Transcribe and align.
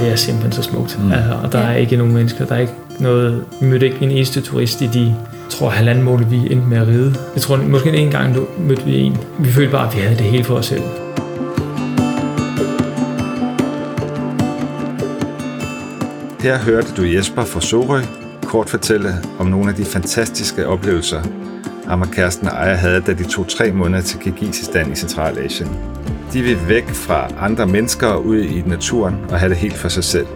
Det 0.00 0.12
er 0.12 0.16
simpelthen 0.16 0.52
så 0.52 0.62
smukt. 0.62 0.98
Mm. 1.04 1.12
Altså, 1.12 1.34
og 1.42 1.52
der 1.52 1.58
er 1.58 1.76
ikke 1.76 1.96
nogen 1.96 2.14
mennesker. 2.14 2.44
Der 2.44 2.54
er 2.54 2.60
ikke 2.60 2.72
noget... 3.00 3.44
Vi 3.60 3.66
mødte 3.66 3.86
ikke 3.86 4.02
en 4.02 4.10
eneste 4.10 4.40
turist 4.40 4.80
i 4.80 4.86
de 4.86 5.16
tror 5.50 5.68
halvanden 5.68 6.04
måned, 6.04 6.26
vi 6.26 6.36
endte 6.36 6.68
med 6.68 6.78
at 6.78 6.88
ride. 6.88 7.14
Jeg 7.34 7.42
tror, 7.42 7.56
måske 7.56 7.96
en 7.96 8.10
gang 8.10 8.36
mødte 8.58 8.84
vi 8.84 9.00
en. 9.00 9.16
Vi 9.38 9.48
følte 9.48 9.72
bare, 9.72 9.88
at 9.88 9.96
vi 9.96 10.00
havde 10.00 10.16
det 10.16 10.26
hele 10.26 10.44
for 10.44 10.54
os 10.54 10.66
selv. 10.66 10.82
Her 16.40 16.58
hørte 16.58 16.88
du 16.96 17.02
Jesper 17.02 17.44
fra 17.44 17.60
Sorø 17.60 18.00
kort 18.54 18.70
fortælle 18.70 19.14
om 19.38 19.46
nogle 19.46 19.70
af 19.70 19.74
de 19.74 19.84
fantastiske 19.84 20.66
oplevelser, 20.66 21.22
ham 21.88 22.00
og 22.00 22.10
kæresten 22.10 22.48
Aya 22.48 22.74
havde, 22.74 23.00
da 23.00 23.12
de 23.12 23.24
tog 23.24 23.48
tre 23.48 23.72
måneder 23.72 24.02
til 24.02 24.20
Kirgisistan 24.20 24.92
i 24.92 24.94
Centralasien. 24.94 25.68
De 26.32 26.42
vil 26.42 26.58
væk 26.68 26.88
fra 26.88 27.28
andre 27.38 27.66
mennesker 27.66 28.06
og 28.06 28.26
ud 28.26 28.38
i 28.38 28.62
naturen 28.66 29.16
og 29.30 29.38
have 29.38 29.48
det 29.48 29.56
helt 29.56 29.76
for 29.76 29.88
sig 29.88 30.04
selv. 30.04 30.26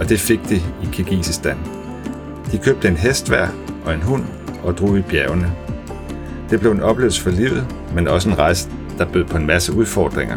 Og 0.00 0.08
det 0.08 0.20
fik 0.20 0.40
de 0.48 0.56
i 0.56 0.88
Kirgisistan. 0.92 1.56
De 2.52 2.58
købte 2.58 2.88
en 2.88 2.96
hest 2.96 3.28
hver 3.28 3.48
og 3.84 3.94
en 3.94 4.02
hund 4.02 4.24
og 4.62 4.78
drog 4.78 4.98
i 4.98 5.02
bjergene. 5.02 5.52
Det 6.50 6.60
blev 6.60 6.72
en 6.72 6.80
oplevelse 6.80 7.22
for 7.22 7.30
livet, 7.30 7.66
men 7.94 8.08
også 8.08 8.28
en 8.28 8.38
rejse, 8.38 8.68
der 8.98 9.04
bød 9.04 9.24
på 9.24 9.36
en 9.36 9.46
masse 9.46 9.72
udfordringer. 9.72 10.36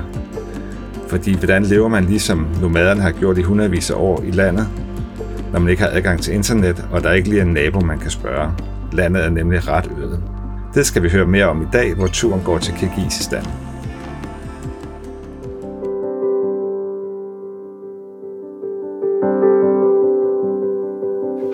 Fordi 1.07 1.37
hvordan 1.37 1.63
lever 1.63 1.87
man 1.87 2.05
ligesom 2.05 2.47
nomaderne 2.61 3.01
har 3.01 3.11
gjort 3.11 3.37
i 3.37 3.41
hundredvis 3.41 3.89
af 3.89 3.95
år 3.95 4.21
i 4.23 4.31
landet, 4.31 4.67
når 5.53 5.59
man 5.59 5.69
ikke 5.69 5.81
har 5.81 5.89
adgang 5.89 6.21
til 6.21 6.33
internet, 6.33 6.85
og 6.91 7.03
der 7.03 7.11
ikke 7.11 7.29
lige 7.29 7.41
er 7.41 7.45
en 7.45 7.53
nabo, 7.53 7.79
man 7.79 7.99
kan 7.99 8.11
spørge. 8.11 8.51
Landet 8.91 9.25
er 9.25 9.29
nemlig 9.29 9.67
ret 9.67 9.91
øde. 9.97 10.19
Det 10.73 10.85
skal 10.85 11.03
vi 11.03 11.09
høre 11.09 11.25
mere 11.25 11.45
om 11.45 11.61
i 11.61 11.65
dag, 11.73 11.93
hvor 11.93 12.07
turen 12.07 12.41
går 12.45 12.57
til 12.57 12.73
Kirgisistan. 12.73 13.43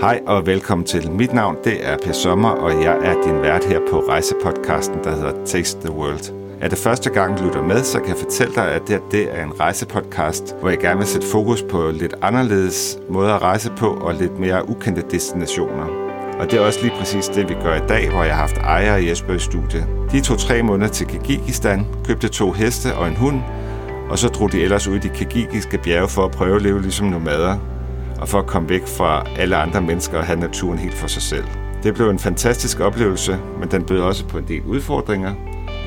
Hej 0.08 0.22
og 0.28 0.46
velkommen 0.46 0.88
til. 0.88 1.12
Mit 1.12 1.34
navn 1.34 1.58
det 1.64 1.88
er 1.88 1.98
Per 2.06 2.12
Sommer, 2.12 2.50
og 2.50 2.72
jeg 2.84 2.98
er 3.04 3.14
din 3.24 3.42
vært 3.42 3.66
her 3.66 3.80
på 3.92 4.00
rejsepodcasten, 4.00 5.04
der 5.04 5.16
hedder 5.16 5.46
Taste 5.46 5.82
the 5.82 5.92
World. 5.92 6.34
Er 6.62 6.68
det 6.68 6.78
første 6.78 7.10
gang, 7.10 7.38
du 7.38 7.44
lytter 7.44 7.64
med, 7.64 7.84
så 7.84 8.00
kan 8.00 8.10
jeg 8.10 8.18
fortælle 8.18 8.56
dig, 8.56 8.72
at 8.72 8.82
det, 8.88 9.02
det 9.12 9.38
er 9.38 9.44
en 9.44 9.60
rejsepodcast, 9.60 10.56
hvor 10.60 10.70
jeg 10.70 10.78
gerne 10.78 10.98
vil 10.98 11.08
sætte 11.08 11.28
fokus 11.28 11.62
på 11.62 11.92
lidt 11.92 12.16
anderledes 12.22 13.00
måder 13.10 13.34
at 13.34 13.42
rejse 13.42 13.72
på 13.78 13.88
og 13.88 14.14
lidt 14.14 14.40
mere 14.40 14.70
ukendte 14.70 15.04
destinationer. 15.12 15.88
Og 16.40 16.52
det 16.52 16.60
er 16.60 16.66
også 16.66 16.80
lige 16.82 16.94
præcis 17.00 17.28
det, 17.28 17.50
vi 17.50 17.54
gør 17.64 17.76
i 17.76 17.88
dag, 17.88 18.10
hvor 18.10 18.24
jeg 18.24 18.36
har 18.36 18.42
haft 18.42 18.58
ejer 18.58 18.98
i 18.98 19.10
Jesper 19.10 19.34
i 19.34 19.40
studie. 19.40 19.88
De 20.12 20.22
tog 20.22 20.40
tre 20.40 20.64
måneder 20.64 20.92
til 20.92 21.08
Kirgisistan, 21.08 21.86
købte 22.06 22.28
to 22.28 22.52
heste 22.52 22.96
og 22.96 23.08
en 23.08 23.16
hund, 23.16 23.42
og 24.10 24.18
så 24.18 24.28
drog 24.28 24.52
de 24.52 24.62
ellers 24.62 24.88
ud 24.88 24.96
i 24.96 25.00
de 25.00 25.10
kirgiske 25.10 25.78
bjerge 25.78 26.08
for 26.08 26.26
at 26.26 26.32
prøve 26.32 26.56
at 26.56 26.62
leve 26.62 26.82
ligesom 26.82 27.08
nomader, 27.08 27.58
og 28.22 28.28
for 28.28 28.40
at 28.40 28.48
komme 28.48 28.70
væk 28.70 28.88
fra 28.88 29.26
alle 29.38 29.56
andre 29.56 29.82
mennesker 29.82 30.18
og 30.18 30.26
have 30.26 30.40
naturen 30.40 30.78
helt 30.78 30.96
for 30.96 31.08
sig 31.08 31.22
selv. 31.22 31.46
Det 31.84 31.94
blev 31.94 32.10
en 32.10 32.20
fantastisk 32.20 32.80
oplevelse, 32.80 33.40
men 33.60 33.72
den 33.72 33.84
bød 33.84 34.00
også 34.00 34.26
på 34.26 34.38
en 34.38 34.48
del 34.48 34.62
udfordringer, 34.62 35.34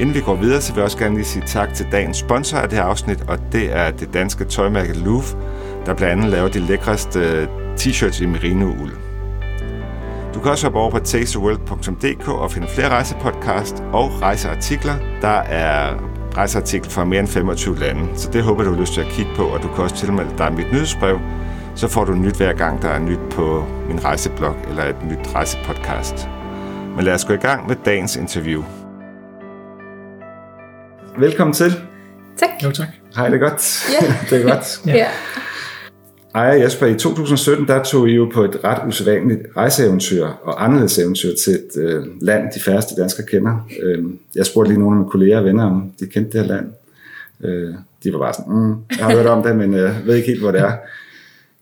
Inden 0.01 0.15
vi 0.15 0.21
går 0.21 0.35
videre, 0.35 0.61
så 0.61 0.73
vil 0.73 0.81
jeg 0.81 0.85
også 0.85 0.99
gerne 0.99 1.15
lige 1.15 1.25
sige 1.25 1.45
tak 1.47 1.75
til 1.75 1.87
dagens 1.93 2.17
sponsor 2.17 2.59
af 2.59 2.69
det 2.69 2.79
her 2.79 2.85
afsnit, 2.85 3.25
og 3.29 3.39
det 3.53 3.77
er 3.77 3.91
det 3.91 4.15
danske 4.15 4.45
tøjmærke 4.45 4.99
Louvre, 4.99 5.39
der 5.87 5.95
blandt 5.95 6.13
andet 6.13 6.31
laver 6.31 6.49
de 6.49 6.59
lækreste 6.59 7.19
øh, 7.19 7.49
t-shirts 7.77 8.23
i 8.23 8.27
merino-uld. 8.27 8.93
Du 10.35 10.41
kan 10.41 10.51
også 10.51 10.67
hoppe 10.67 10.79
over 10.79 10.91
på 10.91 10.99
tasteworld.dk 10.99 12.29
og 12.29 12.51
finde 12.51 12.69
flere 12.69 12.89
rejsepodcast 12.89 13.83
og 13.93 14.23
rejseartikler. 14.23 14.95
Der 15.21 15.39
er 15.39 15.95
rejseartikler 16.37 16.91
fra 16.91 17.05
mere 17.05 17.21
end 17.21 17.29
25 17.29 17.79
lande, 17.79 18.09
så 18.15 18.31
det 18.31 18.43
håber 18.43 18.65
du 18.65 18.73
har 18.73 18.81
lyst 18.81 18.93
til 18.95 19.01
at 19.01 19.07
kigge 19.07 19.31
på, 19.37 19.43
og 19.43 19.63
du 19.63 19.69
kan 19.69 19.85
også 19.85 19.97
tilmelde 19.97 20.31
dig 20.39 20.53
mit 20.53 20.73
nyhedsbrev, 20.73 21.21
så 21.81 21.89
får 21.89 22.05
du 22.05 22.15
nyt 22.15 22.37
hver 22.37 22.53
gang, 22.53 22.83
der 22.83 22.89
er 22.89 22.99
nyt 22.99 23.19
på 23.31 23.67
min 23.89 24.05
rejseblog 24.05 24.57
eller 24.69 24.85
et 24.85 24.97
nyt 25.05 25.35
rejsepodcast. 25.35 26.29
Men 26.97 27.05
lad 27.05 27.15
os 27.15 27.25
gå 27.25 27.33
i 27.33 27.37
gang 27.37 27.69
med 27.69 27.77
dagens 27.85 28.17
interview. 28.17 28.63
Velkommen 31.19 31.55
til. 31.55 31.73
Tak. 32.37 32.49
Jo, 32.65 32.71
tak. 32.71 32.89
Hej, 33.17 33.29
det 33.31 33.43
er 33.43 33.49
godt. 33.49 33.91
Ja. 34.03 34.15
det 34.31 34.45
er 34.45 34.55
godt. 34.55 34.81
ja. 34.87 35.07
Ej, 36.35 36.43
Jesper, 36.45 36.87
i 36.87 36.95
2017 36.95 37.69
der 37.69 37.83
tog 37.83 38.09
I 38.09 38.13
jo 38.13 38.31
på 38.35 38.45
et 38.45 38.65
ret 38.65 38.89
usædvanligt 38.89 39.41
rejseeventyr 39.57 40.27
og 40.27 40.65
anderledes 40.65 40.99
eventyr 40.99 41.31
til 41.45 41.53
et 41.53 41.83
øh, 41.83 42.07
land, 42.21 42.53
de 42.55 42.61
færreste 42.61 43.03
danskere 43.03 43.27
kender. 43.27 43.69
Øh, 43.83 44.05
jeg 44.35 44.47
spurgte 44.47 44.71
lige 44.71 44.81
nogle 44.81 44.97
af 44.97 45.01
mine 45.01 45.11
kolleger 45.11 45.39
og 45.39 45.45
venner, 45.45 45.65
om 45.65 45.93
de 46.01 46.07
kendte 46.07 46.39
det 46.39 46.47
her 46.47 46.55
land. 46.55 46.67
Øh, 47.45 47.75
de 48.05 48.13
var 48.13 48.19
bare 48.19 48.35
sådan, 48.35 48.53
mm, 48.53 48.77
jeg 48.99 49.07
har 49.07 49.17
hørt 49.17 49.27
om 49.27 49.43
det, 49.43 49.57
men 49.57 49.75
jeg 49.75 49.83
øh, 49.83 50.07
ved 50.07 50.15
ikke 50.15 50.29
helt, 50.29 50.41
hvor 50.41 50.51
det 50.51 50.61
er. 50.61 50.73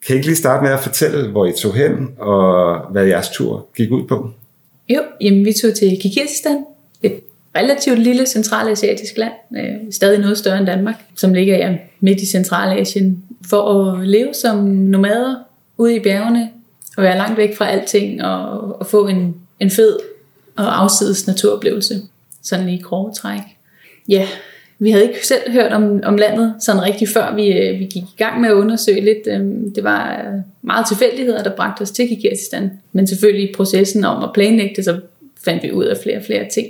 Kan 0.07 0.15
I 0.15 0.17
ikke 0.17 0.27
lige 0.27 0.37
starte 0.37 0.65
med 0.65 0.73
at 0.73 0.81
fortælle, 0.81 1.31
hvor 1.31 1.47
I 1.47 1.53
tog 1.53 1.75
hen, 1.75 2.09
og 2.19 2.81
hvad 2.91 3.05
jeres 3.05 3.29
tur 3.29 3.67
gik 3.77 3.91
ud 3.91 4.07
på? 4.07 4.31
Jo, 4.89 5.01
jamen 5.21 5.45
vi 5.45 5.53
tog 5.53 5.75
til 5.75 5.99
Kirgisistan, 6.03 6.65
et 7.03 7.21
relativt 7.57 7.99
lille 7.99 8.27
centralasiatisk 8.27 9.17
land, 9.17 9.33
øh, 9.57 9.93
stadig 9.93 10.19
noget 10.19 10.39
større 10.39 10.59
end 10.59 10.67
Danmark, 10.67 10.95
som 11.15 11.35
ligger 11.35 11.57
ja, 11.57 11.77
midt 12.01 12.21
i 12.21 12.27
Centralasien, 12.27 13.25
for 13.51 13.93
at 13.93 14.09
leve 14.09 14.35
som 14.35 14.65
nomader 14.65 15.35
ude 15.77 15.97
i 15.97 16.01
bjergene, 16.01 16.51
og 16.97 17.03
være 17.03 17.17
langt 17.17 17.37
væk 17.37 17.57
fra 17.57 17.69
alting, 17.69 18.25
og, 18.25 18.81
og 18.81 18.87
få 18.87 19.07
en, 19.07 19.35
en 19.61 19.71
fed 19.71 19.99
og 20.57 20.83
afsides 20.83 21.27
naturoplevelse, 21.27 22.03
sådan 22.43 22.67
lige 22.67 22.79
i 22.79 22.83
grove 22.83 23.13
træk. 23.13 23.41
Ja, 24.09 24.29
vi 24.79 24.91
havde 24.91 25.05
ikke 25.05 25.27
selv 25.27 25.53
hørt 25.53 25.73
om, 25.73 26.01
om 26.05 26.17
landet 26.17 26.55
sådan 26.61 26.83
rigtig 26.83 27.09
før 27.09 27.35
vi, 27.35 27.53
øh, 27.53 27.79
vi 27.79 27.85
gik 27.85 28.03
i 28.03 28.17
gang 28.19 28.41
med 28.41 28.49
at 28.49 28.55
undersøge 28.55 29.01
lidt. 29.01 29.27
Øhm, 29.27 29.75
det 29.75 29.85
var 29.85 30.25
meget 30.63 30.87
tilfældigheder, 30.89 31.43
der 31.43 31.57
bragte 31.57 31.83
os 31.83 31.91
til 31.91 32.09
Kirgisistan. 32.09 32.71
Men 32.93 33.07
selvfølgelig 33.07 33.51
i 33.51 33.55
processen 33.57 34.05
om 34.05 34.25
at 34.25 34.31
planlægge 34.35 34.75
det, 34.77 34.85
så 34.85 35.01
fandt 35.45 35.63
vi 35.63 35.73
ud 35.73 35.85
af 35.85 35.97
flere 36.03 36.17
og 36.17 36.23
flere 36.27 36.49
ting 36.49 36.67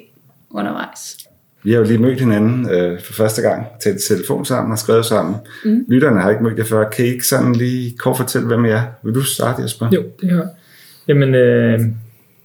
undervejs. 0.50 1.16
Vi 1.62 1.72
har 1.72 1.78
jo 1.78 1.84
lige 1.84 1.98
mødt 1.98 2.20
hinanden 2.20 2.70
øh, 2.70 3.00
for 3.00 3.12
første 3.12 3.42
gang, 3.42 3.66
talt 3.80 4.02
telefon 4.02 4.44
sammen 4.44 4.72
og 4.72 4.78
skrevet 4.78 5.04
sammen. 5.04 5.36
Mm. 5.64 5.84
Lytterne 5.88 6.20
har 6.20 6.30
ikke 6.30 6.42
mødt 6.42 6.58
jer 6.58 6.64
før. 6.64 6.88
Kan 6.88 7.04
I 7.04 7.08
ikke 7.08 7.26
sådan 7.26 7.52
lige 7.52 7.96
kort 7.96 8.16
fortælle, 8.16 8.46
hvem 8.46 8.64
I 8.64 8.68
er? 8.68 8.82
Vil 9.02 9.14
du 9.14 9.22
starte, 9.22 9.62
Jesper? 9.62 9.88
Jo, 9.92 10.02
det 10.20 10.28
kan 10.28 10.38
jeg. 10.38 10.48
Jamen, 11.08 11.34
øh, 11.34 11.80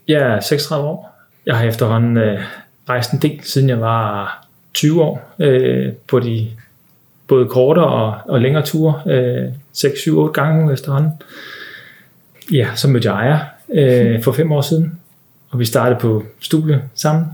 jeg 0.08 0.22
er 0.22 0.40
36 0.40 0.88
år. 0.88 1.30
Jeg 1.46 1.58
har 1.58 1.66
efterhånden 1.66 2.18
øh, 2.18 2.40
rejst 2.90 3.12
en 3.12 3.20
del, 3.20 3.40
siden 3.44 3.70
jeg 3.70 3.80
var 3.80 4.43
20 4.74 5.02
år, 5.04 5.34
øh, 5.40 5.92
på 6.08 6.20
de 6.20 6.48
både 7.28 7.48
kortere 7.48 7.88
og, 7.88 8.14
og 8.26 8.42
længere 8.42 8.66
ture. 8.66 9.02
Øh, 9.08 9.50
6, 9.74 10.00
7, 10.00 10.20
8 10.20 10.34
gange 10.42 10.74
efterhånden. 10.74 11.12
Ja, 12.52 12.68
så 12.76 12.88
mødte 12.88 13.12
jeg 13.14 13.20
Aya 13.20 13.40
øh, 14.14 14.24
for 14.24 14.32
fem 14.32 14.52
år 14.52 14.62
siden, 14.62 15.00
og 15.50 15.60
vi 15.60 15.66
startede 15.66 16.00
på 16.00 16.24
studie 16.40 16.82
sammen. 16.96 17.26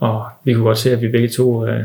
Og 0.00 0.24
vi 0.44 0.54
kunne 0.54 0.64
godt 0.64 0.78
se, 0.78 0.92
at 0.92 1.02
vi 1.02 1.08
begge 1.08 1.28
to 1.28 1.66
øh, 1.66 1.84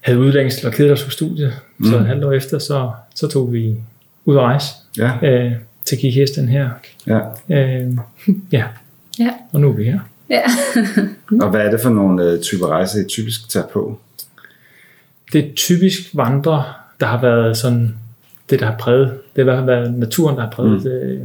havde 0.00 0.18
udlængsel 0.18 0.66
og 0.66 0.72
kedede 0.72 0.92
os 0.92 1.04
på 1.04 1.10
studiet. 1.10 1.52
Mm. 1.78 1.84
Så 1.86 1.98
et 1.98 2.06
halvt 2.06 2.24
år 2.24 2.32
efter, 2.32 2.58
så, 2.58 2.90
så 3.14 3.28
tog 3.28 3.52
vi 3.52 3.76
ud 4.24 4.36
at 4.36 4.42
rejse 4.42 4.66
Ja. 4.98 5.10
øh, 5.22 5.52
til 5.84 5.98
Kirgisistan 5.98 6.48
her. 6.48 6.70
ja. 7.06 7.18
Øh, 7.50 7.92
ja, 8.52 8.64
Ja, 9.18 9.30
og 9.52 9.60
nu 9.60 9.68
er 9.68 9.72
vi 9.72 9.84
her. 9.84 10.00
ja. 10.30 10.40
Og 11.44 11.50
hvad 11.50 11.60
er 11.60 11.70
det 11.70 11.80
for 11.80 11.90
nogle 11.90 12.24
øh, 12.24 12.40
typer 12.40 12.66
rejser, 12.66 13.00
I 13.00 13.08
typisk 13.08 13.48
tager 13.48 13.66
på? 13.66 14.00
Det 15.32 15.44
er 15.44 15.48
typisk 15.56 16.00
vandre, 16.14 16.64
der 17.00 17.06
har 17.06 17.20
været 17.20 17.56
sådan, 17.56 17.94
det 18.50 18.60
der 18.60 18.66
har 18.66 18.76
præget, 18.78 19.18
det 19.36 19.46
har 19.54 19.64
været 19.64 19.94
naturen, 19.94 20.36
der 20.36 20.42
har 20.42 20.50
præget 20.50 20.84
mm. 20.84 20.90
øh, 20.90 21.20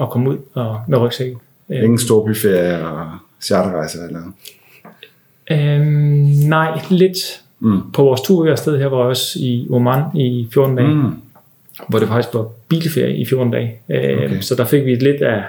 at 0.00 0.10
komme 0.10 0.30
ud 0.30 0.36
og 0.54 0.80
med 0.88 0.98
rygsæk. 0.98 1.32
Øh, 1.68 1.82
Ingen 1.82 1.98
storbyferie 1.98 2.86
og 2.88 3.10
charterrejser 3.40 4.02
eller 4.06 4.20
noget? 4.20 4.32
øh, 5.50 5.86
nej, 6.48 6.80
lidt. 6.90 7.42
Mm. 7.60 7.80
På 7.92 8.02
vores 8.02 8.20
tur 8.20 8.50
afsted 8.50 8.78
her 8.78 8.86
var 8.86 8.98
jeg 8.98 9.06
også 9.06 9.38
i 9.38 9.66
Oman 9.70 10.02
i 10.14 10.48
14 10.52 10.76
dage, 10.76 10.94
mm. 10.94 11.12
Hvor 11.88 11.98
det 11.98 12.08
faktisk 12.08 12.34
var 12.34 12.48
bilferie 12.68 13.16
i 13.16 13.24
14 13.26 13.52
dage. 13.52 13.74
Øh, 13.88 13.98
Okay. 13.98 14.24
okay. 14.26 14.40
Så 14.40 14.54
der 14.54 14.64
fik 14.64 14.84
vi 14.84 14.94
lidt 14.94 15.22
af 15.22 15.42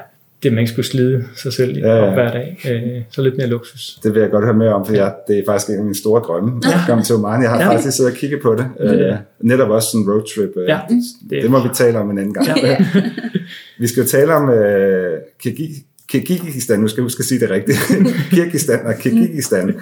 det, 0.43 0.51
man 0.53 0.59
ikke 0.59 0.71
skulle 0.71 0.85
slide 0.85 1.25
sig 1.35 1.53
selv 1.53 1.77
Ja, 1.77 1.87
ja, 1.87 1.95
ja. 1.95 2.01
op 2.07 2.13
hver 2.13 2.31
dag. 2.31 2.57
Øh, 2.71 3.01
så 3.11 3.21
lidt 3.21 3.37
mere 3.37 3.47
luksus. 3.47 3.99
Det 4.03 4.13
vil 4.13 4.19
jeg 4.21 4.29
godt 4.31 4.45
høre 4.45 4.53
mere 4.53 4.73
om, 4.73 4.85
for 4.85 4.93
jeg, 4.93 5.13
det 5.27 5.39
er 5.39 5.43
faktisk 5.47 5.69
en 5.69 5.77
af 5.77 5.83
mine 5.83 5.95
store 5.95 6.21
drømme 6.21 6.61
at 6.65 6.73
komme 6.87 7.03
til 7.03 7.15
Oman. 7.15 7.41
Jeg 7.41 7.49
har 7.49 7.57
Ja. 7.57 7.63
ja. 7.63 7.71
faktisk 7.73 7.95
siddet 7.97 8.11
og 8.11 8.17
kigget 8.17 8.41
på 8.41 8.55
det. 8.55 8.65
Ja. 8.79 8.93
Øh, 8.93 9.15
netop 9.41 9.69
også 9.69 9.87
sådan 9.91 10.01
en 10.05 10.11
roadtrip. 10.11 10.49
Øh, 10.57 10.67
Ja, 10.69 10.79
det, 10.89 11.03
det- 11.43 11.51
må 11.51 11.63
vi 11.63 11.69
tale 11.73 11.99
om 11.99 12.09
en 12.11 12.17
anden 12.17 12.33
gang. 12.33 12.47
Ja. 12.63 12.77
vi 13.79 13.87
skal 13.87 14.01
jo 14.03 14.07
tale 14.09 14.33
om 14.33 14.49
øh, 14.49 15.17
Kirgi- 15.45 15.85
Kirgisistan, 16.07 16.79
nu 16.79 16.87
skal 16.87 17.01
jeg 17.01 17.03
huske 17.03 17.21
at 17.21 17.25
sige 17.25 17.39
det 17.39 17.49
rigtigt. 17.49 17.77
Kirgisistan 18.35 18.79
og 18.85 18.93
Kirgisistan 18.99 19.75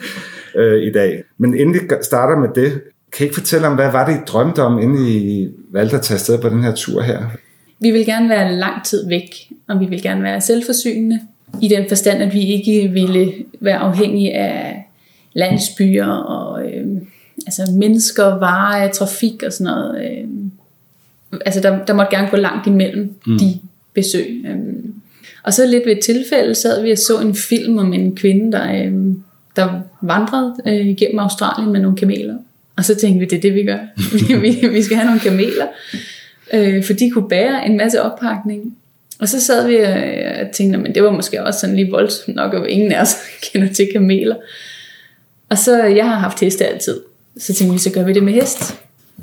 øh, 0.56 0.82
i 0.84 0.92
dag. 0.92 1.24
Men 1.38 1.54
inden 1.58 1.74
vi 1.74 1.80
starter 2.02 2.40
med 2.40 2.50
det, 2.56 2.82
kan 3.18 3.24
I 3.24 3.28
ikke 3.28 3.36
fortælle 3.36 3.68
om, 3.68 3.76
hvad 3.76 3.92
var 3.92 4.06
det, 4.06 4.14
I 4.16 4.20
drømte 4.28 4.60
om, 4.60 4.80
inden 4.80 5.08
I 5.08 5.50
valgte 5.74 5.96
at 5.96 6.02
tage 6.02 6.16
afsted 6.16 6.38
på 6.42 6.50
den 6.50 6.64
her 6.64 6.76
tur 6.76 7.02
her? 7.02 7.18
Vi 7.82 7.92
vil 7.92 8.06
gerne 8.06 8.30
være 8.30 8.56
lang 8.56 8.86
tid 8.86 9.08
væk, 9.08 9.50
og 9.68 9.80
vi 9.80 9.86
vil 9.86 10.02
gerne 10.02 10.24
være 10.24 10.42
selvforsynende, 10.42 11.20
i 11.62 11.68
den 11.68 11.86
forstand, 11.88 12.24
at 12.24 12.34
vi 12.34 12.42
ikke 12.42 12.88
ville 12.88 13.34
være 13.60 13.78
afhængige 13.78 14.34
af 14.34 14.88
landsbyer 15.34 16.08
og 16.08 16.66
øh, 16.66 16.86
altså 17.46 17.72
mennesker, 17.80 18.26
varer, 18.26 18.92
trafik 18.92 19.44
og 19.44 19.54
sådan 19.54 19.74
noget. 19.74 20.06
Øh, 20.06 20.28
altså 21.46 21.62
der, 21.62 21.86
der 21.86 21.94
måtte 21.94 22.16
gerne 22.16 22.30
gå 22.30 22.38
langt 22.38 22.68
imellem 22.68 23.16
mm. 23.28 23.40
de 23.40 23.60
besøg. 23.94 24.46
Øh. 24.48 24.58
Og 25.44 25.54
så 25.54 25.68
lidt 25.68 25.86
ved 25.86 25.92
et 25.92 26.00
tilfælde 26.00 26.56
sad 26.56 26.84
vi 26.84 26.92
og 26.92 26.98
så 26.98 27.20
en 27.20 27.36
film 27.36 27.78
om 27.78 27.94
en 27.94 28.16
kvinde, 28.16 28.52
der, 28.52 28.86
øh, 28.86 28.94
der 29.56 29.82
vandrede 30.02 30.56
øh, 30.68 30.96
gennem 30.96 31.20
Australien 31.20 31.72
med 31.72 31.82
nogle 31.82 31.98
kameler. 31.98 32.38
Og 32.78 32.86
så 32.86 32.96
tænkte 32.96 33.20
vi, 33.20 33.26
det 33.26 33.38
er 33.38 33.42
det, 33.42 33.54
vi 33.54 33.64
gør. 33.64 33.80
vi, 34.28 34.36
vi, 34.36 34.68
vi 34.68 34.84
skal 34.84 34.98
have 34.98 35.06
nogle 35.06 35.20
kameler, 35.20 35.68
øh, 36.54 36.84
for 36.84 36.94
de 36.94 37.12
kunne 37.12 37.30
bære 37.30 37.66
en 37.66 37.78
masse 37.78 38.02
oppakning. 38.02 38.78
Og 39.20 39.30
så 39.30 39.42
sad 39.42 39.68
vi 39.68 39.76
øh, 39.76 40.48
og 40.48 40.52
tænkte, 40.52 40.80
men 40.80 40.96
det 40.96 41.04
var 41.04 41.12
måske 41.12 41.44
også 41.44 41.60
sådan 41.60 41.76
lige 41.76 41.92
voldsomt 41.92 42.36
nok, 42.36 42.54
at 42.54 42.68
ingen 42.70 42.92
af 42.92 43.02
os 43.02 43.16
kender 43.52 43.74
til 43.74 43.90
kameler. 43.94 44.36
Og 45.50 45.58
så, 45.58 45.86
øh, 45.86 45.96
jeg 45.96 46.10
har 46.10 46.16
haft 46.16 46.40
heste 46.40 46.68
altid. 46.68 47.00
Så 47.38 47.54
tænkte 47.54 47.74
vi, 47.74 47.80
så 47.80 47.92
gør 47.92 48.04
vi 48.04 48.14
det 48.14 48.24
med 48.24 48.34
hest. 48.34 48.76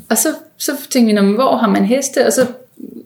Og 0.08 0.16
så, 0.16 0.28
så 0.56 0.72
tænkte 0.90 1.24
vi, 1.24 1.32
hvor 1.32 1.56
har 1.56 1.68
man 1.68 1.84
heste? 1.84 2.26
Og 2.26 2.32
så 2.32 2.46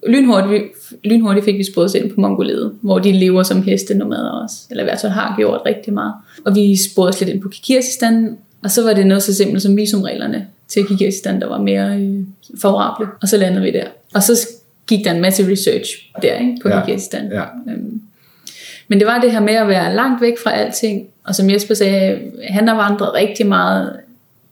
lynhurtigt, 0.06 0.64
lynhurtigt 1.04 1.44
fik 1.44 1.58
vi 1.58 1.64
sporet 1.64 1.94
ind 1.94 2.10
på 2.10 2.20
Mongoliet, 2.20 2.72
hvor 2.80 2.98
de 2.98 3.12
lever 3.12 3.42
som 3.42 3.62
heste 3.62 3.94
nomader 3.94 4.30
også. 4.30 4.56
Eller 4.70 4.82
i 4.82 4.86
hvert 4.86 5.00
fald 5.00 5.12
har 5.12 5.34
gjort 5.36 5.60
rigtig 5.66 5.92
meget. 5.92 6.14
Og 6.44 6.54
vi 6.54 6.76
sporede 6.76 7.08
os 7.08 7.20
lidt 7.20 7.30
ind 7.30 7.42
på 7.42 7.48
Kirgisistan, 7.48 8.38
og 8.62 8.70
så 8.70 8.82
var 8.82 8.92
det 8.92 9.06
noget 9.06 9.22
så 9.22 9.34
simpelt 9.34 9.62
som 9.62 9.76
visumreglerne 9.76 10.46
til 10.68 10.86
Kirgisistan, 10.86 11.40
der 11.40 11.48
var 11.48 11.58
mere 11.58 12.00
øh, 12.00 12.24
favorable. 12.62 13.06
Og 13.22 13.28
så 13.28 13.36
landede 13.36 13.62
vi 13.62 13.70
der. 13.70 13.86
Og 14.14 14.22
så 14.22 14.48
gik 14.86 15.04
der 15.04 15.12
en 15.12 15.20
masse 15.20 15.50
research 15.52 15.90
der 16.22 16.34
ikke, 16.34 16.58
på 16.62 16.68
ja. 16.68 16.82
Ja. 17.32 17.44
Øhm, 17.72 18.02
men 18.88 18.98
det 18.98 19.06
var 19.06 19.20
det 19.20 19.32
her 19.32 19.40
med 19.40 19.54
at 19.54 19.68
være 19.68 19.94
langt 19.94 20.22
væk 20.22 20.34
fra 20.42 20.52
alting. 20.52 21.08
Og 21.24 21.34
som 21.34 21.50
Jesper 21.50 21.74
sagde, 21.74 22.20
han 22.48 22.68
har 22.68 22.74
vandret 22.74 23.14
rigtig 23.14 23.46
meget. 23.46 23.96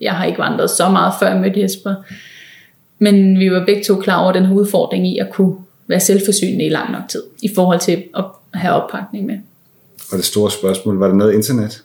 Jeg 0.01 0.13
har 0.13 0.25
ikke 0.25 0.39
vandret 0.39 0.71
så 0.71 0.89
meget 0.89 1.13
før 1.21 1.29
jeg 1.29 1.41
mødte 1.41 1.61
Jesper. 1.61 1.95
Men 2.99 3.39
vi 3.39 3.51
var 3.51 3.65
begge 3.67 3.85
to 3.85 3.97
klar 3.97 4.23
over 4.23 4.33
den 4.33 4.47
her 4.47 4.55
udfordring 4.55 5.07
i 5.07 5.19
at 5.19 5.31
kunne 5.31 5.57
være 5.87 6.01
selvforsynende 6.01 6.65
i 6.65 6.69
lang 6.69 6.93
nok 6.93 7.03
tid, 7.09 7.23
i 7.43 7.51
forhold 7.55 7.81
til 7.81 8.05
at 8.17 8.25
have 8.55 8.75
oppakning 8.75 9.27
med. 9.27 9.39
Og 10.13 10.17
det 10.17 10.25
store 10.25 10.51
spørgsmål, 10.51 10.99
var 10.99 11.09
der 11.09 11.15
noget 11.15 11.35
internet? 11.35 11.83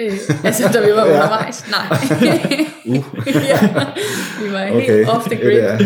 Øh, 0.00 0.12
altså, 0.44 0.70
da 0.72 0.86
vi 0.86 0.92
var 0.92 1.04
undervejs? 1.12 1.64
Nej. 1.70 1.98
uh. 2.98 3.04
ja, 3.50 3.68
vi 4.44 4.52
var 4.52 4.70
okay. 4.70 4.96
helt 4.96 5.08
off 5.08 5.26
the 5.26 5.36
grid. 5.36 5.56
Det 5.56 5.64
er 5.64 5.78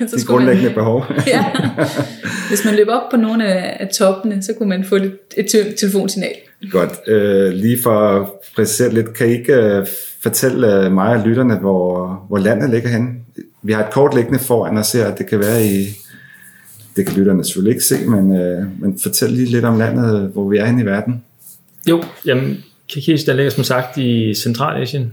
øh, 0.00 0.08
så 0.08 0.16
de 0.16 0.24
grundlæggende 0.24 0.68
man, 0.68 0.74
behov. 0.74 1.06
ja. 1.26 1.44
Hvis 2.48 2.64
man 2.64 2.74
løb 2.74 2.88
op 2.88 3.02
på 3.10 3.16
nogle 3.16 3.46
af, 3.46 3.88
toppene, 3.88 4.42
så 4.42 4.52
kunne 4.58 4.68
man 4.68 4.84
få 4.84 4.96
et, 4.96 5.18
et 5.36 5.76
telefonsignal. 5.80 6.32
Godt. 6.70 6.90
Uh, 7.08 7.52
lige 7.52 7.82
for 7.82 7.98
at 7.98 8.26
præcisere 8.56 8.94
lidt, 8.94 9.14
kan 9.14 9.28
I 9.28 9.30
ikke 9.30 9.78
uh, 9.78 9.86
fortælle 10.22 10.90
mig 10.90 11.16
og 11.16 11.26
lytterne, 11.26 11.56
hvor, 11.56 12.24
hvor 12.28 12.38
landet 12.38 12.70
ligger 12.70 12.88
henne? 12.88 13.08
Vi 13.62 13.72
har 13.72 13.84
et 13.84 13.92
kort 13.92 14.14
liggende 14.14 14.38
foran 14.38 14.76
og 14.76 14.84
ser, 14.84 15.06
at 15.06 15.18
det 15.18 15.26
kan 15.26 15.38
være 15.38 15.64
i... 15.64 15.86
Det 16.96 17.06
kan 17.06 17.16
lytterne 17.16 17.44
selvfølgelig 17.44 17.74
ikke 17.74 17.84
se, 17.84 18.06
men, 18.06 18.30
uh, 18.30 18.82
men 18.82 18.98
fortæl 19.02 19.30
lige 19.30 19.50
lidt 19.50 19.64
om 19.64 19.78
landet, 19.78 20.30
hvor 20.32 20.48
vi 20.48 20.58
er 20.58 20.66
henne 20.66 20.82
i 20.82 20.86
verden. 20.86 21.22
Jo, 21.88 22.02
jamen 22.26 22.64
Kirgisistan 22.90 23.36
ligger 23.36 23.50
som 23.50 23.64
sagt 23.64 23.98
i 23.98 24.34
Centralasien, 24.34 25.12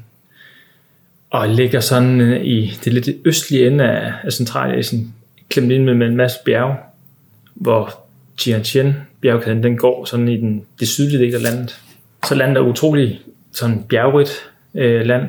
og 1.29 1.49
ligger 1.49 1.79
sådan 1.79 2.21
øh, 2.21 2.45
i 2.45 2.73
det 2.85 2.93
lidt 2.93 3.09
østlige 3.25 3.67
ende 3.67 3.83
af, 3.83 4.13
af 4.23 4.33
Centralasien, 4.33 5.13
klemt 5.49 5.71
ind 5.71 5.83
med 5.83 6.07
en 6.07 6.15
masse 6.15 6.37
bjerge, 6.45 6.75
hvor 7.55 7.99
Tianjin 8.37 8.93
bjergkæden, 9.21 9.63
den 9.63 9.77
går 9.77 10.05
sådan 10.05 10.27
i 10.27 10.37
den, 10.37 10.65
det 10.79 10.87
sydlige 10.87 11.19
del 11.19 11.35
af 11.35 11.43
landet. 11.43 11.79
Så 12.27 12.35
landet 12.35 12.57
er 12.57 12.61
utrolig 12.61 13.21
sådan 13.51 13.83
bjergrigt 13.89 14.49
øh, 14.75 15.05
land, 15.05 15.25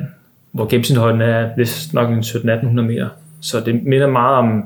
hvor 0.51 0.65
gennemsnitshøjden 0.65 1.21
er 1.21 1.49
vist 1.57 1.93
nok 1.93 2.09
en 2.09 2.19
1700-1800 2.19 2.81
meter. 2.81 3.09
Så 3.41 3.59
det 3.59 3.83
minder 3.83 4.07
meget 4.07 4.37
om 4.37 4.63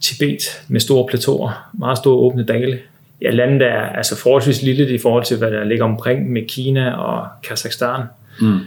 Tibet 0.00 0.64
med 0.68 0.80
store 0.80 1.06
plateauer, 1.08 1.70
meget 1.72 1.98
store 1.98 2.14
åbne 2.14 2.44
dale 2.44 2.78
ja, 3.22 3.30
landet 3.30 3.62
er 3.62 3.82
altså 3.82 4.16
forholdsvis 4.16 4.62
lille 4.62 4.94
i 4.94 4.98
forhold 4.98 5.24
til, 5.24 5.36
hvad 5.36 5.50
der 5.50 5.64
ligger 5.64 5.84
omkring 5.84 6.30
med 6.32 6.42
Kina 6.48 6.94
og 6.94 7.28
Kazakhstan. 7.48 8.00
Mm. 8.40 8.58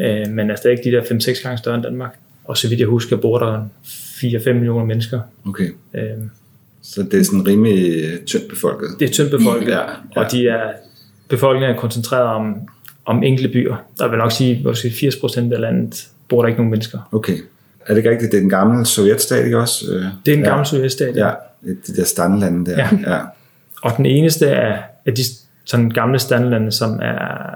Øh, 0.00 0.28
men 0.28 0.50
er 0.50 0.56
stadig 0.56 0.78
de 0.84 0.90
der 0.90 1.02
5-6 1.02 1.42
gange 1.42 1.58
større 1.58 1.74
end 1.74 1.84
Danmark. 1.84 2.16
Og 2.44 2.56
så 2.56 2.68
vidt 2.68 2.80
jeg 2.80 2.88
husker, 2.88 3.16
bor 3.16 3.38
der 3.38 3.64
4-5 3.84 4.52
millioner 4.52 4.84
mennesker. 4.84 5.20
Okay. 5.46 5.68
Øh, 5.94 6.02
så 6.82 7.02
det 7.02 7.20
er 7.20 7.24
sådan 7.24 7.46
rimelig 7.46 8.04
tyndt 8.26 8.48
befolket? 8.48 8.88
Det 9.00 9.08
er 9.08 9.12
tyndt 9.12 9.30
befolket, 9.30 9.68
ja, 9.72 9.80
ja. 9.80 9.86
og 10.14 10.32
de 10.32 10.48
er, 10.48 10.72
befolkningen 11.28 11.76
er 11.76 11.80
koncentreret 11.80 12.26
om, 12.26 12.68
om 13.04 13.22
enkelte 13.22 13.52
byer. 13.52 13.76
Der 13.98 14.08
vil 14.08 14.18
nok 14.18 14.32
sige, 14.32 14.68
at 14.68 14.78
80 14.92 15.16
procent 15.16 15.52
af 15.52 15.60
landet 15.60 16.08
bor 16.28 16.42
der 16.42 16.48
ikke 16.48 16.58
nogen 16.58 16.70
mennesker. 16.70 16.98
Okay. 17.12 17.38
Er 17.86 17.88
det 17.88 17.96
ikke 17.96 18.10
rigtigt, 18.10 18.32
det 18.32 18.38
er 18.38 18.40
den 18.40 18.50
gamle 18.50 18.86
sovjetstat, 18.86 19.44
ikke 19.44 19.58
også? 19.58 19.84
Det 20.26 20.32
er 20.32 20.36
en 20.36 20.44
ja. 20.44 20.48
gammel 20.48 20.66
sovjetstat, 20.66 21.16
ja. 21.16 21.26
Ja, 21.26 21.34
de 21.86 21.96
der 21.96 22.04
standlande 22.04 22.70
der. 22.70 22.76
Ja. 22.78 22.88
ja. 23.14 23.20
Og 23.82 23.92
den 23.96 24.06
eneste 24.06 24.50
af, 24.50 24.82
af 25.06 25.14
de 25.14 25.22
sådan 25.64 25.90
gamle 25.90 26.18
standlande, 26.18 26.72
som 26.72 26.98
er 27.02 27.54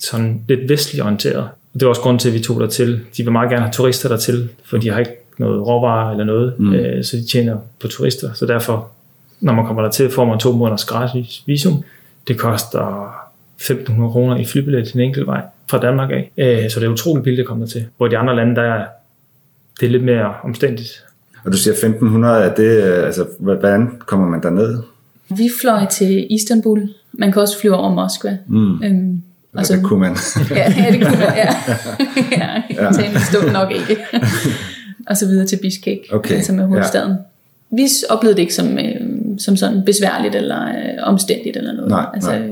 sådan 0.00 0.44
lidt 0.48 0.68
vestligt 0.68 1.02
orienteret. 1.02 1.48
Og 1.74 1.80
det 1.80 1.82
var 1.82 1.88
også 1.88 2.02
grund 2.02 2.18
til, 2.18 2.28
at 2.28 2.34
vi 2.34 2.40
tog 2.40 2.60
der 2.60 2.66
til. 2.66 3.00
De 3.16 3.22
vil 3.22 3.32
meget 3.32 3.50
gerne 3.50 3.62
have 3.62 3.72
turister 3.72 4.08
der 4.08 4.16
til, 4.16 4.48
for 4.64 4.78
de 4.78 4.90
har 4.90 4.98
ikke 4.98 5.12
noget 5.38 5.66
råvarer 5.66 6.10
eller 6.10 6.24
noget, 6.24 6.54
mm. 6.58 6.74
øh, 6.74 7.04
så 7.04 7.16
de 7.16 7.26
tjener 7.26 7.56
på 7.80 7.88
turister. 7.88 8.32
Så 8.32 8.46
derfor, 8.46 8.90
når 9.40 9.52
man 9.52 9.66
kommer 9.66 9.82
der 9.82 9.90
til, 9.90 10.10
får 10.10 10.24
man 10.24 10.38
to 10.38 10.52
måneders 10.52 10.84
gratis 10.84 11.42
visum. 11.46 11.84
Det 12.28 12.38
koster 12.38 13.14
1.500 13.60 13.94
kroner 13.94 14.36
i 14.36 14.44
flybillet 14.44 14.88
til 14.88 14.94
en 14.94 15.00
enkelt 15.00 15.26
vej 15.26 15.42
fra 15.70 15.78
Danmark 15.78 16.10
af. 16.10 16.30
Øh, 16.36 16.70
så 16.70 16.80
det 16.80 16.86
er 16.86 16.90
utroligt 16.90 17.24
billigt 17.24 17.40
at 17.40 17.46
komme 17.46 17.64
der 17.64 17.70
til. 17.70 17.86
Hvor 17.96 18.08
de 18.08 18.18
andre 18.18 18.36
lande, 18.36 18.56
der 18.56 18.62
er, 18.62 18.86
det 19.80 19.86
er 19.86 19.90
lidt 19.90 20.04
mere 20.04 20.34
omstændigt. 20.42 21.04
Og 21.44 21.52
du 21.52 21.56
siger 21.56 21.74
1.500, 21.74 22.26
er 22.26 22.54
det, 22.54 22.82
altså, 22.82 23.26
hvordan 23.38 24.00
kommer 24.06 24.28
man 24.28 24.42
der 24.42 24.50
ned? 24.50 24.82
Vi 25.36 25.50
fløj 25.60 25.86
til 25.86 26.26
Istanbul. 26.30 26.88
Man 27.12 27.32
kan 27.32 27.42
også 27.42 27.60
flyve 27.60 27.74
over 27.74 27.94
Moskva. 27.94 28.38
Mm. 28.48 28.82
Øhm, 28.82 29.22
og 29.54 29.66
så, 29.66 29.76
det 29.76 29.84
kunne 29.84 30.00
man. 30.00 30.16
ja, 30.50 30.72
ja, 30.76 30.90
det 30.90 31.06
kunne 31.06 31.18
man, 31.18 31.36
ja. 31.36 31.54
ja, 32.38 32.62
ja. 32.70 33.20
stod 33.30 33.52
nok 33.52 33.72
ikke. 33.72 34.02
og 35.08 35.16
så 35.16 35.26
videre 35.26 35.46
til 35.46 35.58
Bishkek, 35.62 35.98
okay. 36.12 36.42
som 36.42 36.58
er 36.58 36.66
hovedstaden. 36.66 37.10
Ja. 37.10 37.76
Vi 37.76 37.88
oplevede 38.10 38.36
det 38.36 38.42
ikke 38.42 38.54
som, 38.54 38.78
øh, 38.78 39.00
som 39.38 39.56
sådan 39.56 39.82
besværligt 39.84 40.34
eller 40.34 40.68
øh, 40.68 41.02
omstændigt 41.02 41.56
eller 41.56 41.72
noget. 41.72 41.90
Nej, 41.90 42.06
altså, 42.14 42.30
nej. 42.30 42.48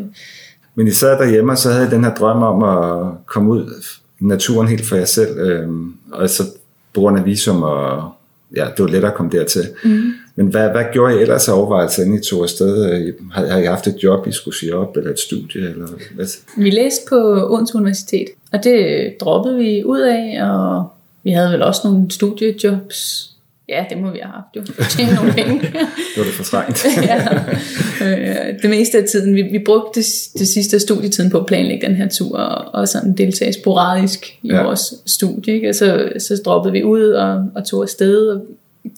Men 0.75 0.87
I 0.87 0.91
sad 0.91 1.19
derhjemme, 1.19 1.53
og 1.53 1.59
så 1.59 1.71
havde 1.71 1.87
I 1.87 1.91
den 1.91 2.05
her 2.05 2.15
drøm 2.15 2.43
om 2.43 2.62
at 2.62 3.12
komme 3.26 3.50
ud 3.50 3.83
i 4.21 4.25
naturen 4.25 4.69
helt 4.69 4.88
for 4.88 4.97
jer 4.97 5.05
selv, 5.05 5.38
øh, 5.38 5.69
og 6.12 6.31
så 6.31 6.43
på 6.94 7.00
grund 7.00 7.19
af 7.19 7.25
visum, 7.25 7.62
og 7.62 8.12
ja, 8.56 8.67
det 8.76 8.85
var 8.85 8.91
lettere 8.91 9.11
at 9.11 9.16
komme 9.16 9.33
dertil. 9.33 9.69
Mm. 9.85 10.12
Men 10.37 10.47
hvad, 10.47 10.71
hvad 10.71 10.85
gjorde 10.93 11.19
I 11.19 11.23
ellers 11.23 11.49
af 11.49 11.59
overvejelser, 11.59 12.03
inden 12.03 12.19
I 12.19 12.23
tog 12.23 12.43
afsted? 12.43 13.13
Har, 13.33 13.47
har 13.47 13.59
I 13.59 13.65
haft 13.65 13.87
et 13.87 14.03
job, 14.03 14.27
I 14.27 14.33
skulle 14.33 14.57
sige 14.59 14.77
op, 14.77 14.97
eller 14.97 15.11
et 15.11 15.19
studie? 15.19 15.61
Eller 15.61 15.87
hvad? 16.15 16.27
Vi 16.57 16.71
læste 16.71 17.01
på 17.09 17.17
Odense 17.55 17.77
Universitet, 17.77 18.27
og 18.53 18.65
det 18.65 19.15
droppede 19.21 19.59
vi 19.59 19.85
ud 19.85 20.01
af, 20.01 20.45
og 20.51 20.89
vi 21.23 21.31
havde 21.31 21.53
vel 21.53 21.63
også 21.63 21.81
nogle 21.85 22.11
studiejobs. 22.11 23.31
Ja, 23.71 23.85
det 23.91 23.99
må 23.99 24.11
vi 24.11 24.19
have 24.23 24.33
haft 24.33 24.57
jo. 24.57 24.63
Tjene 24.97 25.15
nogle 25.15 25.33
penge. 25.33 25.61
det 25.61 26.17
var 26.17 26.25
det 26.25 26.33
for 26.33 26.45
strengt. 26.45 26.87
ja. 27.11 27.19
Øh, 28.07 28.63
det 28.63 28.71
meste 28.71 28.99
af 28.99 29.05
tiden. 29.05 29.35
Vi, 29.35 29.43
vi 29.43 29.59
brugte 29.59 30.01
det, 30.01 30.07
det 30.39 30.49
sidste 30.49 30.77
af 30.77 30.81
studietiden 30.81 31.31
på 31.31 31.39
at 31.39 31.47
planlægge 31.47 31.87
den 31.87 31.97
her 31.97 32.09
tur, 32.09 32.39
og, 32.39 32.81
og 32.81 32.89
sådan 32.89 33.17
deltage 33.17 33.53
sporadisk 33.53 34.39
i 34.43 34.49
ja. 34.49 34.63
vores 34.63 34.95
studie. 35.07 35.55
Ikke? 35.55 35.69
Og 35.69 35.75
så, 35.75 36.13
så 36.19 36.43
droppede 36.45 36.73
vi 36.73 36.85
ud 36.85 37.11
og, 37.11 37.51
og 37.55 37.67
tog 37.67 37.83
afsted, 37.83 38.27
og 38.29 38.41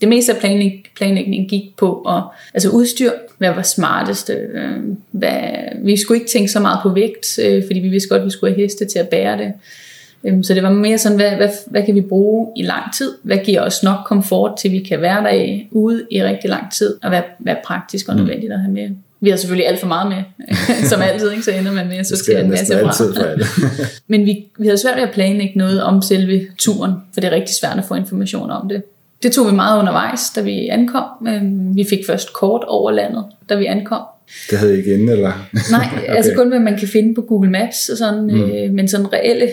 det 0.00 0.08
meste 0.08 0.34
af 0.34 0.40
planlæg, 0.40 0.90
planlægningen 0.96 1.48
gik 1.48 1.76
på 1.76 2.00
at 2.00 2.22
altså 2.54 2.68
udstyr, 2.68 3.10
hvad 3.38 3.54
var 3.54 3.62
smarteste. 3.62 4.32
Øh, 4.32 4.76
hvad, 5.10 5.42
vi 5.84 5.96
skulle 5.96 6.20
ikke 6.20 6.30
tænke 6.30 6.48
så 6.48 6.60
meget 6.60 6.78
på 6.82 6.88
vægt, 6.88 7.38
øh, 7.38 7.62
fordi 7.66 7.80
vi 7.80 7.88
vidste 7.88 8.08
godt, 8.08 8.20
at 8.20 8.26
vi 8.26 8.30
skulle 8.30 8.52
have 8.52 8.62
heste 8.62 8.84
til 8.84 8.98
at 8.98 9.08
bære 9.08 9.38
det. 9.38 9.52
Øh, 10.24 10.44
så 10.44 10.54
det 10.54 10.62
var 10.62 10.70
mere 10.70 10.98
sådan, 10.98 11.18
hvad, 11.18 11.30
hvad, 11.30 11.48
hvad 11.66 11.82
kan 11.82 11.94
vi 11.94 12.00
bruge 12.00 12.52
i 12.56 12.62
lang 12.62 12.94
tid? 12.98 13.12
Hvad 13.22 13.38
giver 13.38 13.60
os 13.60 13.82
nok 13.82 13.98
komfort 14.06 14.58
til, 14.58 14.72
vi 14.72 14.78
kan 14.78 15.00
være 15.00 15.24
der 15.24 15.58
ude 15.70 16.06
i 16.10 16.22
rigtig 16.22 16.50
lang 16.50 16.72
tid? 16.72 16.96
Og 17.02 17.08
hvad, 17.08 17.22
hvad 17.38 17.52
er 17.52 17.60
praktisk 17.64 18.08
og 18.08 18.14
mm. 18.14 18.20
nødvendigt 18.20 18.52
at 18.52 18.60
have 18.60 18.72
med? 18.72 18.90
Vi 19.20 19.30
har 19.30 19.36
selvfølgelig 19.36 19.68
alt 19.68 19.80
for 19.80 19.86
meget 19.86 20.08
med, 20.08 20.46
som 20.90 21.02
altid, 21.02 21.30
ikke? 21.30 21.42
så 21.42 21.50
ender 21.50 21.72
man 21.72 21.88
med 21.88 21.96
at 21.96 22.06
sortere 22.06 22.40
en 22.40 22.50
masse 22.50 22.78
fra. 22.78 23.24
Men 24.12 24.26
vi, 24.26 24.46
vi 24.58 24.66
havde 24.66 24.78
svært 24.78 24.96
ved 24.96 25.02
at 25.02 25.10
planlægge 25.10 25.58
noget 25.58 25.82
om 25.82 26.02
selve 26.02 26.46
turen, 26.58 26.92
for 27.14 27.20
det 27.20 27.28
er 27.28 27.34
rigtig 27.34 27.54
svært 27.54 27.78
at 27.78 27.84
få 27.84 27.94
information 27.94 28.50
om 28.50 28.68
det 28.68 28.82
det 29.22 29.32
tog 29.32 29.46
vi 29.46 29.52
meget 29.52 29.78
undervejs, 29.78 30.20
da 30.36 30.40
vi 30.40 30.68
ankom. 30.68 31.26
Øhm, 31.28 31.76
vi 31.76 31.84
fik 31.90 32.06
først 32.06 32.32
kort 32.32 32.64
over 32.66 32.90
landet, 32.90 33.24
da 33.48 33.54
vi 33.54 33.66
ankom. 33.66 34.02
Det 34.50 34.58
havde 34.58 34.74
I 34.74 34.78
ikke 34.78 34.94
inden, 34.94 35.08
eller? 35.08 35.32
Nej, 35.70 35.88
okay. 35.96 36.14
altså 36.16 36.32
kun 36.36 36.48
hvad 36.48 36.60
man 36.60 36.78
kan 36.78 36.88
finde 36.88 37.14
på 37.14 37.20
Google 37.20 37.50
Maps, 37.50 37.88
og 37.88 37.98
sådan, 37.98 38.22
mm. 38.22 38.50
øh, 38.50 38.70
men 38.70 38.88
sådan 38.88 39.12
reelle 39.12 39.48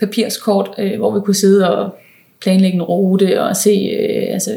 papirskort, 0.00 0.70
øh, 0.78 0.98
hvor 0.98 1.14
vi 1.14 1.20
kunne 1.20 1.34
sidde 1.34 1.76
og 1.76 1.94
planlægge 2.40 2.76
en 2.76 2.82
rute 2.82 3.42
og 3.42 3.56
se 3.56 3.70
øh, 3.70 4.32
altså, 4.32 4.56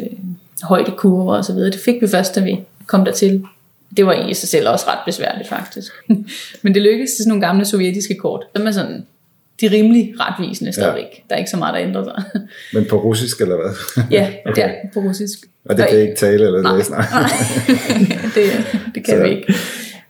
højdekurver 0.63 1.35
og 1.37 1.45
så 1.45 1.53
videre. 1.53 1.71
Det 1.71 1.79
fik 1.79 2.01
vi 2.01 2.07
først, 2.07 2.35
da 2.35 2.41
vi 2.41 2.59
kom 2.85 3.05
dertil. 3.05 3.43
Det 3.97 4.05
var 4.05 4.27
i 4.29 4.33
sig 4.33 4.49
selv 4.49 4.69
også 4.69 4.85
ret 4.87 4.99
besværligt 5.05 5.49
faktisk. 5.49 5.91
men 6.63 6.73
det 6.73 6.81
lykkedes 6.81 7.13
til 7.13 7.23
sådan 7.23 7.29
nogle 7.29 7.47
gamle 7.47 7.65
sovjetiske 7.65 8.15
kort. 8.15 8.43
Dem 8.57 8.67
er 8.67 8.71
sådan 8.71 9.05
de 9.61 9.65
er 9.65 9.71
rimelig 9.71 10.13
retvisende 10.19 10.73
stadigvæk. 10.73 11.03
Ja. 11.13 11.19
Der 11.29 11.35
er 11.35 11.39
ikke 11.39 11.51
så 11.51 11.57
meget, 11.57 11.73
der 11.73 11.81
ændrer 11.81 12.03
sig. 12.03 12.23
Men 12.73 12.85
på 12.89 12.95
russisk 13.03 13.41
eller 13.41 13.55
hvad? 13.55 14.05
ja, 14.11 14.29
okay. 14.49 14.61
ja, 14.61 14.69
på 14.93 14.99
russisk. 14.99 15.39
Og 15.69 15.77
det 15.77 15.87
kan 15.89 15.97
I 15.97 16.01
ikke 16.01 16.15
tale 16.15 16.45
eller 16.45 16.61
nej, 16.61 16.77
læse? 16.77 16.91
Nej, 16.91 17.01
det, 18.35 18.43
det 18.95 19.03
kan 19.05 19.17
Så- 19.17 19.23
vi 19.23 19.29
ikke. 19.29 19.53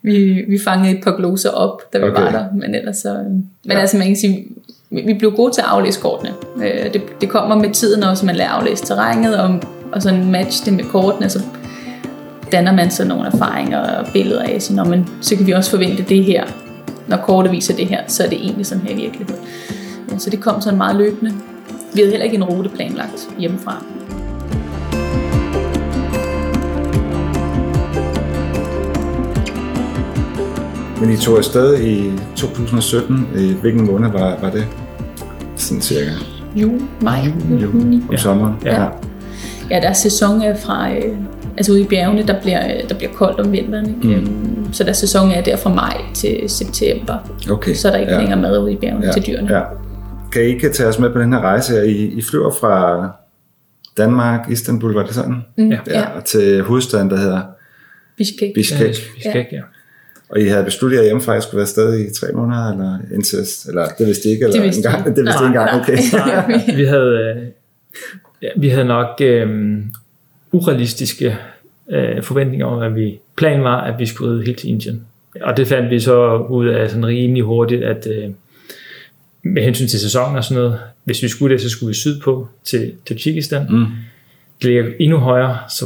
Vi, 0.01 0.43
vi 0.47 0.59
fangede 0.63 0.97
et 0.97 1.03
par 1.03 1.15
gloser 1.17 1.49
op, 1.49 1.93
da 1.93 1.97
vi 1.97 2.03
Okay. 2.03 2.21
var 2.21 2.31
der, 2.31 2.45
men 2.53 2.75
ellers 2.75 2.97
så... 2.97 3.13
Men 3.13 3.49
Ja. 3.67 3.73
ja. 3.73 3.79
altså 3.79 3.97
man 3.97 4.07
kan 4.07 4.15
sige, 4.15 4.47
vi 4.89 5.01
vi 5.05 5.13
blev 5.13 5.31
gode 5.31 5.53
til 5.53 5.61
at 5.61 5.67
aflæse 5.67 5.99
kortene. 6.01 6.33
Øh, 6.63 6.93
Det, 6.93 7.01
det 7.21 7.29
kommer 7.29 7.55
med 7.55 7.69
tiden 7.73 8.03
også, 8.03 8.25
man 8.25 8.35
lærer 8.35 8.49
at 8.49 8.55
aflæse 8.59 8.85
terrænet, 8.85 9.37
og, 9.39 9.59
og 9.91 10.01
sådan 10.01 10.31
match 10.31 10.65
det 10.65 10.73
med 10.73 10.83
kortene, 10.83 11.29
så 11.29 11.39
danner 12.51 12.73
man 12.73 12.91
så 12.91 13.05
nogle 13.05 13.27
erfaringer 13.27 13.79
og 13.79 14.05
billeder 14.13 14.43
af, 14.43 14.61
så, 14.61 14.73
når 14.73 14.83
man, 14.85 15.05
så 15.21 15.35
kan 15.35 15.47
vi 15.47 15.51
også 15.51 15.69
forvente 15.71 16.03
det 16.09 16.23
her. 16.23 16.43
Når 17.07 17.17
kortet 17.17 17.51
viser 17.51 17.75
det 17.75 17.87
her, 17.87 18.03
så 18.07 18.23
er 18.23 18.29
det 18.29 18.37
egentlig 18.41 18.65
sådan 18.65 18.83
her 18.83 18.93
i 18.93 18.95
virkeligheden. 19.01 19.43
Ja, 20.11 20.17
Så 20.17 20.29
det 20.29 20.39
kom 20.41 20.61
sådan 20.61 20.77
meget 20.77 20.95
løbende. 20.95 21.33
Vi 21.93 21.99
havde 21.99 22.09
heller 22.11 22.23
ikke 22.23 22.35
en 22.37 22.43
rute 22.43 22.69
planlagt 22.69 23.29
hjemmefra. 23.39 23.83
Men 31.01 31.11
I 31.13 31.17
tog 31.17 31.37
afsted 31.37 31.79
i 31.81 32.11
2017. 32.35 33.27
I 33.37 33.53
hvilken 33.61 33.85
måned 33.85 34.11
var, 34.11 34.37
var 34.41 34.49
det? 34.49 34.67
Sådan 35.55 35.81
cirka. 35.81 36.11
Juli, 36.55 36.83
maj, 37.01 37.19
juni. 37.61 38.03
Om 38.09 38.17
sommeren. 38.17 38.53
Ja. 38.65 38.85
Ja, 39.71 39.79
deres 39.79 39.97
sæson 39.97 40.41
er 40.41 40.55
fra, 40.57 40.91
øh, 40.91 41.17
altså 41.57 41.71
ude 41.71 41.81
i 41.81 41.85
bjergene, 41.85 42.27
der 42.27 42.41
bliver, 42.41 42.75
øh, 42.83 42.89
der 42.89 42.95
bliver 42.95 43.11
koldt 43.13 43.39
om 43.39 43.51
vinteren. 43.51 43.85
Ikke? 44.03 44.19
Mm. 44.19 44.23
Mm. 44.65 44.73
Så 44.73 44.83
deres 44.83 44.97
sæson 44.97 45.31
er 45.31 45.41
der 45.41 45.55
fra 45.57 45.73
maj 45.73 45.97
til 46.13 46.43
september. 46.49 47.17
Okay. 47.51 47.73
Så 47.73 47.87
er 47.87 47.91
der 47.91 47.99
ikke 47.99 48.13
ja. 48.13 48.19
længere 48.19 48.41
mad 48.41 48.57
ude 48.59 48.73
i 48.73 48.75
bjergene 48.75 49.05
ja. 49.05 49.11
til 49.11 49.27
dyrene. 49.27 49.57
Ja. 49.57 49.63
Kan 50.31 50.41
I 50.41 50.45
ikke 50.45 50.69
tage 50.69 50.89
os 50.89 50.99
med 50.99 51.09
på 51.09 51.19
den 51.19 51.33
her 51.33 51.39
rejse? 51.39 51.73
her? 51.73 51.81
I, 51.83 51.91
I 52.05 52.21
flyver 52.21 52.51
fra 52.59 53.09
Danmark, 53.97 54.49
Istanbul, 54.51 54.93
var 54.93 55.05
det 55.05 55.15
sådan? 55.15 55.35
Mm, 55.57 55.69
Ja, 55.71 55.77
ja. 55.87 56.03
og 56.17 56.25
til 56.25 56.61
hovedstaden, 56.61 57.09
der 57.09 57.17
hedder 57.17 57.41
Bishkek. 58.17 58.53
Bishkek. 58.55 58.95
Ikke, 59.25 59.47
ja. 59.51 59.61
Og 60.29 60.39
I 60.39 60.47
havde 60.47 60.63
besluttet 60.63 60.97
jer 60.97 61.03
hjemmefra, 61.03 61.35
at 61.35 61.43
skulle 61.43 61.57
være 61.57 61.63
afsted 61.63 61.99
i 61.99 62.13
tre 62.19 62.27
måneder, 62.33 62.71
eller 62.71 62.97
indtil, 63.13 63.39
eller 63.67 63.87
det 63.97 64.07
vidste 64.07 64.29
I 64.29 64.31
ikke, 64.31 64.43
eller 64.43 64.55
Det 64.55 64.63
vidste 64.63 64.79
en 64.79 64.91
gang, 64.91 65.05
vi. 65.05 65.09
det 65.09 65.23
vidste 65.25 65.43
I 65.43 65.47
Nej, 65.47 65.47
engang, 65.47 65.81
okay. 65.81 65.97
nej. 66.13 66.61
Vi 66.79 66.85
havde, 66.85 67.35
øh, 67.37 67.43
ja, 68.41 68.47
vi 68.57 68.69
havde 68.69 68.85
nok 68.85 69.07
øh, 69.21 69.47
urealistiske 70.55 71.37
øh, 71.89 72.23
forventninger 72.23 72.65
om, 72.65 72.81
at 72.81 72.95
vi 72.95 73.19
planen 73.37 73.63
var, 73.63 73.81
at 73.81 73.99
vi 73.99 74.05
skulle 74.05 74.33
ride 74.33 74.45
helt 74.45 74.59
til 74.59 74.69
Indien. 74.69 75.05
Og 75.41 75.57
det 75.57 75.67
fandt 75.67 75.89
vi 75.89 75.99
så 75.99 76.37
ud 76.37 76.67
af 76.67 76.89
sådan 76.89 77.05
rimelig 77.05 77.43
hurtigt, 77.43 77.83
at 77.83 78.07
øh, 78.07 78.29
med 79.43 79.63
hensyn 79.63 79.87
til 79.87 79.99
sæsonen 79.99 80.37
og 80.37 80.43
sådan 80.43 80.63
noget, 80.63 80.79
hvis 81.03 81.23
vi 81.23 81.27
skulle 81.27 81.53
det, 81.53 81.61
så 81.61 81.69
skulle 81.69 81.87
vi 81.87 81.93
sydpå 81.93 82.47
til 82.63 82.93
Tajikistan. 83.05 83.67
Mm. 83.69 83.85
Det 84.61 84.65
ligger 84.65 84.85
endnu 84.99 85.17
højere, 85.17 85.57
så 85.69 85.85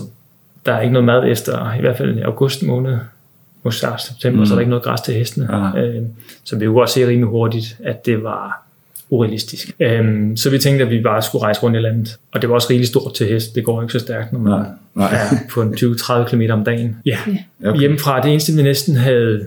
der 0.65 0.73
er 0.73 0.81
ikke 0.81 0.93
noget 0.93 1.05
mad 1.05 1.27
efter, 1.27 1.73
i 1.77 1.81
hvert 1.81 1.97
fald 1.97 2.17
i 2.17 2.21
august 2.21 2.63
måned, 2.63 2.97
måske 3.63 3.87
september, 4.07 4.39
mm. 4.39 4.45
så 4.45 4.53
er 4.53 4.55
der 4.55 4.59
ikke 4.59 4.69
noget 4.69 4.83
græs 4.83 5.01
til 5.01 5.13
hestene. 5.13 5.77
Øh, 5.77 6.03
så 6.43 6.57
vi 6.57 6.65
kunne 6.65 6.75
godt 6.75 6.89
se 6.89 7.07
rimelig 7.07 7.29
hurtigt, 7.29 7.77
at 7.83 8.05
det 8.05 8.23
var 8.23 8.68
urealistisk. 9.09 9.71
Øhm, 9.79 10.37
så 10.37 10.49
vi 10.49 10.59
tænkte, 10.59 10.85
at 10.85 10.91
vi 10.91 11.01
bare 11.01 11.21
skulle 11.21 11.43
rejse 11.43 11.63
rundt 11.63 11.77
i 11.77 11.79
landet. 11.79 12.17
Og 12.31 12.41
det 12.41 12.49
var 12.49 12.55
også 12.55 12.67
rigeligt 12.69 12.89
stort 12.89 13.13
til 13.13 13.27
hest. 13.27 13.55
Det 13.55 13.63
går 13.65 13.81
ikke 13.81 13.91
så 13.91 13.99
stærkt, 13.99 14.33
når 14.33 14.39
man 14.39 14.51
Nej, 14.51 14.67
nej. 14.95 15.13
er 15.13 15.35
på 15.51 15.61
en 15.61 15.73
20-30 15.73 16.29
km 16.29 16.41
om 16.51 16.63
dagen. 16.63 16.97
Ja. 17.05 17.17
Okay. 17.27 17.37
Okay. 17.65 17.79
Hjemmefra, 17.79 18.21
det 18.21 18.31
eneste 18.31 18.53
vi 18.53 18.61
næsten 18.63 18.95
havde 18.95 19.45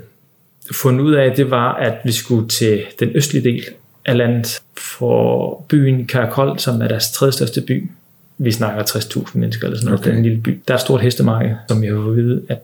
fundet 0.73 1.05
ud 1.05 1.13
af, 1.15 1.33
det 1.37 1.51
var, 1.51 1.75
at 1.75 1.95
vi 2.05 2.13
skulle 2.13 2.49
til 2.49 2.83
den 3.01 3.11
østlige 3.15 3.45
del 3.45 3.65
af 4.07 4.17
landet 4.17 4.61
for 4.77 5.65
byen 5.69 6.07
Karakol, 6.07 6.59
som 6.59 6.83
er 6.83 6.89
deres 6.89 7.11
tredje 7.11 7.33
største 7.33 7.61
by. 7.61 7.91
Vi 8.39 8.51
snakker 8.53 8.83
60.000 8.83 9.39
mennesker 9.39 9.67
eller 9.67 9.79
sådan 9.79 9.87
noget. 9.87 10.01
Okay. 10.01 10.11
Det 10.11 10.15
er 10.15 10.19
en 10.19 10.25
lille 10.25 10.41
by. 10.43 10.61
Der 10.69 10.75
er 10.75 10.79
et 10.79 10.81
stort 10.81 11.01
hestemarked, 11.01 11.55
som 11.69 11.85
jeg 11.85 11.93
har 11.93 12.01
fået 12.03 12.19
at 12.19 12.25
vide, 12.25 12.43
at 12.49 12.59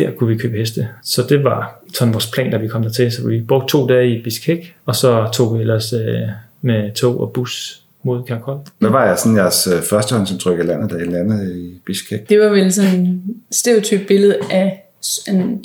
der 0.00 0.10
kunne 0.10 0.28
vi 0.28 0.38
købe 0.38 0.58
heste. 0.58 0.88
Så 1.02 1.22
det 1.28 1.44
var 1.44 1.80
sådan 1.94 2.14
vores 2.14 2.30
plan, 2.30 2.50
da 2.50 2.56
vi 2.56 2.68
kom 2.68 2.82
dertil. 2.82 3.12
Så 3.12 3.28
vi 3.28 3.40
brugte 3.40 3.68
to 3.68 3.86
dage 3.86 4.18
i 4.18 4.22
Bishkek, 4.22 4.74
og 4.86 4.96
så 4.96 5.28
tog 5.32 5.54
vi 5.54 5.60
ellers 5.60 5.92
øh, 5.92 6.28
med 6.62 6.94
tog 6.94 7.20
og 7.20 7.32
bus 7.32 7.82
mod 8.02 8.24
Karakol. 8.24 8.58
Hvad 8.78 8.90
var 8.90 9.04
jeres, 9.04 9.20
sådan 9.20 9.36
jeres 9.36 9.66
øh, 9.66 9.82
førstehåndsindtryk 9.82 10.58
af 10.58 10.66
landet, 10.66 10.90
da 10.90 10.96
I 10.96 11.04
landede 11.04 11.58
i 11.60 11.80
Bishkek? 11.86 12.28
Det 12.28 12.40
var 12.40 12.48
vel 12.48 12.72
sådan 12.72 13.00
et 13.00 13.20
stereotyp 13.50 14.06
billede 14.08 14.36
af, 14.50 14.84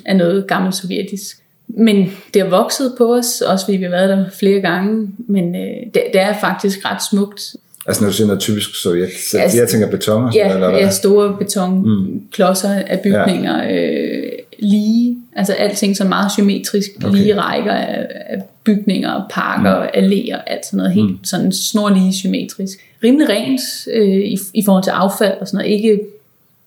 af 0.05 0.15
noget 0.15 0.47
gammelt 0.47 0.75
sovjetisk. 0.75 1.37
Men 1.67 2.11
det 2.33 2.41
har 2.41 2.49
vokset 2.49 2.95
på 2.97 3.15
os, 3.15 3.41
også 3.41 3.65
fordi 3.65 3.77
vi 3.77 3.83
har 3.83 3.91
været 3.91 4.09
der 4.09 4.29
flere 4.29 4.61
gange, 4.61 5.09
men 5.17 5.55
øh, 5.55 5.85
det, 5.93 6.03
det 6.13 6.21
er 6.21 6.39
faktisk 6.41 6.85
ret 6.85 7.01
smukt. 7.11 7.55
Altså 7.85 8.03
når 8.03 8.09
du 8.09 8.15
siger 8.15 8.27
noget 8.27 8.41
typisk 8.41 8.75
sovjet, 8.75 9.09
så 9.31 9.37
Altså, 9.37 9.57
jeg 9.57 9.69
tænker 9.69 9.89
beton 9.91 10.31
sådan 10.31 10.33
Ja, 10.33 10.43
noget, 10.43 10.55
eller 10.55 10.69
hvad? 10.69 10.79
ja 10.79 10.89
store 10.89 11.37
betonklodser 11.39 12.69
af 12.69 12.99
bygninger, 12.99 13.67
øh, 13.71 14.23
lige, 14.59 15.17
altså 15.35 15.53
alting 15.53 15.97
sådan 15.97 16.09
meget 16.09 16.31
symmetrisk, 16.31 16.89
okay. 17.05 17.17
lige 17.17 17.41
rækker 17.41 17.71
af, 17.73 18.07
af 18.29 18.41
bygninger, 18.63 19.21
parker, 19.31 19.79
mm. 19.83 19.87
alléer, 19.93 20.41
alt 20.47 20.65
sådan 20.65 20.77
noget, 20.77 20.93
helt 20.93 21.09
mm. 21.09 21.23
sådan 21.23 21.51
snorlige 21.51 22.13
symmetrisk. 22.13 22.79
Rimelig 23.03 23.29
rent 23.29 23.61
øh, 23.93 24.17
i, 24.25 24.39
i 24.53 24.63
forhold 24.65 24.83
til 24.83 24.91
affald 24.91 25.33
og 25.41 25.47
sådan 25.47 25.57
noget, 25.57 25.71
ikke, 25.71 25.99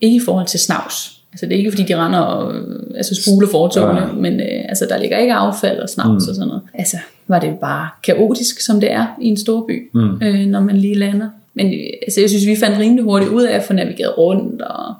ikke 0.00 0.16
i 0.16 0.20
forhold 0.24 0.46
til 0.46 0.60
snavs. 0.60 1.15
Altså 1.36 1.46
det 1.46 1.54
er 1.54 1.58
ikke 1.58 1.70
fordi, 1.70 1.82
de 1.82 1.96
render 1.96 2.18
og 2.18 2.54
øh, 2.54 2.80
altså 2.94 3.22
spuler 3.22 3.48
fortogene, 3.48 4.00
Ja. 4.00 4.12
men 4.12 4.40
øh, 4.40 4.64
altså, 4.68 4.86
der 4.90 4.98
ligger 4.98 5.18
ikke 5.18 5.34
affald 5.34 5.78
og 5.78 5.88
snavs 5.88 6.08
mm. 6.26 6.28
og 6.28 6.34
sådan 6.34 6.48
noget. 6.48 6.62
Altså 6.74 6.96
var 7.28 7.38
det 7.38 7.48
jo 7.48 7.56
bare 7.60 7.88
kaotisk, 8.04 8.60
som 8.60 8.80
det 8.80 8.92
er 8.92 9.06
i 9.20 9.26
en 9.26 9.36
stor 9.36 9.66
by, 9.66 9.90
mm. 9.94 10.22
øh, 10.22 10.46
når 10.46 10.60
man 10.60 10.76
lige 10.76 10.94
lander. 10.94 11.28
Men 11.54 11.66
øh, 11.66 11.86
altså, 12.02 12.20
jeg 12.20 12.30
synes, 12.30 12.46
vi 12.46 12.56
fandt 12.56 12.78
rimelig 12.78 13.04
hurtigt 13.04 13.30
ud 13.30 13.42
af 13.42 13.56
at 13.56 13.62
få 13.62 13.72
navigeret 13.72 14.18
rundt 14.18 14.62
og, 14.62 14.94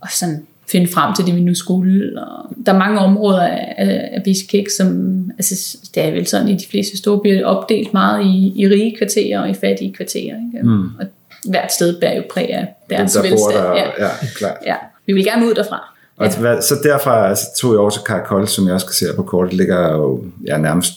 og 0.00 0.08
sådan 0.10 0.46
finde 0.68 0.86
frem 0.86 1.14
til 1.14 1.26
det, 1.26 1.36
vi 1.36 1.40
nu 1.40 1.54
skulle. 1.54 2.22
Og 2.22 2.52
der 2.66 2.72
er 2.72 2.78
mange 2.78 2.98
områder 2.98 3.42
af, 3.42 3.74
af, 4.12 4.22
Bishkek, 4.24 4.70
som 4.76 5.20
altså, 5.38 5.78
det 5.94 6.04
er 6.04 6.10
vel 6.10 6.26
sådan 6.26 6.48
i 6.48 6.56
de 6.56 6.66
fleste 6.70 6.96
store 6.96 7.20
byer 7.20 7.46
opdelt 7.46 7.92
meget 7.92 8.24
i, 8.24 8.52
i 8.56 8.68
rige 8.68 8.96
kvarterer 8.98 9.40
og 9.40 9.50
i 9.50 9.54
fattige 9.54 9.92
kvarterer. 9.92 10.36
Ikke? 10.46 10.66
Mm. 10.68 10.82
Og 11.00 11.06
hvert 11.44 11.72
sted 11.72 12.00
bærer 12.00 12.16
jo 12.16 12.22
præg 12.30 12.50
af 12.50 12.66
deres 12.90 13.12
der 13.12 13.22
velstand. 13.22 13.52
der, 13.52 13.74
ja. 13.74 13.84
ja, 13.98 14.10
klart. 14.36 14.56
ja. 14.66 14.74
Vi 15.08 15.12
vil 15.12 15.24
gerne 15.24 15.46
ud 15.46 15.54
derfra. 15.54 15.94
Og 16.16 16.26
ja. 16.26 16.38
hvad, 16.40 16.62
så 16.62 16.74
derfra 16.82 17.28
altså, 17.28 17.44
tog 17.60 17.72
jeg 17.72 17.80
over 17.80 17.90
til 17.90 18.00
Karakol, 18.06 18.48
som 18.48 18.66
jeg 18.66 18.74
også 18.74 18.86
kan 18.86 18.94
se 18.94 19.06
på 19.16 19.22
kortet, 19.22 19.52
ligger 19.54 19.92
jo 19.92 20.24
ja, 20.46 20.58
nærmest 20.58 20.92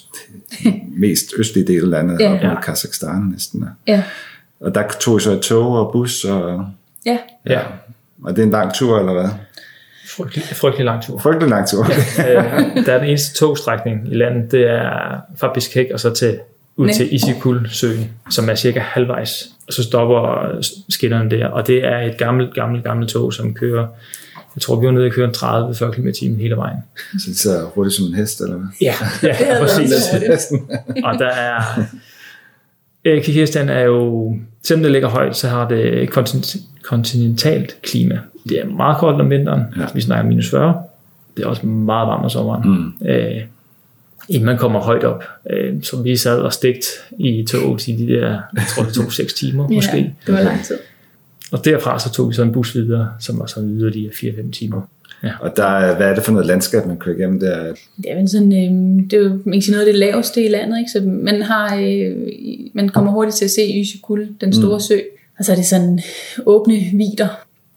mest 0.98 1.26
østlige 1.38 1.68
del 1.68 1.84
af 1.84 1.90
landet, 1.90 2.20
Ja. 2.20 2.26
ja. 2.30 2.36
op 2.36 2.44
mod 2.44 2.50
Ja. 2.52 2.62
Kazakhstan 2.62 3.30
næsten. 3.34 3.66
Ja. 3.88 4.04
Og 4.60 4.76
der 4.76 4.84
tog 5.00 5.14
jeg 5.16 5.22
så 5.22 5.32
et 5.32 5.42
tog 5.42 5.78
og 5.86 5.92
bus, 5.94 6.26
og, 6.26 6.66
Ja. 7.06 7.18
Ja, 7.50 7.60
og 8.24 8.32
det 8.36 8.40
er 8.40 8.46
en 8.46 8.52
lang 8.52 8.74
tur, 8.74 9.00
eller 9.00 9.14
hvad? 9.14 9.30
frygtelig, 10.18 10.44
frygtelig 10.46 10.86
lang 10.86 11.04
tur. 11.04 11.20
Frygtelig 11.20 11.50
lang 11.50 11.68
tur. 11.68 11.84
øh, 12.30 12.86
der 12.86 12.94
er 12.94 12.98
den 12.98 13.08
eneste 13.08 13.40
togstrækning 13.40 14.12
i 14.12 14.16
landet, 14.16 14.52
det 14.52 14.70
er 14.70 15.18
fra 15.38 15.52
Bishkek 15.54 15.88
og 15.94 16.00
så 16.00 16.14
til 16.14 16.40
ud 16.82 16.86
Nej. 16.86 16.96
til 16.96 17.14
Isikul-søen, 17.16 18.10
som 18.30 18.50
er 18.50 18.56
cirka 18.56 18.80
halvvejs. 18.80 19.48
Og 19.68 19.74
så 19.74 19.84
stopper 19.84 20.48
skinnerne 20.90 21.30
der, 21.30 21.48
og 21.48 21.68
det 21.68 21.86
er 21.86 21.98
et 22.00 22.18
gammelt, 22.18 22.54
gammelt, 22.54 22.84
gammelt 22.84 23.10
tog, 23.10 23.34
som 23.34 23.54
kører, 23.54 23.88
jeg 24.56 24.62
tror, 24.62 24.80
vi 24.80 24.86
var 24.86 24.92
nede 24.92 25.06
og 25.06 25.12
køre 25.12 25.26
en 25.28 25.36
30-40 25.36 25.92
km 25.92 26.08
i 26.08 26.12
timen 26.12 26.40
hele 26.40 26.56
vejen. 26.56 26.78
så 27.20 27.26
det 27.30 27.38
sidder 27.38 27.66
hurtigt 27.66 27.96
som 27.96 28.06
en 28.06 28.14
hest, 28.14 28.42
eller 28.42 28.56
hvad? 28.58 28.68
Ja, 28.82 28.94
ja 29.24 29.36
præcis. 29.64 29.92
Og 31.06 31.20
der 31.20 31.28
er... 31.30 31.62
Kirgisistan 33.06 33.70
er 33.70 33.80
jo, 33.82 34.36
selvom 34.64 34.84
det 34.84 34.92
ligger 34.92 35.10
højt, 35.10 35.36
så 35.38 35.48
har 35.48 35.68
det 35.68 36.10
kontin- 36.18 36.60
kontinentalt 36.84 37.76
klima. 37.82 38.20
Det 38.50 38.60
er 38.60 38.66
meget 38.66 38.98
koldt 38.98 39.22
om 39.22 39.30
vinteren. 39.30 39.62
Ja. 39.76 39.82
Ja. 39.82 39.88
Vi 39.94 40.02
snakker 40.02 40.30
minus 40.30 40.50
40. 40.50 40.82
Det 41.38 41.44
er 41.44 41.48
også 41.48 41.66
meget 41.66 42.08
varmt 42.08 42.24
om 42.24 42.30
sommeren. 42.30 42.70
Mm. 42.70 43.08
Øh, 43.08 43.42
inden 44.32 44.46
man 44.46 44.58
kommer 44.58 44.80
højt 44.80 45.04
op. 45.04 45.24
Øh, 45.50 45.84
så 45.84 46.02
vi 46.02 46.18
sad 46.18 46.40
og 46.40 46.54
stigt 46.54 46.86
i 47.20 47.46
toget 47.52 47.88
i 47.88 47.92
de 47.92 48.08
der, 48.14 48.30
jeg 48.56 48.64
tror 48.76 48.84
det 48.84 48.94
tog 48.94 49.12
6 49.22 49.34
timer 49.34 49.68
Ja, 49.70 49.76
måske. 49.76 50.14
det 50.26 50.34
var 50.34 50.42
lang 50.42 50.64
tid. 50.66 50.78
Og 51.52 51.66
derfra 51.66 52.00
så 52.00 52.12
tog 52.12 52.30
vi 52.30 52.34
så 52.36 52.44
en 52.44 52.52
bus 52.52 52.76
videre, 52.76 53.10
som 53.20 53.40
var 53.40 53.46
så 53.46 53.60
yderligere 53.64 54.12
4-5 54.14 54.52
timer. 54.52 54.82
Og 55.42 55.54
der, 55.58 55.66
er- 55.66 55.96
hvad 55.96 56.08
er 56.08 56.16
det 56.16 56.24
for 56.24 56.32
noget 56.32 56.48
landskab, 56.48 56.86
man 56.86 56.98
kører 56.98 57.16
igennem 57.16 57.40
der? 57.40 57.64
Det 57.98 58.06
er 58.12 58.16
vel 58.16 58.30
sådan, 58.30 58.52
øh, 58.54 59.04
det 59.10 59.14
er 59.14 59.22
jo 59.24 59.30
man 59.30 59.54
kan 59.54 59.62
sige, 59.62 59.72
noget 59.72 59.86
af 59.88 59.94
det 59.94 60.00
laveste 60.00 60.46
i 60.46 60.48
landet, 60.48 60.78
ikke? 60.80 60.92
så 60.92 61.02
man, 61.02 61.42
har, 61.42 61.76
øh, 61.76 62.16
man 62.74 62.90
kommer 62.90 63.12
hurtigt 63.12 63.38
til 63.38 63.46
at 63.46 63.52
se 63.52 63.62
Yshikul, 63.84 64.28
den 64.42 64.54
store 64.54 64.76
mm. 64.78 64.80
sø, 64.80 65.00
og 65.40 65.46
så 65.46 65.52
er 65.52 65.56
det 65.56 65.66
sådan 65.66 66.00
åbne 66.46 66.76
vider, 66.94 67.28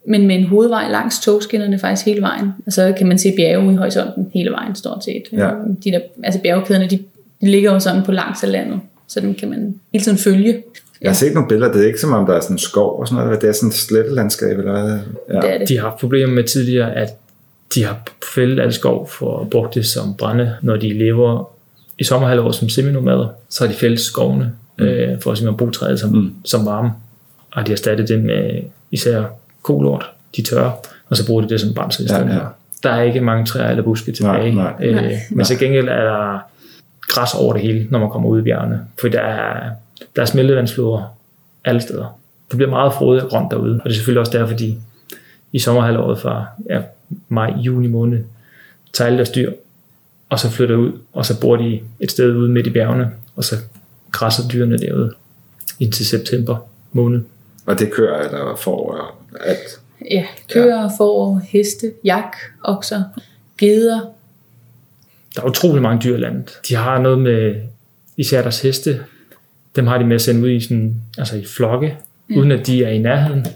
men 0.07 0.27
med 0.27 0.37
en 0.37 0.45
hovedvej 0.45 0.91
langs 0.91 1.21
togskinnerne 1.21 1.79
faktisk 1.79 2.07
hele 2.07 2.23
vejen, 2.23 2.49
og 2.67 2.73
så 2.73 2.95
kan 2.99 3.07
man 3.07 3.19
se 3.19 3.33
bjerge 3.37 3.73
i 3.73 3.77
horisonten 3.77 4.31
hele 4.35 4.51
vejen 4.51 4.75
stort 4.75 5.05
set. 5.05 5.23
Ja. 5.33 5.51
De 5.85 5.91
der, 5.91 6.01
altså 6.25 6.41
bjergkæderne, 6.41 6.89
de, 6.89 6.99
de 7.41 7.47
ligger 7.51 7.73
jo 7.73 7.79
sådan 7.79 8.03
på 8.03 8.13
langs 8.13 8.43
af 8.43 8.53
landet, 8.53 8.81
så 9.09 9.21
dem 9.21 9.35
kan 9.35 9.51
man 9.51 9.75
hele 9.93 10.05
tiden 10.05 10.19
følge. 10.19 10.63
Jeg 11.01 11.11
har 11.11 11.15
set 11.15 11.35
nogle 11.35 11.49
billeder, 11.49 11.73
det 11.73 11.83
er 11.83 11.87
ikke 11.87 12.01
som 12.01 12.13
om, 12.13 12.27
der 12.27 12.35
er 12.35 12.41
sådan 12.41 12.59
skov 12.59 13.01
og 13.01 13.09
sådan 13.09 13.25
noget, 13.25 13.43
det 13.43 13.49
er 13.49 13.53
sådan 13.53 13.69
et 13.69 13.75
slettelandskab, 13.75 14.59
eller 14.59 14.73
hvad? 14.73 14.99
Ja. 15.29 15.41
Det 15.41 15.55
er 15.55 15.59
det. 15.59 15.69
De 15.69 15.79
har 15.79 15.89
haft 15.89 16.01
problemer 16.01 16.35
med 16.35 16.45
tidligere, 16.45 16.95
at 16.95 17.09
de 17.75 17.85
har 17.85 18.03
fældet 18.35 18.61
al 18.61 18.73
skov 18.73 19.09
for 19.09 19.41
at 19.41 19.51
bruge 19.51 19.69
det 19.75 19.87
som 19.87 20.15
brænde, 20.15 20.57
når 20.63 20.77
de 20.77 20.93
lever 20.93 21.51
i 21.99 22.05
sommerhalvåret 22.05 22.55
som 22.55 22.69
seminomader, 22.69 23.29
så 23.49 23.65
har 23.65 23.73
de 23.73 23.79
fælles 23.79 24.01
skovene, 24.01 24.53
mm. 24.79 24.85
øh, 24.85 25.21
for 25.21 25.31
at 25.31 25.39
simpelthen 25.39 25.57
bruge 25.57 25.73
træet 25.73 26.01
som, 26.01 26.11
mm. 26.11 26.35
som 26.45 26.67
varme. 26.67 26.91
Og 27.53 27.67
de 27.67 27.71
har 27.71 27.73
erstattet 27.73 28.09
det 28.09 28.25
med 28.25 28.63
især 28.91 29.25
kolort, 29.65 30.11
de 30.37 30.43
tørre, 30.43 30.73
og 31.09 31.17
så 31.17 31.27
bruger 31.27 31.43
de 31.43 31.49
det 31.49 31.61
som 31.61 31.75
brændsel 31.75 32.05
i 32.05 32.09
stedet. 32.09 32.27
Ja, 32.27 32.35
ja. 32.35 32.41
Der 32.83 32.91
er 32.91 33.03
ikke 33.03 33.21
mange 33.21 33.47
træer 33.47 33.71
eller 33.71 33.83
buske 33.83 34.13
tilbage. 34.13 34.55
Nej, 34.55 34.73
nej. 34.81 34.87
øh, 34.87 34.95
Nej. 34.95 35.17
men 35.31 35.47
til 35.47 35.59
gengæld 35.59 35.89
er 35.89 36.05
der 36.05 36.39
græs 37.01 37.35
over 37.35 37.53
det 37.53 37.63
hele, 37.63 37.87
når 37.91 37.99
man 37.99 38.11
kommer 38.11 38.29
ud 38.29 38.41
i 38.41 38.43
bjergene. 38.43 38.81
For 39.01 39.09
der 39.09 39.21
er, 39.21 39.71
der 40.17 40.23
er 40.23 40.27
smeltevandsfloder 40.27 41.17
alle 41.65 41.81
steder. 41.81 42.19
Det 42.51 42.57
bliver 42.57 42.71
meget 42.71 42.93
frodigt 42.93 43.25
og 43.25 43.31
grønt 43.31 43.51
derude. 43.51 43.75
Og 43.75 43.85
det 43.85 43.91
er 43.91 43.95
selvfølgelig 43.95 44.21
også 44.21 44.39
derfor, 44.39 44.55
de 44.55 44.77
i 45.53 45.59
sommerhalvåret 45.59 46.19
fra 46.19 46.45
ja, 46.71 46.81
maj, 47.29 47.55
juni 47.57 47.87
måned, 47.87 48.25
tager 48.93 49.07
alle 49.07 49.17
deres 49.17 49.31
dyr, 49.31 49.53
og 50.31 50.39
så 50.39 50.51
flytter 50.51 50.77
ud, 50.77 50.93
og 51.13 51.27
så 51.27 51.41
bor 51.41 51.57
de 51.57 51.81
et 52.01 52.11
sted 52.11 52.37
ude 52.37 52.51
midt 52.51 52.67
i 52.67 52.71
bjergene, 52.71 53.11
og 53.37 53.45
så 53.45 53.57
græsser 54.13 54.49
dyrene 54.49 54.79
derude 54.79 55.13
indtil 55.81 56.07
september 56.07 56.57
måned. 56.93 57.21
Og 57.67 57.79
det 57.79 57.93
kører 57.93 58.29
eller 58.29 58.57
får 58.57 59.17
alt. 59.41 59.81
Ja, 60.11 60.25
køer, 60.53 60.91
får, 60.99 61.41
heste, 61.49 61.93
jak, 62.05 62.37
okser, 62.65 63.03
geder. 63.59 64.01
Der 65.37 65.43
er 65.43 65.47
utrolig 65.47 65.83
mange 65.83 66.01
dyr 66.05 66.17
i 66.17 66.21
landet. 66.21 66.51
De 66.69 66.75
har 66.75 66.99
noget 66.99 67.19
med, 67.19 67.55
især 68.17 68.43
deres 68.43 68.61
heste, 68.61 69.01
dem 69.77 69.87
har 69.87 69.99
de 69.99 70.05
med 70.05 70.15
at 70.15 70.23
sende 70.23 70.43
ud 70.43 70.51
i, 70.51 70.61
sådan, 70.61 70.95
altså 71.19 71.37
i 71.37 71.45
flokke, 71.45 71.97
mm. 72.29 72.37
uden 72.37 72.53
at 72.53 72.67
de 72.67 72.85
er 72.85 72.91
i 72.91 72.99
nærheden. 72.99 73.47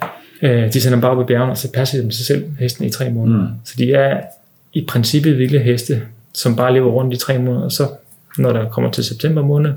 Øh, 0.42 0.72
De 0.72 0.80
sender 0.80 0.96
dem 0.96 1.00
bare 1.00 1.10
op 1.10 1.20
i 1.20 1.24
bjergene, 1.24 1.52
og 1.52 1.58
så 1.58 1.72
passer 1.72 1.98
de 1.98 2.02
dem 2.02 2.10
sig 2.10 2.26
selv, 2.26 2.44
hesten, 2.58 2.84
i 2.84 2.90
tre 2.90 3.10
måneder. 3.10 3.42
Mm. 3.42 3.54
Så 3.64 3.74
de 3.78 3.92
er 3.92 4.20
i 4.72 4.84
princippet 4.88 5.38
vilde 5.38 5.58
heste, 5.58 6.02
som 6.34 6.56
bare 6.56 6.72
lever 6.72 6.90
rundt 6.90 7.14
i 7.14 7.16
tre 7.16 7.38
måneder, 7.38 7.64
og 7.64 7.72
så 7.72 7.88
når 8.38 8.52
der 8.52 8.68
kommer 8.68 8.90
til 8.90 9.04
september 9.04 9.42
måned, 9.42 9.72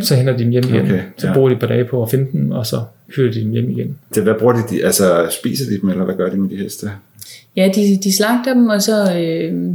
så 0.00 0.14
henter 0.14 0.36
de 0.36 0.42
dem 0.42 0.50
hjem 0.50 0.64
igen. 0.64 0.80
Okay, 0.80 1.02
så 1.16 1.26
ja. 1.26 1.34
bruger 1.34 1.48
de 1.48 1.54
et 1.54 1.60
par 1.60 1.66
dage 1.66 1.84
på 1.84 2.02
at 2.02 2.10
finde 2.10 2.32
dem, 2.32 2.50
og 2.50 2.66
så 2.66 2.82
hyrer 3.16 3.32
de 3.32 3.40
dem 3.40 3.50
hjem 3.50 3.70
igen. 3.70 3.98
Det, 4.14 4.22
hvad 4.22 4.34
bruger 4.38 4.52
de, 4.52 4.62
de? 4.70 4.84
Altså, 4.84 5.26
spiser 5.30 5.70
de 5.70 5.80
dem, 5.80 5.88
eller 5.88 6.04
hvad 6.04 6.14
gør 6.14 6.30
de 6.30 6.36
med 6.36 6.50
de 6.50 6.56
heste? 6.56 6.90
Ja, 7.56 7.70
de, 7.74 7.98
de 8.04 8.16
slagter 8.16 8.54
dem, 8.54 8.68
og 8.68 8.82
så, 8.82 9.18
øh, 9.18 9.74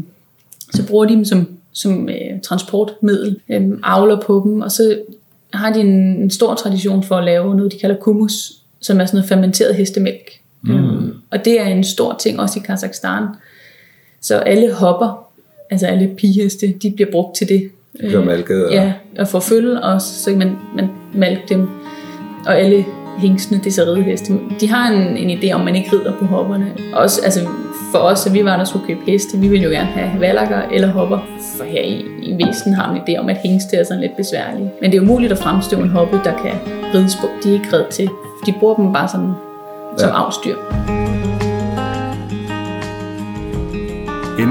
så 0.74 0.88
bruger 0.88 1.06
de 1.06 1.14
dem 1.14 1.26
som, 1.26 1.48
som 1.72 2.10
øh, 2.10 2.42
transportmiddel, 2.44 3.40
øh, 3.50 3.62
avler 3.84 4.22
på 4.22 4.42
dem, 4.46 4.62
og 4.62 4.72
så 4.72 5.00
har 5.54 5.74
de 5.74 5.80
en, 5.80 5.88
en 5.98 6.30
stor 6.30 6.56
tradition 6.56 7.04
for 7.04 7.16
at 7.16 7.24
lave 7.24 7.56
noget, 7.56 7.72
de 7.72 7.80
kalder 7.80 7.96
kummus, 7.96 8.54
som 8.80 9.00
er 9.00 9.06
sådan 9.06 9.18
noget 9.18 9.30
fermenteret 9.30 9.76
hestemælk. 9.76 10.32
Mm. 10.62 11.14
Og 11.32 11.46
det 11.46 11.62
er 11.62 11.66
en 11.66 11.84
stor 11.84 12.16
ting 12.20 12.40
også 12.40 12.60
i 12.60 12.64
Kazakhstan. 12.66 13.24
Så 14.22 14.36
alle 14.36 14.74
hopper, 14.74 15.28
altså 15.70 15.88
alle 15.88 16.16
pigeheste, 16.18 16.74
de 16.82 16.92
bliver 16.92 17.12
brugt 17.12 17.36
til 17.38 17.50
det. 17.50 17.70
De 18.02 18.08
bliver 18.08 18.24
malket, 18.26 18.66
og- 18.66 18.74
Ja, 18.74 18.94
og 19.20 19.28
for 19.28 19.40
følge 19.40 19.84
også, 19.84 20.08
så 20.24 20.30
kan 20.30 20.40
man, 20.40 20.58
man 20.76 20.90
malke 21.14 21.42
dem. 21.50 21.70
Og 22.48 22.60
alle 22.60 22.86
hængsene, 23.18 23.58
det 23.58 23.68
er 23.68 23.72
så 23.72 23.82
rideheste. 23.96 24.34
De 24.60 24.70
har 24.70 24.92
en, 24.92 25.18
en 25.18 25.38
idé 25.40 25.52
om, 25.52 25.62
at 25.62 25.66
man 25.66 25.76
ikke 25.76 25.90
rider 25.94 26.14
på 26.20 26.26
hopperne. 26.26 26.72
Også, 26.94 27.22
altså 27.24 27.40
for 27.92 27.98
os, 28.00 28.28
at 28.28 28.34
vi 28.34 28.46
var 28.46 28.58
der 28.58 28.64
skulle 28.64 28.88
købe 28.88 29.00
heste, 29.06 29.38
vi 29.38 29.48
ville 29.48 29.64
jo 29.64 29.70
gerne 29.70 29.86
have 29.88 30.22
valakker 30.22 30.62
eller 30.74 30.88
hopper. 30.88 31.20
For 31.58 31.64
her 31.64 31.82
i, 31.82 32.06
i 32.22 32.46
Vesten 32.48 32.74
har 32.74 32.88
man 32.94 33.02
en 33.08 33.16
idé 33.16 33.20
om, 33.20 33.30
at 33.30 33.38
hængste 33.38 33.78
er 33.78 33.84
sådan 33.84 34.02
lidt 34.02 34.16
besværlige. 34.18 34.72
Men 34.82 34.92
det 34.92 34.98
er 34.98 35.02
umuligt 35.02 35.32
at 35.32 35.38
fremstøve 35.38 35.82
en 35.82 35.90
hoppe, 35.90 36.20
der 36.24 36.32
kan 36.44 36.52
rides 36.94 37.16
på. 37.16 37.28
De 37.44 37.50
er 37.50 37.54
ikke 37.54 37.68
reddet 37.74 37.88
til. 37.88 38.10
De 38.46 38.54
bruger 38.60 38.76
dem 38.76 38.94
bare 38.94 39.08
sådan 39.08 39.32
som 39.98 40.10
Ja. 40.10 40.26
afstyr. 40.26 40.56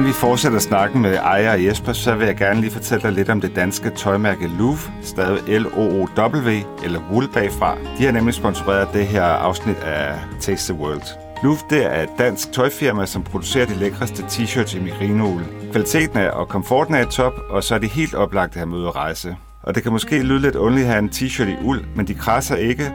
Vi 0.06 0.12
fortsætter 0.12 0.58
snakken 0.58 1.02
med 1.02 1.16
Ejer 1.16 1.52
og 1.52 1.64
Jesper, 1.64 1.92
så 1.92 2.14
vil 2.14 2.26
jeg 2.26 2.36
gerne 2.36 2.60
lige 2.60 2.70
fortælle 2.70 3.02
dig 3.02 3.12
lidt 3.12 3.28
om 3.28 3.40
det 3.40 3.56
danske 3.56 3.90
tøjmærke 3.90 4.50
Louvre, 4.58 4.92
stadig 5.02 5.60
L-O-O-W, 5.60 6.50
eller 6.84 7.00
Wool 7.10 7.28
bagfra. 7.32 7.76
De 7.98 8.04
har 8.04 8.12
nemlig 8.12 8.34
sponsoreret 8.34 8.88
det 8.92 9.06
her 9.06 9.22
afsnit 9.22 9.76
af 9.76 10.14
Taste 10.40 10.72
the 10.72 10.82
World. 10.82 11.02
Louvre 11.42 11.60
det 11.70 11.86
er 11.86 12.02
et 12.02 12.08
dansk 12.18 12.52
tøjfirma, 12.52 13.06
som 13.06 13.22
producerer 13.22 13.66
de 13.66 13.75
lækreste 13.75 14.23
t-shirts 14.23 14.76
i 14.76 14.80
merinoul. 14.80 15.42
Kvaliteten 15.73 16.19
er 16.19 16.30
og 16.30 16.49
komforten 16.49 16.95
er 16.95 17.00
i 17.00 17.10
top, 17.10 17.34
og 17.50 17.64
så 17.64 17.75
er 17.75 17.78
det 17.78 17.90
helt 17.90 18.14
oplagt 18.14 18.50
at 18.52 18.56
have 18.56 18.66
med 18.66 18.86
at 18.86 18.97
rejse. 18.97 19.36
Og 19.62 19.75
det 19.75 19.82
kan 19.82 19.92
måske 19.92 20.23
lyde 20.23 20.40
lidt 20.40 20.56
underligt 20.56 20.86
at 20.86 20.92
have 20.92 21.02
en 21.02 21.10
t-shirt 21.10 21.49
i 21.49 21.56
uld, 21.64 21.84
men 21.97 22.06
de 22.06 22.14
krasser 22.14 22.56
ikke, 22.56 22.92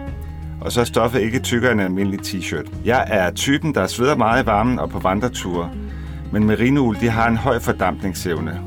og 0.61 0.71
så 0.71 0.81
er 0.81 0.85
stoffet 0.85 1.21
ikke 1.21 1.39
tykkere 1.39 1.71
end 1.71 1.81
en 1.81 1.85
almindelig 1.85 2.19
t-shirt. 2.19 2.71
Jeg 2.85 3.05
er 3.07 3.31
typen, 3.31 3.75
der 3.75 3.87
sveder 3.87 4.15
meget 4.15 4.43
i 4.43 4.45
varmen 4.45 4.79
og 4.79 4.89
på 4.89 4.99
vandreture, 4.99 5.69
men 6.31 6.43
merinoul 6.43 6.97
de 6.99 7.09
har 7.09 7.27
en 7.27 7.37
høj 7.37 7.59
fordampningsevne. 7.59 8.61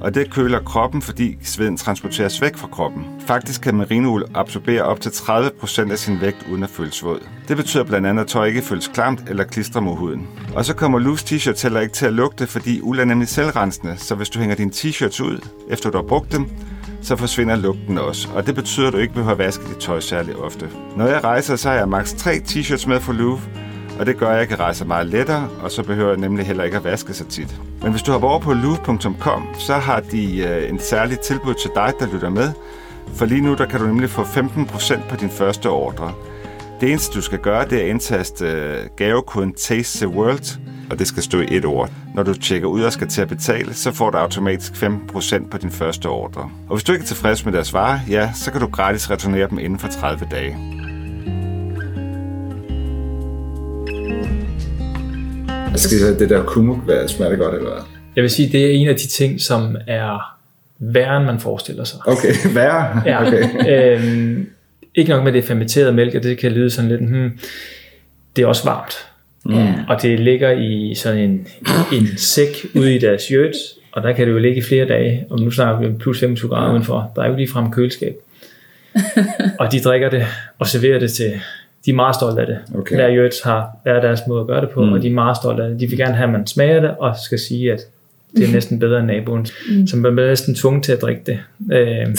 Og 0.00 0.14
det 0.14 0.30
køler 0.30 0.60
kroppen, 0.60 1.02
fordi 1.02 1.38
sveden 1.42 1.76
transporteres 1.76 2.42
væk 2.42 2.56
fra 2.56 2.68
kroppen. 2.68 3.04
Faktisk 3.26 3.60
kan 3.60 3.74
merinoul 3.76 4.24
absorbere 4.34 4.82
op 4.82 5.00
til 5.00 5.10
30% 5.10 5.92
af 5.92 5.98
sin 5.98 6.20
vægt 6.20 6.46
uden 6.50 6.62
at 6.62 6.70
føles 6.70 7.04
våd. 7.04 7.20
Det 7.48 7.56
betyder 7.56 7.84
blandt 7.84 8.06
andet, 8.06 8.22
at 8.22 8.28
tøj 8.28 8.46
ikke 8.46 8.62
føles 8.62 8.88
klamt 8.88 9.24
eller 9.28 9.44
klistrer 9.44 9.80
mod 9.80 9.96
huden. 9.96 10.28
Og 10.54 10.64
så 10.64 10.74
kommer 10.74 10.98
loose 10.98 11.26
t-shirts 11.26 11.62
heller 11.62 11.80
ikke 11.80 11.94
til 11.94 12.06
at 12.06 12.12
lugte, 12.12 12.46
fordi 12.46 12.80
uld 12.80 13.00
er 13.00 13.04
nemlig 13.04 13.28
selvrensende, 13.28 13.94
så 13.96 14.14
hvis 14.14 14.28
du 14.28 14.38
hænger 14.38 14.56
dine 14.56 14.70
t-shirts 14.70 15.22
ud, 15.22 15.48
efter 15.70 15.90
du 15.90 15.98
har 15.98 16.04
brugt 16.04 16.32
dem, 16.32 16.46
så 17.02 17.16
forsvinder 17.16 17.56
lugten 17.56 17.98
også, 17.98 18.28
og 18.34 18.46
det 18.46 18.54
betyder, 18.54 18.86
at 18.86 18.92
du 18.92 18.98
ikke 18.98 19.14
behøver 19.14 19.32
at 19.32 19.38
vaske 19.38 19.64
dit 19.68 19.76
tøj 19.76 20.00
særlig 20.00 20.36
ofte. 20.36 20.68
Når 20.96 21.06
jeg 21.06 21.24
rejser, 21.24 21.56
så 21.56 21.68
har 21.68 21.76
jeg 21.76 21.88
maks 21.88 22.12
3 22.12 22.30
t-shirts 22.30 22.88
med 22.88 23.00
for 23.00 23.12
Louvre, 23.12 23.42
og 23.98 24.06
det 24.06 24.16
gør, 24.16 24.28
at 24.28 24.38
jeg 24.38 24.48
kan 24.48 24.60
rejse 24.60 24.84
meget 24.84 25.06
lettere, 25.06 25.48
og 25.62 25.70
så 25.70 25.82
behøver 25.82 26.08
jeg 26.08 26.18
nemlig 26.18 26.46
heller 26.46 26.64
ikke 26.64 26.76
at 26.76 26.84
vaske 26.84 27.14
så 27.14 27.24
tit. 27.24 27.56
Men 27.82 27.90
hvis 27.90 28.02
du 28.02 28.12
hopper 28.12 28.28
over 28.28 28.38
på 28.38 28.52
loop.com, 28.52 29.46
så 29.58 29.74
har 29.74 30.00
de 30.00 30.38
øh, 30.38 30.70
en 30.70 30.78
særlig 30.78 31.20
tilbud 31.20 31.54
til 31.54 31.70
dig, 31.74 31.92
der 32.00 32.06
lytter 32.12 32.28
med. 32.28 32.52
For 33.14 33.26
lige 33.26 33.40
nu 33.40 33.54
der 33.54 33.66
kan 33.66 33.80
du 33.80 33.86
nemlig 33.86 34.10
få 34.10 34.22
15% 34.22 35.08
på 35.08 35.16
din 35.16 35.30
første 35.30 35.70
ordre. 35.70 36.12
Det 36.80 36.90
eneste, 36.90 37.14
du 37.14 37.20
skal 37.20 37.38
gøre, 37.38 37.64
det 37.64 37.78
er 37.78 37.82
at 37.82 37.88
indtaste 37.88 38.46
øh, 38.46 38.76
gavekoden 38.96 39.54
Taste 39.54 39.98
the 39.98 40.08
World, 40.08 40.58
og 40.90 40.98
det 40.98 41.06
skal 41.06 41.22
stå 41.22 41.40
i 41.40 41.46
et 41.50 41.64
ord. 41.64 41.90
Når 42.14 42.22
du 42.22 42.34
tjekker 42.34 42.68
ud 42.68 42.82
og 42.82 42.92
skal 42.92 43.08
til 43.08 43.22
at 43.22 43.28
betale, 43.28 43.74
så 43.74 43.92
får 43.92 44.10
du 44.10 44.18
automatisk 44.18 44.72
15% 44.72 45.48
på 45.48 45.58
din 45.58 45.70
første 45.70 46.06
ordre. 46.06 46.50
Og 46.68 46.76
hvis 46.76 46.84
du 46.84 46.92
ikke 46.92 47.02
er 47.02 47.06
tilfreds 47.06 47.44
med 47.44 47.52
deres 47.52 47.72
varer, 47.72 48.00
ja, 48.08 48.30
så 48.34 48.52
kan 48.52 48.60
du 48.60 48.66
gratis 48.66 49.10
returnere 49.10 49.48
dem 49.50 49.58
inden 49.58 49.78
for 49.78 49.88
30 49.88 50.26
dage. 50.30 50.85
Skal 55.76 55.98
jeg 55.98 56.18
det 56.18 56.30
der 56.30 56.42
kumuk 56.42 56.78
være 56.86 57.08
smager 57.08 57.30
det 57.30 57.38
godt, 57.38 57.54
eller 57.54 57.70
hvad? 57.70 57.82
Jeg 58.16 58.22
vil 58.22 58.30
sige, 58.30 58.52
det 58.52 58.66
er 58.66 58.70
en 58.70 58.88
af 58.88 58.96
de 58.96 59.06
ting, 59.06 59.40
som 59.40 59.76
er 59.86 60.36
værre, 60.78 61.16
end 61.16 61.26
man 61.26 61.38
forestiller 61.38 61.84
sig. 61.84 61.98
Okay, 62.06 62.32
værre? 62.58 63.02
Ja. 63.06 63.26
Okay. 63.26 63.42
øhm, 64.00 64.46
ikke 64.94 65.10
nok 65.10 65.24
med 65.24 65.32
det 65.32 65.44
fermenterede 65.44 65.92
mælk, 65.92 66.14
og 66.14 66.22
det 66.22 66.38
kan 66.38 66.52
lyde 66.52 66.70
sådan 66.70 66.90
lidt, 66.90 67.00
hmm, 67.00 67.38
det 68.36 68.42
er 68.42 68.46
også 68.46 68.64
varmt. 68.64 68.94
Ja. 69.50 69.74
Og 69.88 70.02
det 70.02 70.20
ligger 70.20 70.50
i 70.50 70.94
sådan 70.94 71.18
en, 71.18 71.46
en 71.92 72.06
sæk 72.16 72.66
ude 72.74 72.94
i 72.94 72.98
deres 72.98 73.22
shirts, 73.22 73.58
og 73.92 74.02
der 74.02 74.12
kan 74.12 74.26
det 74.26 74.32
jo 74.32 74.38
ligge 74.38 74.56
i 74.56 74.62
flere 74.62 74.88
dage, 74.88 75.26
og 75.30 75.40
nu 75.40 75.50
snakker 75.50 75.88
vi 75.88 75.94
plus 75.98 76.20
25 76.20 76.50
grader 76.50 76.72
udenfor. 76.72 77.12
Der 77.16 77.22
er 77.22 77.26
jo 77.26 77.32
ikke 77.32 77.42
ligefrem 77.42 77.70
køleskab. 77.70 78.16
og 79.60 79.72
de 79.72 79.80
drikker 79.80 80.10
det 80.10 80.26
og 80.58 80.66
serverer 80.66 80.98
det 80.98 81.12
til, 81.12 81.40
de 81.86 81.90
er 81.90 81.94
meget 81.94 82.14
stolte 82.14 82.40
af 82.40 82.46
det. 82.46 82.58
Okay. 82.78 82.94
Hver 82.94 83.16
yurts 83.16 83.40
har 83.42 83.76
hver 83.82 84.00
deres 84.00 84.20
måde 84.28 84.40
at 84.40 84.46
gøre 84.46 84.60
det 84.60 84.70
på, 84.70 84.84
mm. 84.84 84.92
og 84.92 85.02
de 85.02 85.06
er 85.06 85.10
meget 85.12 85.36
stolte 85.36 85.62
af 85.62 85.68
det. 85.70 85.80
De 85.80 85.86
vil 85.86 85.98
gerne 85.98 86.14
have, 86.14 86.26
at 86.26 86.32
man 86.32 86.46
smager 86.46 86.80
det, 86.80 86.90
og 86.90 87.16
skal 87.24 87.38
sige, 87.38 87.72
at 87.72 87.80
det 88.36 88.48
er 88.48 88.52
næsten 88.52 88.78
bedre 88.78 88.98
end 88.98 89.06
naboen. 89.06 89.46
Mm. 89.70 89.86
Så 89.86 89.96
man 89.96 90.14
bliver 90.14 90.28
næsten 90.28 90.54
tvunget 90.54 90.84
til 90.84 90.92
at 90.92 91.02
drikke 91.02 91.22
det. 91.26 91.38
Øh, 91.72 92.16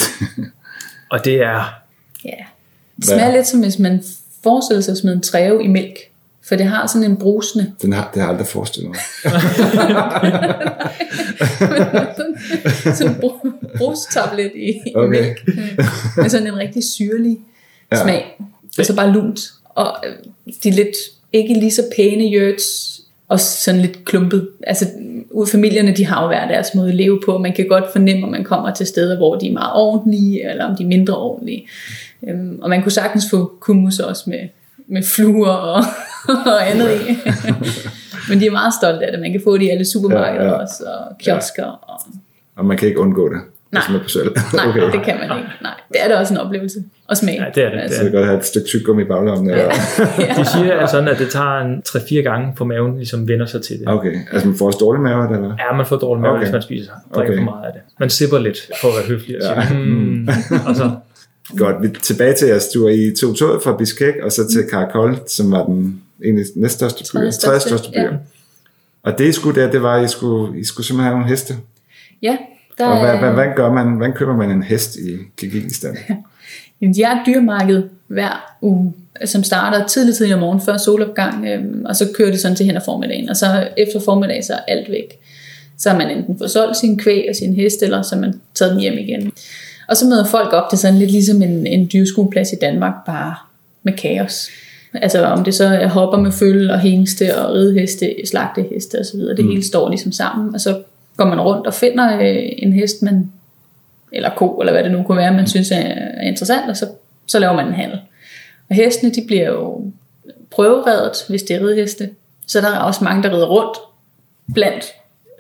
og 1.12 1.26
det 1.26 1.36
er, 1.36 1.74
Ja. 2.26 2.32
Det 2.96 3.06
smager 3.06 3.32
lidt 3.32 3.48
som 3.48 3.60
hvis 3.60 3.80
man 3.80 4.04
forestiller 4.44 4.82
sig 4.82 4.92
at 4.92 4.98
smide 4.98 5.16
en 5.16 5.22
træve 5.22 5.64
i 5.64 5.68
mælk. 5.68 5.96
For 6.48 6.56
det 6.56 6.66
har 6.66 6.88
sådan 6.88 7.12
en 7.12 7.18
brusende. 7.18 7.72
Den 7.82 7.94
har, 7.94 8.10
det 8.14 8.22
har 8.22 8.28
jeg 8.28 8.30
aldrig 8.30 8.48
forestillet 8.48 8.90
mig. 8.90 9.00
sådan 12.96 13.12
en 13.12 13.16
bru- 13.24 13.78
brustablet 13.78 14.52
i, 14.56 14.70
i 14.70 14.94
Okay. 14.96 15.10
mælk. 15.10 15.48
Med 16.18 16.30
sådan 16.30 16.48
en 16.48 16.58
rigtig 16.58 16.84
syrlig 16.84 17.38
ja. 17.92 18.04
smag. 18.04 18.42
Og 18.80 18.86
så 18.86 18.96
bare 18.96 19.12
lunt. 19.12 19.40
Og 19.78 19.96
øh, 20.06 20.14
de 20.64 20.72
lidt 20.72 20.96
ikke 21.34 21.54
lige 21.54 21.72
så 21.72 21.84
pæne 21.96 22.24
yurts, 22.24 22.98
og 23.28 23.40
sådan 23.40 23.82
lidt 23.82 24.06
klumpet. 24.06 24.50
Altså, 24.68 24.86
familierne, 25.52 25.96
de 25.96 26.06
har 26.06 26.22
jo 26.22 26.28
hver 26.28 26.48
deres 26.48 26.76
måde 26.76 26.90
at 26.90 26.96
leve 26.96 27.22
på. 27.26 27.38
Man 27.38 27.54
kan 27.54 27.68
godt 27.68 27.92
fornemme, 27.92 28.26
om 28.26 28.32
man 28.32 28.44
kommer 28.44 28.74
til 28.74 28.88
steder, 28.88 29.18
hvor 29.18 29.36
de 29.36 29.48
er 29.48 29.54
meget 29.54 29.74
ordentlige, 29.74 30.50
eller 30.50 30.66
om 30.66 30.76
de 30.76 30.84
er 30.84 30.88
mindre 30.88 31.18
ordentlige. 31.18 31.68
Øhm, 32.28 32.60
og 32.62 32.70
man 32.70 32.82
kunne 32.82 32.92
sagtens 32.92 33.26
få 33.32 33.54
kummus 33.60 34.00
også 34.00 34.30
med, 34.30 34.40
med 34.88 35.04
fluer 35.04 35.50
og, 35.50 35.84
og 36.54 36.70
andet 36.70 36.90
i. 36.92 37.18
Men 38.30 38.40
de 38.40 38.46
er 38.46 38.52
meget 38.52 38.74
stolte 38.74 39.06
af 39.06 39.12
det. 39.12 39.22
Man 39.22 39.32
kan 39.32 39.42
få 39.44 39.58
det 39.58 39.64
i 39.64 39.70
alle 39.70 39.86
supermarkeder 39.86 40.44
Ja, 40.44 40.50
ja, 40.50 40.54
ja. 40.54 40.58
ja. 40.58 40.62
også, 40.62 40.84
og 40.84 41.18
kiosker. 41.18 41.66
Og, 41.66 42.02
Og 42.56 42.66
man 42.66 42.78
kan 42.78 42.88
ikke 42.88 43.00
undgå 43.00 43.30
det, 43.30 43.42
Nej. 43.72 43.82
hvis 43.82 43.90
man 43.90 44.00
er 44.00 44.04
på 44.04 44.10
selv. 44.10 44.36
nej, 44.54 44.68
okay. 44.70 44.82
det 44.98 45.06
kan 45.06 45.16
man 45.20 45.38
ikke. 45.38 45.50
Nej, 45.62 45.72
det 45.94 46.04
er 46.04 46.08
da 46.08 46.16
også 46.20 46.34
en 46.34 46.40
oplevelse. 46.40 46.84
og 47.08 47.18
smage. 47.18 47.44
Ja, 47.44 47.50
det 47.56 47.64
er 47.64 47.70
det. 47.70 47.80
Altså, 47.80 47.98
Så 47.98 48.04
det 48.04 48.12
kan 48.12 48.20
godt 48.20 48.28
have 48.30 48.40
et 48.40 48.46
stykke 48.46 48.68
tyggegummi 48.68 49.02
i 49.02 49.06
baglommen. 49.06 49.50
Ja. 49.50 49.66
De 50.38 50.46
siger 50.46 50.74
at 50.74 50.90
sådan, 50.90 51.08
at 51.08 51.20
det 51.20 51.30
tager 51.30 51.58
en 51.60 51.82
3-4 51.88 52.16
gange 52.16 52.54
på 52.58 52.66
maven, 52.66 52.98
ligesom 52.98 53.28
vender 53.28 53.46
sig 53.46 53.62
til 53.62 53.80
det. 53.80 53.88
Okay, 53.88 54.14
altså 54.32 54.48
man 54.48 54.58
får 54.58 54.66
også 54.66 54.78
dårlig 54.80 55.02
mave, 55.02 55.36
eller? 55.36 55.56
Ja, 55.70 55.76
man 55.78 55.86
får 55.86 55.96
dårlig 55.98 56.22
mave, 56.22 56.34
Okay. 56.34 56.44
hvis 56.44 56.52
man 56.54 56.62
spiser 56.62 56.92
drikker 57.16 57.34
Okay. 57.34 57.40
for 57.44 57.52
meget 57.52 57.66
af 57.66 57.72
det. 57.74 57.82
Man 58.00 58.10
sipper 58.10 58.40
lidt 58.40 58.58
for 58.82 58.88
at 58.88 58.94
være 58.98 59.06
høflig 59.08 59.36
og 59.38 59.44
siger, 59.44 59.74
mm, 59.80 60.28
og 60.68 60.76
så 60.76 60.92
Godt, 61.58 61.76
vi 61.82 61.88
tilbage 62.02 62.34
til 62.34 62.48
jeres 62.48 62.68
tur. 62.74 62.90
I 62.90 63.14
tog 63.22 63.36
toget 63.38 63.64
fra 63.64 63.78
Bishkek 63.78 64.14
og 64.24 64.32
så 64.32 64.48
til 64.52 64.64
Karakol, 64.70 65.18
som 65.28 65.52
var 65.52 65.66
den 65.66 66.02
egentlig 66.24 66.46
næststørste 66.56 67.04
by. 67.04 67.08
Tredje 67.18 67.32
Tredje 67.32 67.60
største, 67.60 67.68
største 67.70 67.90
by. 67.92 67.98
ja. 67.98 68.08
Og 69.04 69.18
det 69.18 69.26
I 69.28 69.32
skulle 69.32 69.62
der, 69.62 69.72
det 69.72 69.84
var, 69.84 69.96
at 69.96 70.06
I 70.06 70.08
skulle, 70.08 70.60
I 70.60 70.64
skulle 70.66 70.86
simpelthen 70.88 71.04
have 71.04 71.18
nogle 71.18 71.30
heste. 71.30 71.54
ja, 72.22 72.38
der 72.78 72.86
Og 72.86 73.00
hvad, 73.00 73.18
hvad, 73.18 73.30
er, 73.30 73.34
hvad 73.34 73.46
gør 73.56 73.72
man, 73.72 73.88
hvordan 73.88 74.14
køber 74.14 74.36
man 74.36 74.52
en 74.52 74.64
hest 74.64 74.96
i 74.96 75.18
Kirgisistan? 75.38 75.98
jamen, 76.82 76.96
de 76.96 77.04
har 77.04 77.20
et 77.20 77.26
dyrmarked 77.26 77.84
hver 78.08 78.56
uge, 78.62 78.94
som 79.26 79.44
starter 79.44 79.88
tidligt 79.88 80.18
tidligt 80.18 80.36
om 80.36 80.40
morgenen 80.40 80.66
før 80.66 80.78
solopgang, 80.78 81.46
øhm, 81.46 81.86
og 81.86 81.96
så 81.96 82.10
kører 82.18 82.32
det 82.32 82.40
sådan 82.40 82.56
til 82.56 82.66
hen 82.66 82.78
ad 82.78 82.82
formiddagen, 82.86 83.30
og 83.30 83.36
så 83.36 83.68
efter 83.78 84.00
formiddag, 84.00 84.44
så 84.44 84.54
er 84.54 84.60
alt 84.68 84.92
væk. 84.92 85.20
Så 85.78 85.90
har 85.90 85.98
man 85.98 86.10
enten 86.10 86.38
fået 86.38 86.52
solgt 86.52 86.78
sin 86.78 86.98
kvæg 86.98 87.26
og 87.30 87.36
sin 87.36 87.54
hest, 87.54 87.84
eller 87.84 88.02
så 88.02 88.16
har 88.16 88.22
man 88.22 88.42
taget 88.56 88.72
dem 88.72 88.80
hjem 88.80 88.98
igen. 88.98 89.32
Og 89.88 89.98
så 89.98 90.06
møder 90.06 90.26
folk 90.26 90.54
op, 90.54 90.74
er 90.74 90.78
sådan 90.78 90.98
lidt 90.98 91.12
ligesom 91.12 91.42
en, 91.42 91.68
en 91.68 91.90
dyreskueplads 91.94 92.54
i 92.54 92.56
Danmark, 92.62 92.94
bare 93.06 93.36
med 93.84 93.94
kaos. 93.94 94.50
Altså 94.94 95.24
om 95.26 95.44
det 95.44 95.56
så 95.56 95.66
er 95.66 95.88
hopper 95.88 96.18
med 96.18 96.32
følge 96.32 96.74
og 96.74 96.80
hængste 96.80 97.38
og 97.38 97.54
rideheste, 97.54 98.16
slagteheste 98.26 99.00
osv. 99.00 99.20
Det 99.20 99.46
hele 99.46 99.64
står 99.64 99.90
ligesom 99.90 100.12
sammen, 100.12 100.54
og 100.54 100.62
så 100.62 100.82
går 101.18 101.26
man 101.26 101.42
rundt 101.42 101.68
og 101.68 101.74
finder 101.74 102.20
øh, 102.20 102.50
en 102.58 102.74
hest, 102.74 103.02
man, 103.02 103.32
eller 104.12 104.30
ko, 104.36 104.58
eller 104.60 104.74
hvad 104.74 104.84
det 104.84 104.92
nu 104.92 105.04
kunne 105.04 105.18
være, 105.18 105.34
man 105.34 105.48
synes 105.48 105.72
er, 105.72 105.78
er 105.78 106.22
interessant, 106.28 106.70
og 106.70 106.78
så, 106.78 106.88
så 107.28 107.40
laver 107.40 107.54
man 107.54 107.68
en 107.68 107.74
handel. 107.74 108.00
Og 108.70 108.76
hestene, 108.76 109.12
de 109.12 109.24
bliver 109.28 109.48
jo 109.48 109.92
prøveredet, 110.52 111.26
hvis 111.30 111.44
det 111.44 111.56
er 111.56 111.68
rideheste. 111.68 112.10
Så 112.48 112.62
der 112.62 112.68
er 112.68 112.80
også 112.80 113.04
mange, 113.04 113.24
der 113.24 113.36
rider 113.36 113.48
rundt 113.48 113.78
blandt 114.54 114.86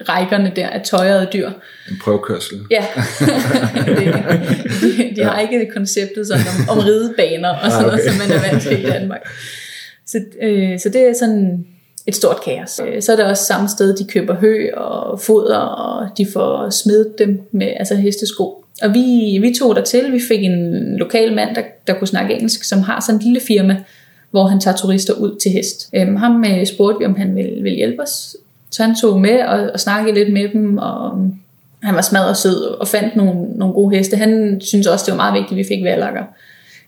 rækkerne 0.09 0.51
der 0.55 0.67
af 0.67 0.81
tøjrede 0.81 1.27
dyr. 1.33 1.47
En 1.89 1.99
prøvekørsel. 2.03 2.57
Ja, 2.71 2.85
det, 3.85 4.15
de, 4.81 5.15
de 5.15 5.23
har 5.23 5.39
ikke 5.39 5.71
konceptet 5.73 6.27
sådan 6.27 6.43
om, 6.69 6.77
om 6.77 6.83
ridebaner 6.85 7.49
og 7.49 7.71
sådan 7.71 7.85
Ah, 7.85 7.91
noget, 7.91 8.01
okay. 8.01 8.09
som 8.09 8.27
man 8.27 8.37
er 8.37 8.49
vant 8.51 8.63
til 8.63 8.83
i 8.83 8.85
Danmark. 8.85 9.21
Så, 10.05 10.17
øh, 10.41 10.79
så 10.79 10.89
det 10.89 11.01
er 11.01 11.13
sådan 11.13 11.65
et 12.07 12.15
stort 12.15 12.41
kaos. 12.45 12.81
Øh, 12.87 13.01
Så 13.01 13.11
er 13.11 13.15
det 13.15 13.25
også 13.25 13.43
samme 13.43 13.69
sted, 13.69 13.95
de 13.95 14.05
køber 14.05 14.35
hø 14.35 14.69
og 14.77 15.19
foder, 15.19 15.57
og 15.57 16.07
de 16.17 16.25
får 16.33 16.69
smedet 16.69 17.19
dem 17.19 17.41
med 17.51 17.67
altså 17.75 17.95
hestesko. 17.95 18.63
Og 18.81 18.93
vi, 18.93 19.37
vi 19.41 19.53
tog 19.59 19.75
der 19.75 19.81
til, 19.81 20.11
vi 20.11 20.19
fik 20.27 20.43
en 20.43 20.97
lokal 20.97 21.35
mand, 21.35 21.55
der, 21.55 21.61
der 21.87 21.93
kunne 21.93 22.07
snakke 22.07 22.33
engelsk, 22.33 22.63
som 22.63 22.81
har 22.81 23.03
sådan 23.07 23.17
et 23.17 23.23
lille 23.23 23.39
firma, 23.39 23.83
hvor 24.31 24.47
han 24.47 24.59
tager 24.59 24.77
turister 24.77 25.13
ud 25.13 25.39
til 25.39 25.51
hest. 25.51 25.89
Øhm, 25.93 26.15
ham 26.15 26.45
øh, 26.45 26.65
spurgte 26.65 26.99
vi, 26.99 27.05
om 27.05 27.15
han 27.15 27.35
ville, 27.35 27.61
ville 27.61 27.77
hjælpe 27.77 28.01
os. 28.01 28.35
Så 28.71 28.83
han 28.83 28.95
tog 28.95 29.19
med 29.19 29.39
og, 29.41 29.69
og 29.73 29.79
snakkede 29.79 30.15
lidt 30.15 30.33
med 30.33 30.49
dem, 30.53 30.77
og 30.77 31.11
um, 31.11 31.39
han 31.83 31.95
var 31.95 32.01
smadret 32.01 32.37
sød 32.37 32.61
og 32.61 32.87
fandt 32.87 33.15
nogle, 33.15 33.41
nogle 33.41 33.73
gode 33.73 33.97
heste. 33.97 34.17
Han 34.17 34.61
synes 34.61 34.87
også, 34.87 35.05
det 35.05 35.11
var 35.11 35.17
meget 35.17 35.33
vigtigt, 35.33 35.51
at 35.51 35.57
vi 35.57 35.75
fik 35.75 35.83
valakker, 35.83 36.23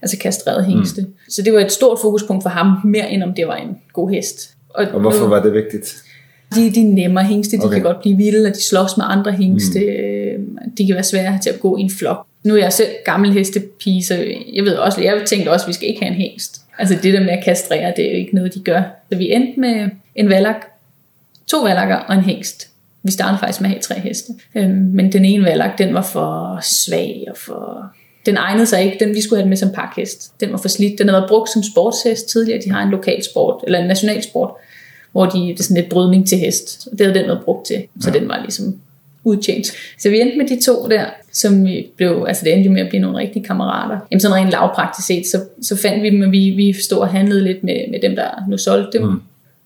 altså 0.02 0.18
kastreret 0.18 0.66
hængste. 0.66 1.02
Mm. 1.02 1.14
Så 1.30 1.42
det 1.42 1.54
var 1.54 1.60
et 1.60 1.72
stort 1.72 2.00
fokuspunkt 2.02 2.44
for 2.44 2.50
ham, 2.50 2.68
mere 2.84 3.12
end 3.12 3.24
om 3.24 3.34
det 3.34 3.48
var 3.48 3.56
en 3.56 3.78
god 3.94 4.10
hest. 4.10 4.56
Og 4.94 5.00
hvorfor 5.02 5.28
var 5.28 5.44
det 5.44 5.54
vigtigt? 5.54 6.04
de, 6.56 6.72
de 6.76 6.80
er 6.82 6.94
nemmere 6.94 7.24
hængste, 7.24 7.58
de 7.58 7.62
Okay. 7.64 7.74
kan 7.74 7.84
godt 7.84 8.02
blive 8.02 8.18
vilde, 8.18 8.48
og 8.50 8.56
de 8.56 8.64
slås 8.64 8.98
med 8.98 9.06
andre 9.08 9.32
hængste. 9.32 9.80
Mm. 10.38 10.58
De 10.78 10.86
kan 10.86 10.96
være 10.96 11.04
svære 11.04 11.40
til 11.44 11.50
at 11.50 11.60
gå 11.60 11.78
i 11.78 11.82
en 11.82 11.90
flok. 11.90 12.26
Nu 12.44 12.54
er 12.56 12.60
jeg 12.60 12.74
selv 12.74 12.90
gammel 13.06 13.32
hestepige, 13.34 14.06
så 14.06 14.14
jeg 14.54 14.64
ved 14.64 14.74
også, 14.74 15.02
jeg 15.02 15.22
tænkte 15.26 15.50
også, 15.50 15.64
at 15.64 15.68
vi 15.68 15.74
skal 15.74 15.88
ikke 15.88 16.02
have 16.02 16.12
en 16.12 16.18
hængst. 16.22 16.62
Altså 16.80 16.98
det 17.04 17.14
der 17.14 17.20
med 17.20 17.30
at 17.30 17.44
kastrere, 17.44 17.94
det 17.96 18.06
er 18.06 18.12
jo 18.12 18.18
ikke 18.18 18.36
noget, 18.36 18.54
de 18.54 18.60
gør. 18.60 18.82
Så 19.12 19.18
vi 19.18 19.32
endte 19.34 19.60
med 19.60 19.90
en 20.16 20.30
valak, 20.30 20.66
to 21.48 21.60
valakker 21.60 21.96
og 21.96 22.16
en 22.16 22.22
hængst. 22.22 22.70
Vi 23.04 23.12
startede 23.12 23.40
faktisk 23.40 23.62
med 23.62 23.70
at 23.70 23.74
have 23.74 23.82
tre 23.82 23.96
heste. 24.00 24.34
Øhm, 24.56 24.72
men 24.72 25.12
den 25.12 25.26
ene 25.26 25.46
valak, 25.46 25.78
den 25.78 25.94
var 25.94 26.02
for 26.02 26.60
svag 26.62 27.26
og 27.30 27.38
for... 27.38 27.86
Den 28.26 28.38
egnede 28.38 28.66
sig 28.66 28.84
ikke. 28.84 29.06
Den 29.06 29.16
vi 29.16 29.22
skulle 29.22 29.38
have 29.38 29.44
den 29.44 29.50
med 29.50 29.58
som 29.58 29.70
pakhest. 29.76 30.40
Den 30.40 30.52
var 30.52 30.58
for 30.58 30.68
slidt. 30.68 31.00
Den 31.00 31.08
havde 31.08 31.22
været 31.22 31.30
brugt 31.30 31.50
som 31.50 31.64
sportshest 31.64 32.30
tidligere. 32.30 32.62
De 32.66 32.72
har 32.72 32.84
en 32.84 32.90
lokal 32.90 33.24
sport, 33.24 33.64
eller 33.64 33.80
en 33.80 33.88
national 33.88 34.24
sport, 34.24 34.52
hvor 35.12 35.26
de, 35.26 35.40
det 35.40 35.60
er 35.60 35.64
sådan 35.64 35.78
lidt 35.82 35.90
brydning 35.90 36.28
til 36.28 36.38
hest. 36.38 36.88
Og 36.92 36.98
det 36.98 37.06
havde 37.06 37.20
den 37.20 37.28
været 37.28 37.42
brugt 37.46 37.68
til. 37.68 37.84
Så 38.02 38.12
ja. 38.14 38.20
den 38.20 38.30
var 38.30 38.40
ligesom 38.42 38.76
udtjent. 39.24 39.66
Så 40.00 40.10
vi 40.10 40.22
endte 40.22 40.38
med 40.38 40.48
de 40.48 40.62
to 40.66 40.88
der, 40.90 41.06
som 41.34 41.66
vi 41.66 41.88
blev, 41.98 42.26
altså 42.28 42.46
det 42.46 42.54
endte 42.54 42.68
jo 42.68 42.74
med 42.74 42.82
at 42.82 42.90
blive 42.90 43.02
nogle 43.02 43.18
rigtige 43.18 43.46
kammerater. 43.46 44.00
Jamen 44.12 44.20
sådan 44.20 44.36
rent 44.36 44.52
lavpraktisk 44.52 45.08
set, 45.08 45.28
så, 45.28 45.38
så 45.62 45.78
fandt 45.78 46.04
vi 46.04 46.10
dem, 46.10 46.22
og 46.22 46.32
vi, 46.32 46.50
vi 46.50 46.74
stod 46.82 46.98
og 46.98 47.08
handlede 47.08 47.44
lidt 47.44 47.64
med, 47.64 47.92
med 47.92 48.00
dem, 48.02 48.16
der 48.16 48.28
nu 48.50 48.58
solgte 48.58 48.98
dem. 48.98 49.08
Mm. 49.08 49.22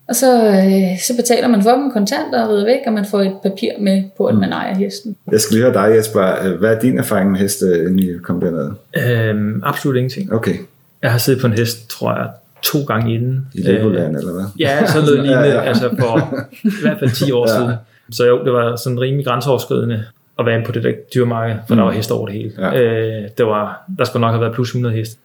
Og 0.08 0.16
så, 0.16 0.48
øh, 0.48 1.00
så 1.02 1.16
betaler 1.16 1.48
man 1.48 1.64
for 1.64 1.72
dem 1.72 1.92
kontanter 1.92 2.44
og 2.44 2.50
rider 2.50 2.66
væk, 2.66 2.80
og 2.88 2.94
man 2.94 3.06
får 3.06 3.22
et 3.22 3.34
papir 3.44 3.72
med 3.80 4.04
på, 4.18 4.26
at 4.26 4.36
man 4.36 4.52
ejer 4.52 4.76
hesten. 4.76 5.16
Jeg 5.32 5.42
skal 5.42 5.56
lige 5.56 5.64
høre 5.66 5.74
dig, 5.74 5.96
Jesper. 5.98 6.58
Hvad 6.58 6.76
er 6.76 6.80
din 6.80 6.98
erfaring 6.98 7.32
med 7.32 7.40
heste, 7.40 7.78
inden 7.78 8.00
I 8.00 8.18
kom 8.24 8.42
derned? 8.42 8.72
øhm, 8.98 9.62
absolut 9.66 9.96
ingenting. 9.98 10.34
Okay, 10.34 10.56
Jeg 11.02 11.12
har 11.12 11.18
siddet 11.18 11.42
på 11.42 11.48
en 11.48 11.54
hest, 11.54 11.90
tror 11.90 12.16
jeg, 12.16 12.30
to 12.64 12.84
gange 12.84 13.16
inden. 13.16 13.48
i 13.54 13.62
Legoland, 13.62 14.16
eller 14.18 14.34
hvad? 14.34 14.44
Ja, 14.60 14.86
sådan 14.88 15.04
noget 15.08 15.20
lignende, 15.26 15.48
Ja, 15.48 15.54
ja, 15.56 15.62
altså 15.62 15.90
for 16.00 16.36
i 16.64 16.70
hvert 16.82 17.00
fald 17.00 17.10
10 17.12 17.32
år 17.32 17.50
Ja. 17.50 17.56
siden. 17.58 17.76
Så 18.12 18.26
jo, 18.28 18.44
det 18.46 18.54
var 18.54 18.76
sådan 18.76 19.00
rimelig 19.00 19.26
grænseoverskridende 19.26 20.04
at 20.40 20.46
være 20.46 20.56
inde 20.56 20.66
på 20.66 20.72
det 20.72 20.84
der 20.84 20.92
dyrmarked, 21.16 21.56
for 21.68 21.74
mm. 21.76 21.78
der 21.78 21.86
var 21.86 21.92
heste 21.92 22.12
over 22.12 22.26
det 22.28 22.36
hele. 22.36 22.52
Ja. 22.60 22.82
Øh, 22.82 23.24
det 23.38 23.46
var, 23.46 23.84
der 23.98 24.04
skulle 24.06 24.22
nok 24.22 24.32
have 24.32 24.42
været 24.42 24.54
plus 24.54 24.70
100 24.70 24.96
heste. 24.96 25.18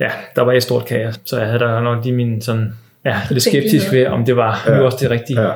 Ja, 0.00 0.08
der 0.36 0.42
var 0.42 0.52
et 0.52 0.62
stort 0.62 0.84
kaos, 0.86 1.20
så 1.24 1.38
jeg 1.38 1.46
havde 1.46 1.58
der 1.58 1.80
nok 1.80 2.04
lige 2.04 2.14
min 2.16 2.40
sådan, 2.40 2.72
ja, 3.04 3.16
lidt 3.30 3.42
skeptisk 3.42 3.92
ved, 3.92 4.06
om 4.06 4.24
det 4.24 4.36
var 4.36 4.64
Ja. 4.68 4.76
nu 4.78 4.84
også 4.84 4.98
det 5.00 5.10
rigtige. 5.10 5.40
Ja. 5.42 5.50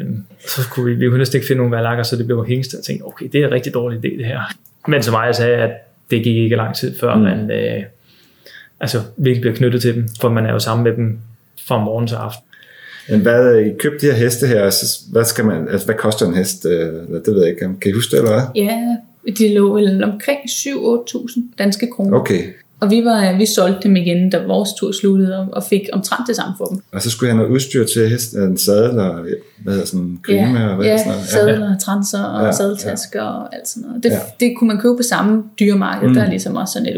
Øh, 0.00 0.04
så 0.48 0.62
skulle 0.62 0.90
vi, 0.94 1.04
vi 1.04 1.08
kunne 1.08 1.18
næsten 1.18 1.36
ikke 1.36 1.46
finde 1.46 1.58
nogle 1.62 1.76
valakker, 1.76 2.02
så 2.02 2.16
det 2.16 2.26
blev 2.26 2.46
hængst, 2.48 2.74
og 2.74 2.78
jeg 2.78 2.84
tænkte, 2.84 3.04
okay, 3.04 3.26
det 3.32 3.40
er 3.42 3.46
en 3.46 3.52
rigtig 3.52 3.74
dårlig 3.74 3.98
idé 3.98 4.18
det 4.18 4.26
her. 4.26 4.40
Men 4.88 5.02
som 5.02 5.14
jeg 5.26 5.34
sagde, 5.34 5.56
at 5.56 5.70
det 6.10 6.24
gik 6.24 6.36
ikke 6.36 6.56
lang 6.56 6.74
tid 6.74 6.98
før, 7.00 7.14
mm. 7.14 7.22
man 7.22 7.50
øh, 7.50 7.82
altså, 8.82 9.00
virkelig 9.16 9.40
bliver 9.40 9.56
knyttet 9.56 9.82
til 9.82 9.94
dem, 9.94 10.08
for 10.20 10.28
man 10.28 10.46
er 10.46 10.52
jo 10.52 10.58
sammen 10.58 10.84
med 10.84 10.92
dem 10.96 11.18
fra 11.66 11.84
morgen 11.84 12.06
til 12.06 12.14
aften. 12.14 12.44
Men 13.10 13.20
hvad, 13.20 13.56
I 13.58 13.70
købte 13.78 14.06
de 14.06 14.12
her 14.12 14.18
heste 14.18 14.46
her, 14.46 14.70
så 14.70 15.00
hvad, 15.12 15.24
skal 15.24 15.44
man, 15.44 15.68
altså, 15.68 15.86
hvad 15.86 15.94
koster 15.94 16.26
en 16.26 16.34
hest? 16.34 16.66
Øh, 16.66 16.72
Det 17.24 17.26
ved 17.26 17.40
jeg 17.40 17.48
ikke. 17.48 17.60
Kan 17.80 17.90
I 17.90 17.92
huske 17.92 18.10
det, 18.10 18.18
eller 18.22 18.32
hvad? 18.32 18.62
Ja, 18.62 18.78
de 19.38 19.54
lå 19.54 19.74
vel 19.74 20.04
omkring 20.04 20.38
7-8.000 20.48 21.40
danske 21.58 21.88
kroner. 21.96 22.18
Okay, 22.18 22.42
Og 22.80 22.90
vi, 22.90 23.04
var, 23.04 23.36
vi 23.38 23.46
solgte 23.46 23.78
dem 23.82 23.96
igen, 23.96 24.30
da 24.30 24.38
vores 24.46 24.70
tur 24.80 24.92
sluttede, 24.92 25.38
og- 25.38 25.48
og 25.52 25.64
fik 25.64 25.80
omtrent 25.92 26.28
det 26.28 26.36
samme 26.36 26.54
for 26.58 26.64
dem. 26.64 26.78
og 26.92 27.02
så 27.02 27.10
skulle 27.10 27.28
jeg 27.28 27.34
have 27.36 27.42
noget 27.42 27.54
udstyr 27.54 27.84
til 27.86 28.08
hesten, 28.08 28.42
en 28.42 28.58
sadel 28.58 28.98
og 28.98 29.14
hvad 29.62 29.72
hedder 29.72 29.86
sådan 29.86 30.00
en 30.00 30.20
grime 30.22 30.70
og 30.70 30.76
hvad 30.76 30.86
ja, 30.86 30.98
sådan 30.98 31.12
noget. 31.12 31.28
sadler, 31.28 31.78
transer 31.78 32.22
og 32.24 32.40
Ja, 32.40 32.46
ja, 32.46 32.52
sadeltasker 32.52 33.22
ja. 33.22 33.28
og 33.28 33.54
alt 33.54 33.68
sådan 33.68 33.88
noget. 33.88 34.02
Det, 34.02 34.10
Ja. 34.10 34.14
ja. 34.14 34.20
det 34.40 34.54
kunne 34.58 34.68
man 34.68 34.78
købe 34.80 34.96
på 34.96 35.02
samme 35.02 35.42
dyremarked. 35.60 36.08
Mm. 36.08 36.14
Der 36.14 36.22
er 36.22 36.30
ligesom 36.30 36.56
også 36.56 36.72
sådan 36.72 36.88
et 36.88 36.96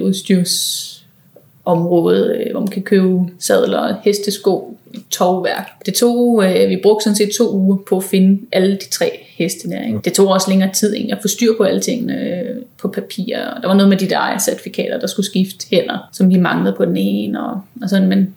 udstyrsområde, 1.66 2.42
øh, 2.46 2.50
hvor 2.50 2.61
man 2.61 2.68
kan 2.68 2.83
købe 2.83 3.20
sadler, 3.38 3.94
hestesko, 4.05 4.77
tovværk. 5.11 5.70
Det 5.87 5.94
tog, 5.94 6.44
øh, 6.44 6.68
vi 6.68 6.81
brugte 6.83 7.05
sådan 7.05 7.16
set 7.16 7.31
to 7.38 7.53
uger 7.53 7.77
på 7.88 7.96
at 7.96 8.05
finde 8.05 8.40
alle 8.53 8.72
de 8.72 8.88
tre 8.90 9.11
heste 9.29 9.68
der. 9.68 9.83
Ikke? 9.87 9.98
Det 10.05 10.12
tog 10.12 10.29
også 10.29 10.50
længere 10.50 10.72
tid 10.72 10.94
egentlig, 10.94 11.16
at 11.16 11.22
få 11.22 11.29
styr 11.29 11.57
på 11.57 11.62
alle 11.62 11.81
tingene 11.81 12.20
øh, 12.20 12.62
på 12.79 12.88
papir. 12.88 13.38
Og 13.57 13.62
Der 13.62 13.68
var 13.68 13.74
noget 13.74 13.88
med 13.88 13.96
de 13.96 14.09
der 14.09 14.18
ejercertifikater, 14.18 15.00
der 15.00 15.07
skulle 15.07 15.27
skifte 15.27 15.66
hænder, 15.70 16.09
som 16.12 16.31
vi 16.31 16.37
manglede 16.37 16.74
på 16.77 16.85
den 16.85 16.96
ene. 16.96 17.46
Og, 17.46 17.61
og 17.83 17.88
sådan, 17.88 18.09
men, 18.09 18.35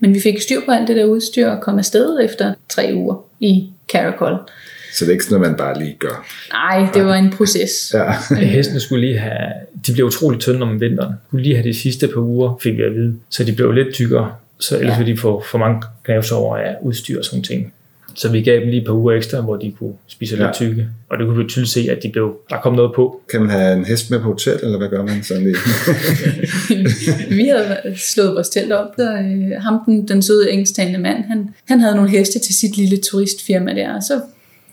men 0.00 0.14
vi 0.14 0.20
fik 0.20 0.40
styr 0.40 0.60
på 0.66 0.72
alt 0.72 0.88
det 0.88 0.96
der 0.96 1.04
udstyr 1.04 1.48
og 1.48 1.60
kom 1.60 1.78
afsted 1.78 2.18
efter 2.24 2.54
tre 2.68 2.90
uger 2.94 3.24
i 3.40 3.70
Caracol. 3.92 4.38
Så 4.94 5.04
det 5.04 5.08
er 5.08 5.12
ikke 5.12 5.24
sådan 5.24 5.40
noget, 5.40 5.50
man 5.50 5.58
bare 5.58 5.78
lige 5.78 5.96
gør. 5.98 6.26
Nej, 6.52 6.88
det 6.94 7.04
var 7.04 7.14
en 7.14 7.30
proces. 7.30 7.90
Ja. 7.94 8.04
Ja, 8.30 8.46
hestene 8.46 8.80
skulle 8.80 9.06
lige 9.06 9.18
have, 9.18 9.52
de 9.86 9.92
blev 9.92 10.06
utrolig 10.06 10.40
tynde 10.40 10.62
om 10.62 10.80
vinteren. 10.80 11.12
De 11.12 11.16
skulle 11.28 11.42
lige 11.42 11.54
have 11.56 11.68
de 11.68 11.74
sidste 11.74 12.08
par 12.08 12.20
uger, 12.20 12.58
fik 12.62 12.76
vi 12.76 12.82
at 12.82 12.94
vide. 12.94 13.14
Så 13.30 13.44
de 13.44 13.52
blev 13.52 13.72
lidt 13.72 13.94
tykkere, 13.94 14.32
så 14.60 14.78
ellers 14.78 14.92
Ja. 14.92 14.98
ville 14.98 15.12
de 15.12 15.18
få 15.18 15.44
for 15.50 15.58
mange 15.58 15.82
knævsover 16.04 16.56
af 16.56 16.76
udstyr 16.82 17.18
og 17.18 17.24
sådan 17.24 17.42
ting. 17.42 17.72
Så 18.14 18.28
vi 18.28 18.42
gav 18.42 18.60
dem 18.60 18.68
lige 18.68 18.80
et 18.80 18.86
par 18.86 18.92
uger 18.92 19.12
ekstra, 19.16 19.40
hvor 19.40 19.56
de 19.56 19.72
kunne 19.78 19.92
spise 20.08 20.36
Ja. 20.36 20.42
lidt 20.42 20.54
tykke. 20.54 20.86
Og 21.10 21.18
det 21.18 21.26
kunne 21.26 21.38
vi 21.38 21.48
tydeligt 21.48 21.72
se, 21.72 21.86
at 21.90 21.98
de 22.02 22.08
blev, 22.12 22.36
der 22.50 22.56
kom 22.60 22.74
noget 22.74 22.92
på. 22.94 23.20
Kan 23.30 23.40
man 23.40 23.50
have 23.50 23.72
en 23.76 23.84
hest 23.84 24.10
med 24.10 24.18
på 24.20 24.24
hotel, 24.28 24.58
eller 24.62 24.78
hvad 24.78 24.88
gør 24.88 25.02
man 25.02 25.22
sådan 25.22 25.42
lige? 25.42 25.56
vi 27.38 27.46
havde 27.48 27.76
slået 27.96 28.34
vores 28.34 28.48
telt 28.48 28.72
op, 28.72 28.86
og 28.98 29.24
øh, 29.24 29.50
ham, 29.62 29.78
den, 29.86 30.08
den 30.08 30.22
søde 30.22 30.50
engelsktalende 30.50 30.98
mand, 30.98 31.24
han, 31.24 31.48
han 31.68 31.80
havde 31.80 31.94
nogle 31.94 32.10
heste 32.10 32.38
til 32.38 32.54
sit 32.54 32.76
lille 32.76 32.96
turistfirma 32.96 33.74
der, 33.74 33.94
og 33.96 34.02
så 34.02 34.20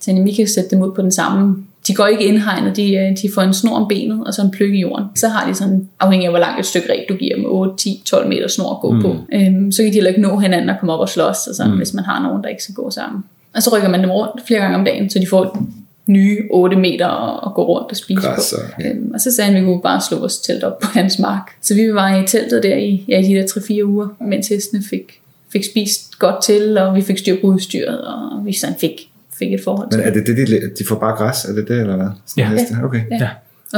vi 0.07 0.31
kan 0.31 0.47
sætte 0.47 0.69
dem 0.69 0.81
ud 0.81 0.91
på 0.95 1.01
den 1.01 1.11
samme. 1.11 1.55
De 1.87 1.95
går 1.95 2.07
ikke 2.07 2.23
indhegnet, 2.23 2.75
de, 2.75 2.95
øh, 2.95 3.17
de 3.21 3.29
får 3.33 3.41
en 3.41 3.53
snor 3.53 3.75
om 3.75 3.87
benet, 3.87 4.23
og 4.27 4.33
så 4.33 4.41
en 4.41 4.51
pløk 4.51 4.73
i 4.73 4.79
jorden. 4.79 5.05
Så 5.15 5.27
har 5.27 5.49
de 5.49 5.55
sådan, 5.55 5.89
afhængig 5.99 6.25
af 6.25 6.31
hvor 6.31 6.39
langt 6.39 6.59
et 6.59 6.65
stykke 6.65 6.91
reb 6.91 7.09
du 7.09 7.13
giver 7.13 7.35
dem, 7.35 7.45
8, 7.47 7.77
10, 7.77 8.01
12 8.05 8.29
meter 8.29 8.47
snor 8.47 8.73
at 8.73 8.79
gå 8.81 8.91
mm. 8.91 9.01
på. 9.01 9.15
Øhm, 9.33 9.71
så 9.71 9.83
kan 9.83 9.91
de 9.91 9.93
heller 9.93 10.09
ikke 10.09 10.21
nå 10.21 10.37
hinanden 10.37 10.69
og 10.69 10.75
komme 10.79 10.93
op 10.93 10.99
og 10.99 11.09
slås, 11.09 11.47
og 11.47 11.55
sådan, 11.55 11.71
mm. 11.71 11.77
hvis 11.77 11.93
man 11.93 12.03
har 12.03 12.23
nogen, 12.23 12.43
der 12.43 12.49
ikke 12.49 12.63
skal 12.63 12.75
gå 12.75 12.91
sammen. 12.91 13.23
Og 13.55 13.63
så 13.63 13.75
rykker 13.75 13.89
man 13.89 14.01
dem 14.01 14.11
rundt 14.11 14.47
flere 14.47 14.59
gange 14.59 14.77
om 14.77 14.85
dagen, 14.85 15.09
så 15.09 15.19
de 15.19 15.27
får 15.27 15.63
nye 16.09 16.37
8 16.51 16.77
meter 16.77 17.07
at 17.47 17.53
gå 17.53 17.65
rundt 17.65 17.91
og 17.91 17.97
spise 17.97 18.21
Græs 18.21 18.53
på. 18.57 18.83
Øhm, 18.85 19.11
og 19.13 19.19
så 19.19 19.31
sagde 19.31 19.47
han, 19.47 19.55
at 19.57 19.61
vi 19.61 19.67
kunne 19.67 19.81
bare 19.81 20.01
slå 20.09 20.19
vores 20.19 20.37
telt 20.37 20.63
op 20.63 20.79
på 20.79 20.87
hans 20.93 21.19
mark. 21.19 21.51
Så 21.61 21.75
vi 21.75 21.93
var 21.93 22.15
i 22.15 22.27
teltet 22.27 22.63
der 22.63 22.75
i, 22.75 23.05
ja, 23.07 23.21
de 23.21 23.33
der 23.33 23.43
3-4 23.45 23.83
uger, 23.83 24.07
mens 24.21 24.47
hestene 24.47 24.83
fik, 24.89 25.21
fik 25.51 25.63
spist 25.65 26.19
godt 26.19 26.43
til, 26.43 26.77
og 26.77 26.95
vi 26.95 27.01
fik 27.01 27.17
styr 27.17 27.41
på 27.41 27.47
udstyret, 27.47 28.01
og 28.01 28.45
vi 28.45 28.53
sådan 28.53 28.75
fik, 28.79 29.08
fik 29.39 29.53
et 29.53 29.61
forhold 29.63 29.91
til 29.91 29.99
Men 29.99 30.07
er 30.07 30.13
det 30.13 30.27
det, 30.27 30.37
de, 30.47 30.61
de 30.79 30.85
får 30.87 30.95
bare 30.99 31.15
græs? 31.15 31.45
Er 31.45 31.53
det 31.53 31.67
det, 31.67 31.79
eller 31.81 31.95
hvad? 31.95 32.07
Sådan 32.25 32.43
Ja. 32.43 32.49
heste? 32.59 32.75
Okay. 32.83 33.01
Ja. 33.11 33.17
Ja. 33.21 33.29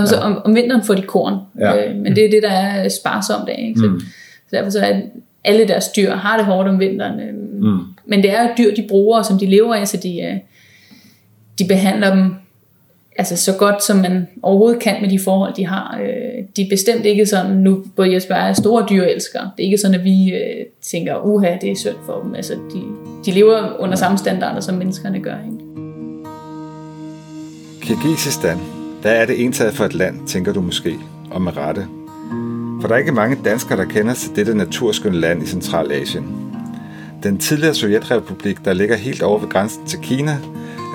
Og 0.01 0.07
så 0.07 0.15
om, 0.15 0.41
om 0.45 0.55
vinteren 0.55 0.83
får 0.83 0.93
de 0.93 1.01
korn, 1.01 1.39
Ja. 1.59 1.89
øh, 1.89 1.95
men 1.95 2.15
det 2.15 2.25
er 2.25 2.29
det, 2.29 2.43
der 2.43 2.49
er 2.51 2.89
sparsomt 2.89 3.49
af. 3.49 3.65
Ikke? 3.67 3.79
Så, 3.79 3.87
Mm. 3.87 3.99
så 4.49 4.55
derfor 4.55 4.69
så 4.69 4.79
er 4.79 5.01
alle 5.43 5.67
deres 5.67 5.87
dyr 5.87 6.15
har 6.15 6.37
det 6.37 6.45
hårdt 6.45 6.69
om 6.69 6.79
vinteren. 6.79 7.19
Øh, 7.19 7.33
Mm. 7.63 7.79
Men 8.05 8.23
det 8.23 8.31
er 8.31 8.43
jo 8.43 8.49
dyr, 8.57 8.75
de 8.75 8.85
bruger, 8.89 9.21
som 9.21 9.39
de 9.39 9.45
lever 9.45 9.75
af, 9.75 9.87
så 9.87 9.97
de, 9.97 10.21
øh, 10.21 10.37
de 11.59 11.65
behandler 11.67 12.15
dem 12.15 12.33
altså 13.15 13.37
så 13.37 13.53
godt, 13.57 13.83
som 13.83 13.97
man 13.97 14.27
overhovedet 14.43 14.81
kan 14.81 15.01
med 15.01 15.09
de 15.09 15.19
forhold, 15.19 15.53
de 15.53 15.65
har. 15.65 15.99
Øh, 16.03 16.43
De 16.55 16.61
er 16.61 16.69
bestemt 16.69 17.05
ikke 17.05 17.25
sådan, 17.25 17.51
nu 17.51 17.83
både 17.95 18.13
Jesper 18.13 18.35
er 18.35 18.53
store 18.53 18.85
dyrelskere. 18.89 19.51
Det 19.57 19.63
er 19.63 19.65
ikke 19.65 19.77
sådan, 19.77 19.99
at 19.99 20.03
vi 20.03 20.33
øh, 20.33 20.65
tænker, 20.81 21.25
uha, 21.25 21.57
det 21.61 21.71
er 21.71 21.75
synd 21.75 21.95
for 22.05 22.21
dem. 22.23 22.35
Altså, 22.35 22.53
de, 22.53 22.81
de 23.25 23.31
lever 23.31 23.75
under 23.79 23.95
samme 23.95 24.17
standarder, 24.17 24.61
som 24.61 24.75
menneskerne 24.75 25.19
gør. 25.19 25.35
Ikke? 25.45 25.57
Kirgisistan. 27.81 28.57
der 29.03 29.09
er 29.09 29.25
det 29.25 29.43
entaget 29.43 29.73
for 29.73 29.85
et 29.85 29.93
land, 29.93 30.27
tænker 30.27 30.53
du 30.53 30.61
måske, 30.61 30.95
og 31.31 31.41
med 31.41 31.57
rette? 31.57 31.85
For 32.81 32.87
der 32.87 32.95
er 32.95 32.99
ikke 32.99 33.11
mange 33.11 33.37
danskere, 33.45 33.77
der 33.77 33.85
kender 33.85 34.13
til 34.13 34.35
dette 34.35 34.57
naturskønne 34.57 35.19
land 35.19 35.43
i 35.43 35.45
Centralasien. 35.45 36.50
Den 37.23 37.37
tidligere 37.37 37.73
Sovjetrepublik, 37.73 38.65
der 38.65 38.73
ligger 38.73 38.95
helt 38.95 39.21
over 39.21 39.39
ved 39.39 39.49
grænsen 39.49 39.85
til 39.85 39.99
Kina, 39.99 40.37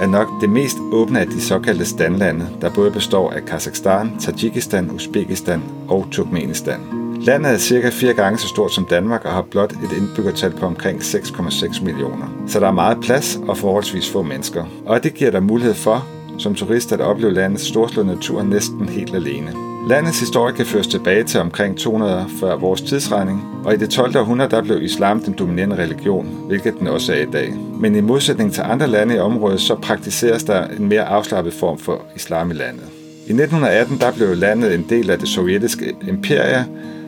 er 0.02 0.06
nok 0.06 0.28
det 0.40 0.50
mest 0.50 0.76
åbne 0.92 1.20
af 1.20 1.26
de 1.26 1.40
såkaldte 1.40 1.84
standlande, 1.84 2.48
der 2.60 2.74
både 2.74 2.90
består 2.90 3.30
af 3.30 3.44
Kazakhstan, 3.44 4.18
Tajikistan, 4.20 4.90
Uzbekistan 4.90 5.62
og 5.88 6.06
Turkmenistan. 6.12 6.80
Landet 7.20 7.52
er 7.52 7.58
cirka 7.58 7.90
fire 7.90 8.12
gange 8.12 8.38
så 8.38 8.48
stort 8.48 8.72
som 8.72 8.86
Danmark 8.90 9.24
og 9.24 9.32
har 9.32 9.42
blot 9.42 9.72
et 9.72 9.96
indbyggertal 9.96 10.52
på 10.52 10.66
omkring 10.66 11.00
6,6 11.00 11.84
millioner. 11.84 12.44
Så 12.46 12.60
der 12.60 12.66
er 12.66 12.72
meget 12.72 12.98
plads 13.02 13.38
og 13.48 13.56
forholdsvis 13.56 14.10
få 14.10 14.22
mennesker. 14.22 14.64
Og 14.86 15.02
det 15.02 15.14
giver 15.14 15.30
dig 15.30 15.42
mulighed 15.42 15.74
for, 15.74 16.06
som 16.38 16.54
turist, 16.54 16.92
at 16.92 17.00
opleve 17.00 17.32
landets 17.32 17.64
storslåede 17.64 18.08
natur 18.08 18.42
næsten 18.42 18.88
helt 18.88 19.14
alene. 19.14 19.75
Landets 19.86 20.20
historie 20.20 20.54
kan 20.54 20.66
føres 20.66 20.86
tilbage 20.86 21.24
til 21.24 21.40
omkring 21.40 21.78
200 21.78 22.26
før 22.40 22.56
vores 22.56 22.82
tidsregning, 22.82 23.42
og 23.64 23.74
i 23.74 23.76
det 23.76 23.90
12. 23.90 24.16
århundrede 24.16 24.50
der 24.50 24.62
blev 24.62 24.82
islam 24.82 25.20
den 25.20 25.34
dominerende 25.38 25.76
religion, 25.76 26.26
hvilket 26.46 26.74
den 26.78 26.86
også 26.86 27.12
er 27.12 27.22
i 27.22 27.30
dag. 27.32 27.54
Men 27.80 27.96
i 27.96 28.00
modsætning 28.00 28.52
til 28.52 28.62
andre 28.62 28.86
lande 28.86 29.16
i 29.16 29.18
området, 29.18 29.60
så 29.60 29.74
praktiseres 29.74 30.44
der 30.44 30.66
en 30.66 30.88
mere 30.88 31.04
afslappet 31.04 31.54
form 31.54 31.78
for 31.78 32.02
islam 32.16 32.50
i 32.50 32.54
landet. 32.54 32.84
I 33.26 33.32
1918 33.32 33.98
der 33.98 34.12
blev 34.12 34.36
landet 34.36 34.74
en 34.74 34.86
del 34.88 35.10
af 35.10 35.18
det 35.18 35.28
sovjetiske 35.28 35.94
imperie, 36.08 36.66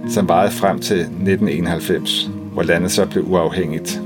som 0.08 0.28
varede 0.28 0.52
frem 0.52 0.78
til 0.78 1.00
1991, 1.00 2.30
hvor 2.52 2.62
landet 2.62 2.90
så 2.90 3.06
blev 3.06 3.24
uafhængigt. 3.28 4.00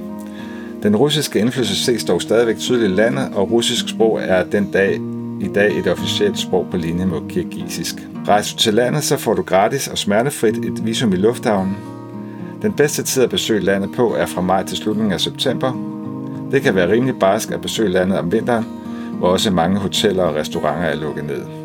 Den 0.83 0.97
russiske 0.97 1.39
indflydelse 1.39 1.85
ses 1.85 2.05
dog 2.05 2.23
stadigvæk 2.23 2.59
tydeligt 2.59 2.93
i 2.93 2.95
landet, 2.95 3.29
og 3.35 3.51
russisk 3.51 3.89
sprog 3.89 4.21
er 4.23 4.45
den 4.45 4.71
dag 4.73 5.01
i 5.43 5.49
dag 5.49 5.79
et 5.79 5.87
officielt 5.87 6.39
sprog 6.39 6.67
på 6.71 6.77
linje 6.77 7.07
med 7.07 7.29
kirgisisk. 7.29 7.95
Rejser 8.29 8.57
du 8.57 8.63
til 8.63 8.75
landet, 8.75 9.05
så 9.05 9.17
får 9.17 9.35
du 9.35 9.43
gratis 9.43 9.89
og 9.89 9.99
smertefrit 9.99 10.57
et 10.57 10.87
visum 10.87 11.13
i 11.13 11.17
lufthavnen. 11.17 11.77
Den 12.63 12.73
bedste 12.73 13.03
tid 13.03 13.23
at 13.23 13.31
besøge 13.31 13.61
landet 13.61 13.91
på 13.97 14.15
er 14.15 14.27
fra 14.27 14.41
maj 14.41 14.67
til 14.67 14.77
slutningen 14.77 15.13
af 15.13 15.21
september. 15.21 15.73
Det 16.51 16.63
kan 16.63 16.75
være 16.75 16.93
rimelig 16.93 17.19
barsk 17.19 17.51
at 17.51 17.61
besøge 17.61 17.91
landet 17.91 18.19
om 18.19 18.33
vinteren, 18.33 18.67
hvor 19.19 19.29
også 19.29 19.51
mange 19.51 19.79
hoteller 19.79 20.23
og 20.23 20.35
restauranter 20.35 20.89
er 20.89 20.97
lukket 20.97 21.25
ned. 21.25 21.62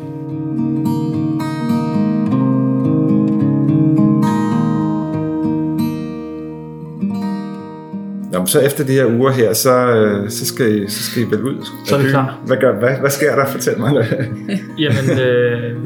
Så 8.48 8.60
efter 8.60 8.84
de 8.84 8.92
her 8.92 9.06
uger 9.06 9.30
her, 9.30 9.52
så, 9.52 9.70
øh, 9.70 10.30
så, 10.30 10.46
skal, 10.46 10.82
I, 10.82 10.88
så 10.88 11.02
skal 11.02 11.22
I 11.22 11.24
vel 11.24 11.42
ud 11.42 11.66
Så 11.86 11.96
er 11.96 12.02
vi 12.02 12.08
klar. 12.08 12.40
Hvad, 12.46 12.56
gør, 12.56 12.78
hvad, 12.78 13.00
hvad 13.00 13.10
sker 13.10 13.36
der? 13.36 13.46
Fortæl 13.46 13.78
mig. 13.78 14.06
Jamen, 14.84 15.20
øh, 15.20 15.76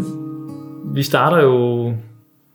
vi 0.95 1.03
starter 1.03 1.43
jo 1.43 1.87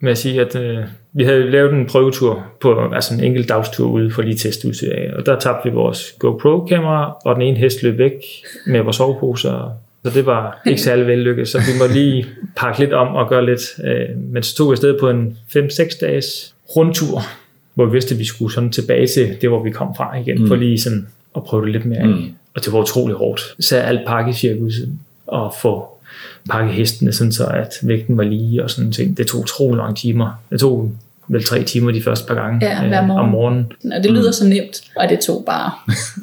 med 0.01 0.11
at 0.11 0.17
sige, 0.17 0.41
at 0.41 0.55
øh, 0.55 0.83
vi 1.13 1.23
havde 1.23 1.51
lavet 1.51 1.73
en 1.73 1.85
prøvetur 1.85 2.45
på 2.61 2.91
altså 2.93 3.13
en 3.13 3.23
enkelt 3.23 3.49
dagstur 3.49 3.87
ude 3.89 4.11
for 4.11 4.21
lige 4.21 4.33
at 4.33 4.39
teste 4.39 4.67
udstyr 4.67 4.91
af. 4.91 5.11
Og 5.17 5.25
der 5.25 5.39
tabte 5.39 5.69
vi 5.69 5.75
vores 5.75 6.15
GoPro-kamera, 6.19 7.17
og 7.25 7.35
den 7.35 7.41
ene 7.41 7.57
hest 7.57 7.83
løb 7.83 7.97
væk 7.97 8.13
med 8.67 8.81
vores 8.81 8.95
soveposer. 8.95 9.71
Så 10.05 10.11
det 10.13 10.25
var 10.25 10.61
ikke 10.67 10.81
særlig 10.81 11.07
vellykket, 11.07 11.47
så 11.47 11.57
vi 11.57 11.79
må 11.79 11.93
lige 11.93 12.25
pakke 12.55 12.79
lidt 12.79 12.93
om 12.93 13.15
og 13.15 13.29
gøre 13.29 13.45
lidt. 13.45 13.61
Øh, 13.83 14.17
men 14.17 14.43
så 14.43 14.55
tog 14.55 14.67
vi 14.67 14.71
afsted 14.71 14.99
på 14.99 15.09
en 15.09 15.37
5-6 15.55 15.99
dages 16.01 16.55
rundtur, 16.75 17.21
hvor 17.77 17.85
vi 17.85 17.91
vidste, 17.91 18.13
at 18.13 18.19
vi 18.19 18.25
skulle 18.25 18.53
sådan 18.53 18.71
tilbage 18.71 19.07
til 19.07 19.37
det, 19.41 19.49
hvor 19.49 19.63
vi 19.63 19.69
kom 19.71 19.95
fra 19.95 20.17
igen, 20.17 20.41
mm. 20.41 20.47
for 20.47 20.55
lige 20.55 20.79
sådan 20.81 21.07
at 21.35 21.43
prøve 21.43 21.65
det 21.65 21.71
lidt 21.71 21.85
mere 21.85 21.99
af. 21.99 22.07
Mm. 22.07 22.23
Og 22.55 22.65
det 22.65 22.73
var 22.73 22.79
utrolig 22.79 23.15
hårdt. 23.15 23.41
Så 23.59 23.77
alt 23.77 23.99
pakkecirkuset 24.07 24.89
og 25.27 25.53
få 25.61 25.87
pakke 26.49 26.71
hestene, 26.73 27.11
sådan 27.13 27.31
så 27.31 27.45
at 27.45 27.73
vægten 27.83 28.17
var 28.17 28.23
lige 28.23 28.63
og 28.63 28.69
sådan 28.69 28.91
ting. 28.91 29.17
Det 29.17 29.27
tog 29.27 29.41
utrolig 29.41 29.77
mange 29.77 29.95
timer. 29.95 30.41
Det 30.49 30.59
tog 30.59 30.91
vel 31.27 31.43
tre 31.43 31.63
timer 31.63 31.91
de 31.91 32.01
første 32.01 32.27
par 32.27 32.35
gange 32.35 32.65
Ja, 32.67 32.87
hver 32.87 33.01
øh, 33.01 33.07
morgen. 33.07 33.23
om 33.25 33.29
morgenen. 33.29 33.71
Og 33.97 34.03
det 34.03 34.11
lyder 34.11 34.31
så 34.31 34.47
nemt, 34.47 34.81
og 34.95 35.09
det 35.09 35.19
tog 35.19 35.43
bare. 35.45 35.71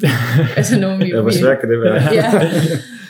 altså 0.57 0.79
nu, 0.79 0.97
vi, 0.97 1.05
Ja, 1.05 1.21
hvor 1.21 1.29
vi- 1.29 1.35
svært 1.35 1.59
kan 1.59 1.69
det 1.69 1.81
være? 1.81 2.13
ja, 2.13 2.49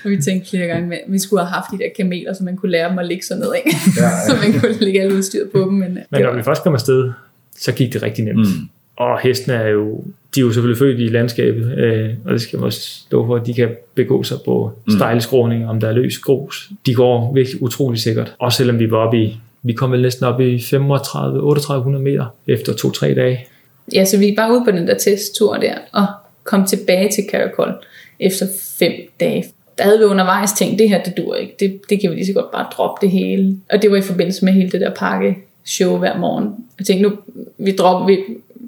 og 0.04 0.10
vi 0.12 0.22
tænkte 0.22 0.50
flere 0.50 0.68
gange, 0.68 0.96
at 0.96 1.02
vi 1.08 1.20
skulle 1.20 1.44
have 1.46 1.52
haft 1.54 1.66
de 1.72 1.78
der 1.78 1.90
kameler, 1.98 2.34
så 2.34 2.44
man 2.44 2.58
kunne 2.58 2.72
lære 2.72 2.90
dem 2.90 3.00
at 3.00 3.06
ligge 3.08 3.26
sådan 3.26 3.44
ned, 3.44 3.50
ikke? 3.66 3.78
Ja, 3.98 4.04
ja. 4.04 4.10
så 4.28 4.36
man 4.52 4.60
kunne 4.60 4.80
lægge 4.80 5.02
alt 5.02 5.14
udstyret 5.14 5.50
på 5.52 5.60
dem. 5.60 5.68
Men, 5.74 5.82
Men 5.82 5.98
det 5.98 6.20
når 6.22 6.30
var, 6.30 6.36
vi 6.38 6.44
først 6.44 6.64
kom 6.64 6.74
afsted, 6.74 7.12
så 7.60 7.72
gik 7.72 7.94
det 7.94 8.04
rigtig 8.04 8.24
nemt. 8.26 8.40
Mm. 8.40 8.70
Og 8.98 9.20
hestene 9.20 9.54
er 9.56 9.68
jo, 9.70 10.04
de 10.36 10.40
er 10.40 10.46
jo 10.46 10.52
selvfølgelig 10.52 10.78
født 10.80 11.00
i 11.00 11.08
landskabet, 11.08 11.78
øh, 11.78 12.10
og 12.26 12.34
det 12.34 12.42
skal 12.42 12.60
man 12.60 12.66
også 12.66 12.80
stå 12.80 13.26
for, 13.26 13.36
at 13.36 13.46
de 13.46 13.54
kan 13.54 13.70
begå 13.96 14.24
sig 14.24 14.38
på 14.46 14.72
Mm. 14.88 14.96
stejle 14.96 15.22
skråninger, 15.22 15.70
om 15.70 15.80
der 15.80 15.88
er 15.88 15.94
løs 15.94 16.18
grus. 16.18 16.70
De 16.86 16.94
går 16.96 17.34
virkelig 17.34 17.62
utrolig 17.62 18.00
sikkert. 18.00 18.36
Også 18.40 18.58
selvom 18.58 18.80
vi 18.80 18.92
var 18.92 18.98
oppe 18.98 19.24
i, 19.24 19.38
vi 19.64 19.74
kom 19.74 19.92
vel 19.92 20.02
næsten 20.02 20.26
op 20.26 20.42
i 20.42 20.58
35-3800 20.58 21.88
meter 21.90 22.26
efter 22.48 22.74
to-tre 22.74 23.14
dage. 23.16 23.46
ja, 23.94 24.06
så 24.06 24.18
vi 24.20 24.26
gik 24.26 24.36
bare 24.36 24.52
ud 24.54 24.66
på 24.66 24.72
den 24.72 24.88
der 24.88 24.98
testtur 24.98 25.58
der, 25.58 25.74
og 25.94 26.06
kom 26.44 26.66
tilbage 26.66 27.10
til 27.12 27.24
Caracol 27.32 27.74
efter 28.20 28.46
fem 28.80 28.92
dage. 29.20 29.46
Der 29.78 29.84
havde 29.84 30.00
vi 30.00 30.04
undervejs 30.06 30.52
tænkt, 30.54 30.80
det 30.80 30.90
her, 30.90 31.04
det 31.04 31.18
dur 31.18 31.36
ikke. 31.36 31.56
Det, 31.60 31.82
det 31.90 32.02
kan 32.02 32.10
vi 32.12 32.16
lige 32.16 32.26
så 32.26 32.34
godt 32.34 32.52
bare 32.52 32.68
droppe 32.78 33.06
det 33.06 33.12
hele. 33.12 33.58
Og 33.72 33.82
det 33.82 33.92
var 33.92 33.98
i 33.98 34.02
forbindelse 34.02 34.46
med 34.46 34.54
hele 34.54 34.70
det 34.72 34.82
der 34.82 34.92
pakke 35.00 35.36
show 35.66 35.98
hver 35.98 36.18
morgen. 36.18 36.50
Jeg 36.80 36.86
tænkte, 36.86 37.10
nu, 37.10 37.16
vi 37.58 37.72
dropper, 37.72 38.08
vi, 38.08 38.18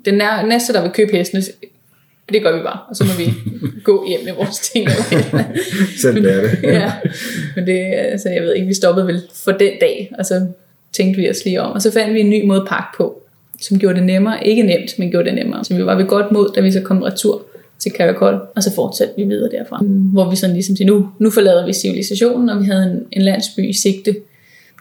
den 0.05 0.13
nær, 0.13 0.45
næste, 0.45 0.73
der 0.73 0.81
vil 0.81 0.91
købe 0.91 1.11
hestene, 1.11 1.43
det 2.33 2.41
gør 2.43 2.57
vi 2.57 2.63
bare. 2.63 2.79
Og 2.89 2.95
så 2.95 3.03
må 3.03 3.11
vi 3.17 3.33
gå 3.89 4.05
hjem 4.07 4.19
med 4.25 4.33
vores 4.33 4.59
ting. 4.59 4.89
Det 6.01 6.05
er 6.05 6.41
det. 6.41 6.63
ja, 6.63 6.91
men 7.55 7.67
det, 7.67 7.79
altså, 7.93 8.29
jeg 8.29 8.43
ved 8.43 8.53
ikke, 8.55 8.67
vi 8.67 8.73
stoppede 8.73 9.07
vel 9.07 9.21
for 9.33 9.51
den 9.51 9.71
dag, 9.81 10.11
og 10.19 10.25
så 10.25 10.47
tænkte 10.93 11.21
vi 11.21 11.29
os 11.29 11.45
lige 11.45 11.61
om, 11.61 11.71
og 11.71 11.81
så 11.81 11.91
fandt 11.91 12.13
vi 12.13 12.19
en 12.19 12.29
ny 12.29 12.45
måde 12.45 12.61
at 12.61 12.67
pakke 12.67 12.97
på, 12.97 13.21
som 13.61 13.79
gjorde 13.79 13.95
det 13.95 14.03
nemmere, 14.03 14.47
ikke 14.47 14.63
nemt, 14.63 14.99
men 14.99 15.11
gjorde 15.11 15.25
det 15.25 15.35
nemmere. 15.35 15.65
Så 15.65 15.75
vi 15.75 15.85
var 15.85 15.95
ved 15.95 16.05
godt 16.05 16.31
mod, 16.31 16.51
da 16.55 16.61
vi 16.61 16.71
så 16.71 16.81
kom 16.81 17.01
retur 17.01 17.41
til 17.79 17.91
Caracol, 17.97 18.39
og 18.55 18.63
så 18.63 18.75
fortsatte 18.75 19.13
vi 19.17 19.23
videre 19.23 19.51
derfra. 19.51 19.83
Hvor 19.85 20.29
vi 20.29 20.35
sådan 20.35 20.53
ligesom 20.53 20.75
til 20.75 20.85
nu, 20.85 21.09
nu 21.19 21.29
forlader 21.29 21.65
vi 21.65 21.73
civilisationen, 21.73 22.49
og 22.49 22.61
vi 22.61 22.65
havde 22.65 22.83
en, 22.83 23.05
en 23.11 23.21
landsby 23.21 23.69
i 23.69 23.73
sigte 23.73 24.15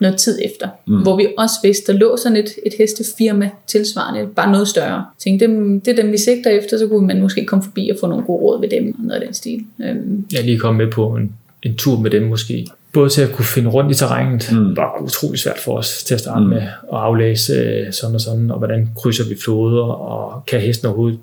noget 0.01 0.17
tid 0.17 0.39
efter, 0.45 0.69
mm. 0.87 1.03
hvor 1.03 1.17
vi 1.17 1.27
også 1.39 1.55
vidste, 1.63 1.93
der 1.93 1.99
lå 1.99 2.17
sådan 2.17 2.37
et, 2.37 2.49
et 2.67 2.73
hestefirma 2.79 3.51
tilsvarende, 3.67 4.29
bare 4.37 4.53
noget 4.53 4.69
større. 4.69 4.95
Jeg 4.95 5.05
tænkte, 5.19 5.47
dem, 5.47 5.81
det 5.81 5.99
er 5.99 6.03
dem, 6.03 6.13
vi 6.13 6.19
sigter 6.19 6.51
efter, 6.51 6.79
så 6.79 6.87
kunne 6.89 7.07
man 7.07 7.21
måske 7.21 7.45
komme 7.45 7.63
forbi 7.65 7.91
og 7.93 7.97
få 8.01 8.07
nogle 8.07 8.25
gode 8.25 8.43
råd 8.43 8.61
ved 8.61 8.69
dem, 8.69 8.95
og 8.99 9.05
noget 9.05 9.21
af 9.21 9.27
den 9.27 9.35
stil. 9.35 9.65
Øhm, 9.85 10.25
Jeg 10.33 10.45
lige 10.45 10.59
kommet 10.59 10.87
med 10.87 10.93
på 10.93 11.09
en, 11.17 11.33
en 11.63 11.77
tur 11.77 11.99
med 12.01 12.11
dem 12.11 12.23
måske. 12.23 12.67
Både 12.93 13.09
til 13.11 13.23
at 13.23 13.33
kunne 13.33 13.45
finde 13.45 13.71
rundt 13.71 13.91
i 13.91 13.95
terrænet, 13.95 14.49
Mm. 14.53 14.77
var 14.77 15.03
utrolig 15.03 15.39
svært 15.41 15.59
for 15.59 15.79
os 15.79 16.05
til 16.05 16.15
at 16.15 16.21
starte 16.21 16.41
mm. 16.45 16.49
med, 16.49 16.57
at 16.63 16.69
aflæse 16.91 17.53
øh, 17.53 17.93
sådan 17.93 18.15
og 18.15 18.21
sådan, 18.21 18.51
og 18.51 18.59
hvordan 18.59 18.89
krydser 18.97 19.29
vi 19.29 19.37
floder, 19.45 19.83
og 19.85 20.45
kan 20.47 20.61
hesten 20.61 20.87
overhovedet 20.87 21.19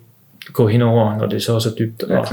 gå 0.54 0.68
henover, 0.68 1.18
når 1.18 1.26
det 1.26 1.44
så 1.44 1.56
er 1.56 1.60
så 1.60 1.70
dybt. 1.80 2.04
Ja, 2.10 2.18
og 2.20 2.28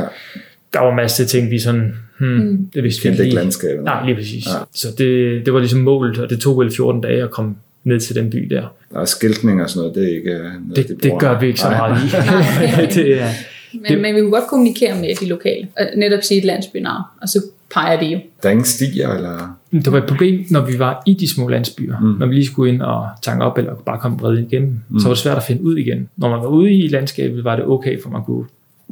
der 0.73 0.81
var 0.81 0.95
masser 0.95 1.25
af 1.25 1.29
ting, 1.29 1.51
vi 1.51 1.59
sådan, 1.59 1.95
hmm, 2.21 2.29
mm. 2.31 2.71
det 2.75 2.83
vidste 2.83 3.03
vi 3.03 3.09
Kendte 3.09 3.23
ikke 3.25 3.35
lige. 3.35 3.43
landskabet. 3.43 3.85
Nej, 3.85 4.07
lige 4.07 4.15
præcis. 4.17 4.47
Ja. 4.47 4.53
Så 4.75 4.89
det, 4.99 5.43
det 5.47 5.53
var 5.55 5.59
ligesom 5.61 5.81
målet, 5.81 6.19
og 6.19 6.31
det 6.31 6.41
tog 6.41 6.59
vel 6.59 6.71
14 6.77 7.01
dage 7.01 7.23
at 7.23 7.31
komme 7.31 7.55
ned 7.85 8.01
til 8.01 8.15
den 8.17 8.31
by 8.31 8.39
der. 8.51 8.63
Der 8.93 9.01
er 9.01 9.05
skiltning 9.05 9.63
og 9.63 9.71
sådan 9.71 9.81
noget, 9.81 9.95
det 9.95 10.05
er 10.13 10.17
ikke 10.17 10.31
øh, 10.31 10.43
noget, 10.43 10.77
Det, 10.77 10.89
de 10.89 10.95
det 10.95 10.99
bruger. 11.03 11.19
gør 11.19 11.41
vi 11.41 11.47
ikke 11.47 11.61
så 11.61 11.71
meget 11.71 11.97
i. 12.03 12.07
det 13.03 13.23
er, 13.23 13.27
Men, 13.73 13.83
Det- 13.89 14.01
men 14.01 14.15
vi 14.15 14.21
kunne 14.21 14.31
godt 14.33 14.47
kommunikere 14.49 15.01
med 15.01 15.15
de 15.21 15.27
lokale. 15.29 15.69
Og 15.79 15.87
netop 15.97 16.23
sige 16.23 16.39
et 16.39 16.45
landsbynavn, 16.45 17.03
og 17.23 17.29
så 17.29 17.43
peger 17.75 18.01
de 18.01 18.07
jo. 18.07 18.19
Der 18.43 18.49
er 18.49 18.51
ingen 18.51 18.65
stier, 18.65 19.09
eller... 19.09 19.57
Der 19.85 19.91
var 19.91 19.99
et 19.99 20.07
problem, 20.09 20.45
når 20.51 20.67
vi 20.67 20.79
var 20.79 21.03
i 21.07 21.15
de 21.15 21.29
små 21.29 21.49
landsbyer. 21.49 21.99
Mm. 22.01 22.07
Mm. 22.07 22.15
Når 22.19 22.27
vi 22.27 22.35
lige 22.35 22.47
skulle 22.47 22.73
ind 22.73 22.83
og 22.83 23.09
tanke 23.23 23.45
op, 23.45 23.59
eller 23.59 23.75
bare 23.75 23.99
komme 23.99 24.17
bredt 24.19 24.41
igennem, 24.53 24.81
mm. 24.89 24.99
så 24.99 25.07
var 25.09 25.15
det 25.15 25.19
svært 25.23 25.37
at 25.37 25.43
finde 25.43 25.63
ud 25.63 25.77
igen. 25.77 26.09
Når 26.17 26.29
man 26.29 26.39
var 26.41 26.47
ude 26.47 26.73
i 26.73 26.89
landskabet, 26.89 27.45
var 27.45 27.57
det 27.57 27.65
okay, 27.65 28.03
for 28.03 28.11
man 28.11 28.23
kunne 28.25 28.45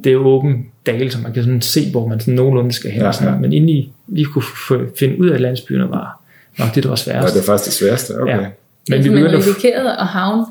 det 0.05 0.13
er 0.13 0.17
åben 0.17 0.67
dale, 0.87 1.11
så 1.11 1.19
man 1.23 1.33
kan 1.33 1.43
sådan 1.43 1.61
se, 1.61 1.91
hvor 1.91 2.09
man 2.09 2.21
sådan 2.21 2.35
nogenlunde 2.35 2.73
skal 2.73 2.91
hen. 2.91 3.01
Ja, 3.01 3.07
Ja, 3.07 3.13
sådan. 3.13 3.35
ja. 3.35 3.41
Men 3.41 3.53
inden 3.53 3.69
i 3.69 3.93
lige 4.09 4.25
kunne 4.27 4.43
f- 4.43 4.99
finde 4.99 5.21
ud 5.21 5.29
af 5.29 5.41
landsbyerne 5.41 5.91
var 5.91 6.21
nok 6.59 6.75
det, 6.75 6.83
der 6.83 6.89
var 6.89 6.93
Ja, 7.07 7.13
sværest. 7.13 7.35
det 7.35 7.41
er 7.41 7.45
faktisk 7.47 7.65
det 7.67 7.73
sværeste. 7.87 8.21
Okay. 8.21 8.33
Ja. 8.37 8.41
Ja. 8.43 8.49
Men 8.89 9.05
vi 9.05 9.09
man 9.09 9.17
begyndte 9.23 9.37
at 9.39 9.47
risikerede 9.47 9.97
at 10.01 10.07
havne, 10.07 10.47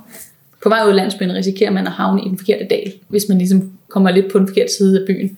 på 0.63 0.69
vej 0.69 0.79
ud 0.85 0.89
af 0.89 0.95
landsbyen 0.95 1.33
risikerer 1.33 1.71
man 1.71 1.87
at 1.87 1.93
havne 1.93 2.21
i 2.25 2.29
den 2.29 2.37
forkerte 2.37 2.65
dal, 2.69 2.91
hvis 3.07 3.25
man 3.29 3.37
ligesom 3.37 3.71
kommer 3.89 4.11
lidt 4.11 4.31
på 4.31 4.39
den 4.39 4.47
forkerte 4.47 4.73
side 4.77 4.99
af 4.99 5.05
byen. 5.07 5.37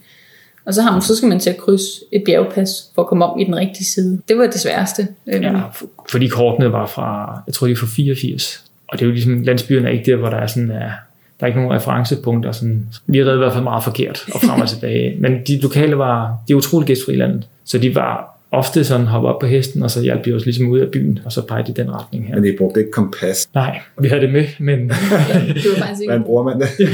Og 0.65 0.73
så, 0.73 0.81
har 0.81 0.91
man, 0.91 1.01
så 1.01 1.15
skal 1.15 1.29
man 1.29 1.39
til 1.39 1.49
at 1.49 1.57
krydse 1.57 1.85
et 2.11 2.23
bjergpas 2.25 2.69
for 2.95 3.01
at 3.01 3.07
komme 3.07 3.25
om 3.25 3.39
i 3.39 3.43
den 3.43 3.55
rigtige 3.55 3.85
side. 3.85 4.21
Det 4.27 4.37
var 4.37 4.45
det 4.45 4.59
sværeste. 4.59 5.07
Øhm, 5.33 5.43
Ja, 5.43 5.61
fordi 6.09 6.27
kortene 6.27 6.71
var 6.71 6.85
fra, 6.87 7.39
jeg 7.47 7.53
tror 7.53 7.67
de 7.67 7.73
er 7.73 7.77
fra 7.77 7.87
84. 7.87 8.63
Og 8.87 8.99
det 8.99 9.05
er 9.05 9.07
jo 9.07 9.11
ligesom, 9.13 9.41
landsbyerne 9.41 9.87
er 9.87 9.91
ikke 9.91 10.11
der, 10.11 10.17
hvor 10.17 10.29
der 10.29 10.37
er 10.37 10.47
sådan, 10.47 10.71
er, 10.71 10.91
der 11.39 11.45
er 11.45 11.47
ikke 11.47 11.59
nogen 11.59 11.75
referencepunkter. 11.75 12.51
Sådan. 12.51 12.85
Vi 13.07 13.17
har 13.17 13.25
reddet 13.25 13.37
i 13.37 13.43
hvert 13.43 13.53
fald 13.53 13.63
meget 13.63 13.83
forkert 13.83 14.25
og 14.33 14.41
frem 14.41 14.61
og 14.61 14.69
tilbage. 14.75 15.15
Men 15.19 15.41
de 15.47 15.59
lokale 15.61 15.97
var, 15.97 16.37
de 16.47 16.53
er 16.53 16.57
utrolig 16.57 16.87
gæstfri 16.87 17.13
i 17.13 17.15
landet. 17.15 17.47
Så 17.65 17.77
de 17.77 17.95
var 17.95 18.39
ofte 18.51 18.83
sådan 18.83 19.05
hoppe 19.05 19.27
op 19.27 19.39
på 19.39 19.45
hesten, 19.47 19.83
og 19.83 19.91
så 19.91 20.01
hjalp 20.01 20.25
de 20.25 20.33
os 20.33 20.45
ligesom 20.45 20.67
ud 20.67 20.79
af 20.79 20.87
byen, 20.91 21.19
og 21.25 21.31
så 21.31 21.41
pegede 21.41 21.65
de 21.67 21.71
i 21.71 21.73
den 21.73 21.93
retning 21.93 22.27
her. 22.27 22.35
Men 22.35 22.45
I 22.45 22.57
brugte 22.57 22.79
ikke 22.79 22.91
kompas. 22.91 23.49
Nej, 23.53 23.79
vi 23.99 24.07
havde 24.07 24.21
det 24.21 24.31
med, 24.31 24.45
men 24.59 24.79
det 24.79 24.89
var 24.89 25.77
faktisk 25.77 26.01
ikke 26.01 26.11
Hvordan 26.11 26.23
bruger 26.23 26.43
man 26.43 26.59
det? 26.59 26.69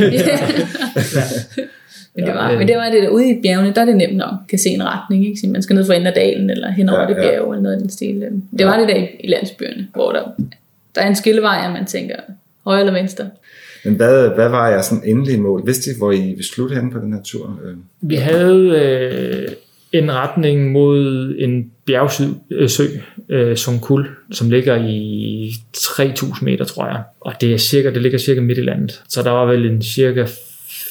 men, 2.15 2.25
det 2.25 2.33
var, 2.33 2.51
Ja, 2.51 2.57
men 2.57 2.67
det 2.67 2.75
var 2.77 2.89
det 2.89 3.03
der 3.03 3.09
ude 3.09 3.29
i 3.29 3.41
bjergene, 3.43 3.73
der 3.75 3.81
er 3.81 3.85
det 3.85 3.95
nemt 3.95 4.17
nok 4.17 4.33
kan 4.49 4.59
se 4.59 4.69
en 4.69 4.83
retning. 4.83 5.27
Ikke? 5.27 5.39
Så 5.39 5.47
man 5.47 5.61
skal 5.61 5.75
ned 5.75 5.85
for 5.85 5.93
enden 5.93 6.07
af 6.07 6.13
dalen, 6.13 6.49
eller 6.49 6.71
hen 6.71 6.89
over 6.89 7.01
Ja, 7.01 7.07
det 7.07 7.15
ja. 7.15 7.21
bjerg, 7.21 7.51
eller 7.51 7.61
noget 7.61 7.75
af 7.75 7.81
den 7.81 7.89
stil. 7.89 8.25
Det 8.57 8.65
var 8.65 8.79
det 8.79 8.87
der 8.87 8.95
i, 8.95 9.07
i 9.19 9.27
landsbyerne, 9.27 9.87
hvor 9.93 10.11
der, 10.11 10.21
der 10.95 11.01
er 11.01 11.07
en 11.07 11.15
skillevej, 11.15 11.57
og 11.65 11.71
man 11.71 11.85
tænker 11.85 12.15
højre 12.65 12.79
eller 12.79 12.93
venstre. 12.93 13.25
Men 13.85 13.93
hvad, 13.93 14.29
hvad 14.29 14.49
var 14.49 14.69
jeres 14.69 14.85
sådan 14.85 15.03
endelige 15.05 15.41
mål? 15.41 15.65
Vidste 15.65 15.91
I, 15.91 15.93
hvor 15.97 16.11
I 16.11 16.21
ville 16.21 16.45
slutte 16.45 16.75
hen 16.75 16.91
på 16.91 16.99
den 16.99 17.13
her 17.13 17.21
tur? 17.23 17.59
Øh, 17.65 17.73
Vi 18.01 18.15
havde 18.15 18.79
øh, 18.81 19.47
en 19.91 20.11
retning 20.11 20.71
mod 20.71 21.33
en 21.37 21.71
bjergsø, 21.85 22.23
øh, 22.51 22.69
sø, 22.69 22.83
øh, 23.29 23.57
Songkul, 23.57 24.07
som 24.31 24.49
ligger 24.49 24.75
i 24.87 25.51
3000 25.73 26.49
meter, 26.49 26.65
tror 26.65 26.85
jeg. 26.87 27.03
Og 27.21 27.33
det, 27.41 27.53
er 27.53 27.57
cirka, 27.57 27.89
det 27.89 28.01
ligger 28.01 28.17
cirka 28.17 28.41
midt 28.41 28.57
i 28.57 28.61
landet. 28.61 29.01
Så 29.09 29.23
der 29.23 29.31
var 29.31 29.45
vel 29.45 29.65
en 29.65 29.81
cirka 29.81 30.25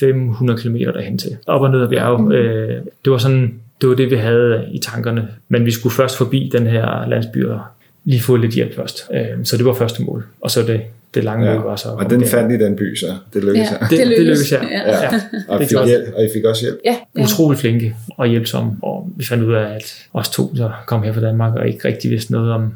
500 0.01 0.61
km 0.61 0.77
derhen 0.77 1.19
til. 1.19 1.37
Op 1.47 1.61
og 1.61 1.71
ned 1.71 1.83
ad 1.83 1.89
bjerge. 1.89 2.35
Øh, 2.35 2.83
det 3.05 3.13
var 3.13 3.19
sådan, 3.19 3.55
det 3.81 3.89
var 3.89 3.95
det, 3.95 4.11
vi 4.11 4.17
havde 4.17 4.65
i 4.73 4.79
tankerne. 4.79 5.29
Men 5.49 5.67
vi 5.67 5.71
skulle 5.71 5.93
først 5.93 6.17
forbi 6.19 6.51
den 6.53 6.67
her 6.67 7.09
landsby 7.09 7.45
og 7.45 7.61
lige 8.05 8.21
få 8.23 8.37
lidt 8.37 8.53
hjælp 8.53 8.77
først. 8.77 9.05
Øh, 9.15 9.45
så 9.45 9.57
det 9.57 9.65
var 9.65 9.73
første 9.75 10.03
mål. 10.03 10.25
Og 10.41 10.51
så 10.51 10.63
det, 10.63 10.81
det 11.15 11.25
lange 11.25 11.47
ja. 11.47 11.55
mål 11.55 11.65
var 11.65 11.77
så... 11.77 11.89
Og 11.89 12.11
den 12.11 12.27
fandt 12.27 12.53
I 12.53 12.65
den 12.65 12.77
by, 12.77 12.97
så 12.97 13.07
det 13.35 13.45
lykkedes 13.45 13.71
Ja. 13.71 13.77
det, 13.81 13.91
det, 13.91 13.99
det 13.99 14.09
lykkedes, 14.09 14.53
ja. 14.53 14.59
Ja. 14.65 15.03
ja. 15.03 15.21
Og, 15.49 15.61
fik 15.61 15.71
hjælp, 15.87 16.15
og 16.15 16.25
I 16.25 16.29
fik 16.35 16.45
også 16.45 16.63
hjælp. 16.63 16.79
Ja, 16.85 16.97
ja. 17.17 17.23
utrolig 17.23 17.59
flinke 17.59 17.97
og 18.17 18.27
hjælpsomme, 18.27 18.73
og 18.83 19.11
vi 19.17 19.25
fandt 19.25 19.45
ud 19.45 19.55
af, 19.55 19.75
at 19.75 20.07
os 20.13 20.29
to 20.29 20.57
så 20.57 20.71
kom 20.87 21.03
her 21.03 21.13
fra 21.13 21.21
Danmark 21.21 21.55
og 21.55 21.69
ikke 21.69 21.89
rigtig 21.89 22.11
vidste 22.11 22.33
noget 22.33 22.53
om 22.53 22.75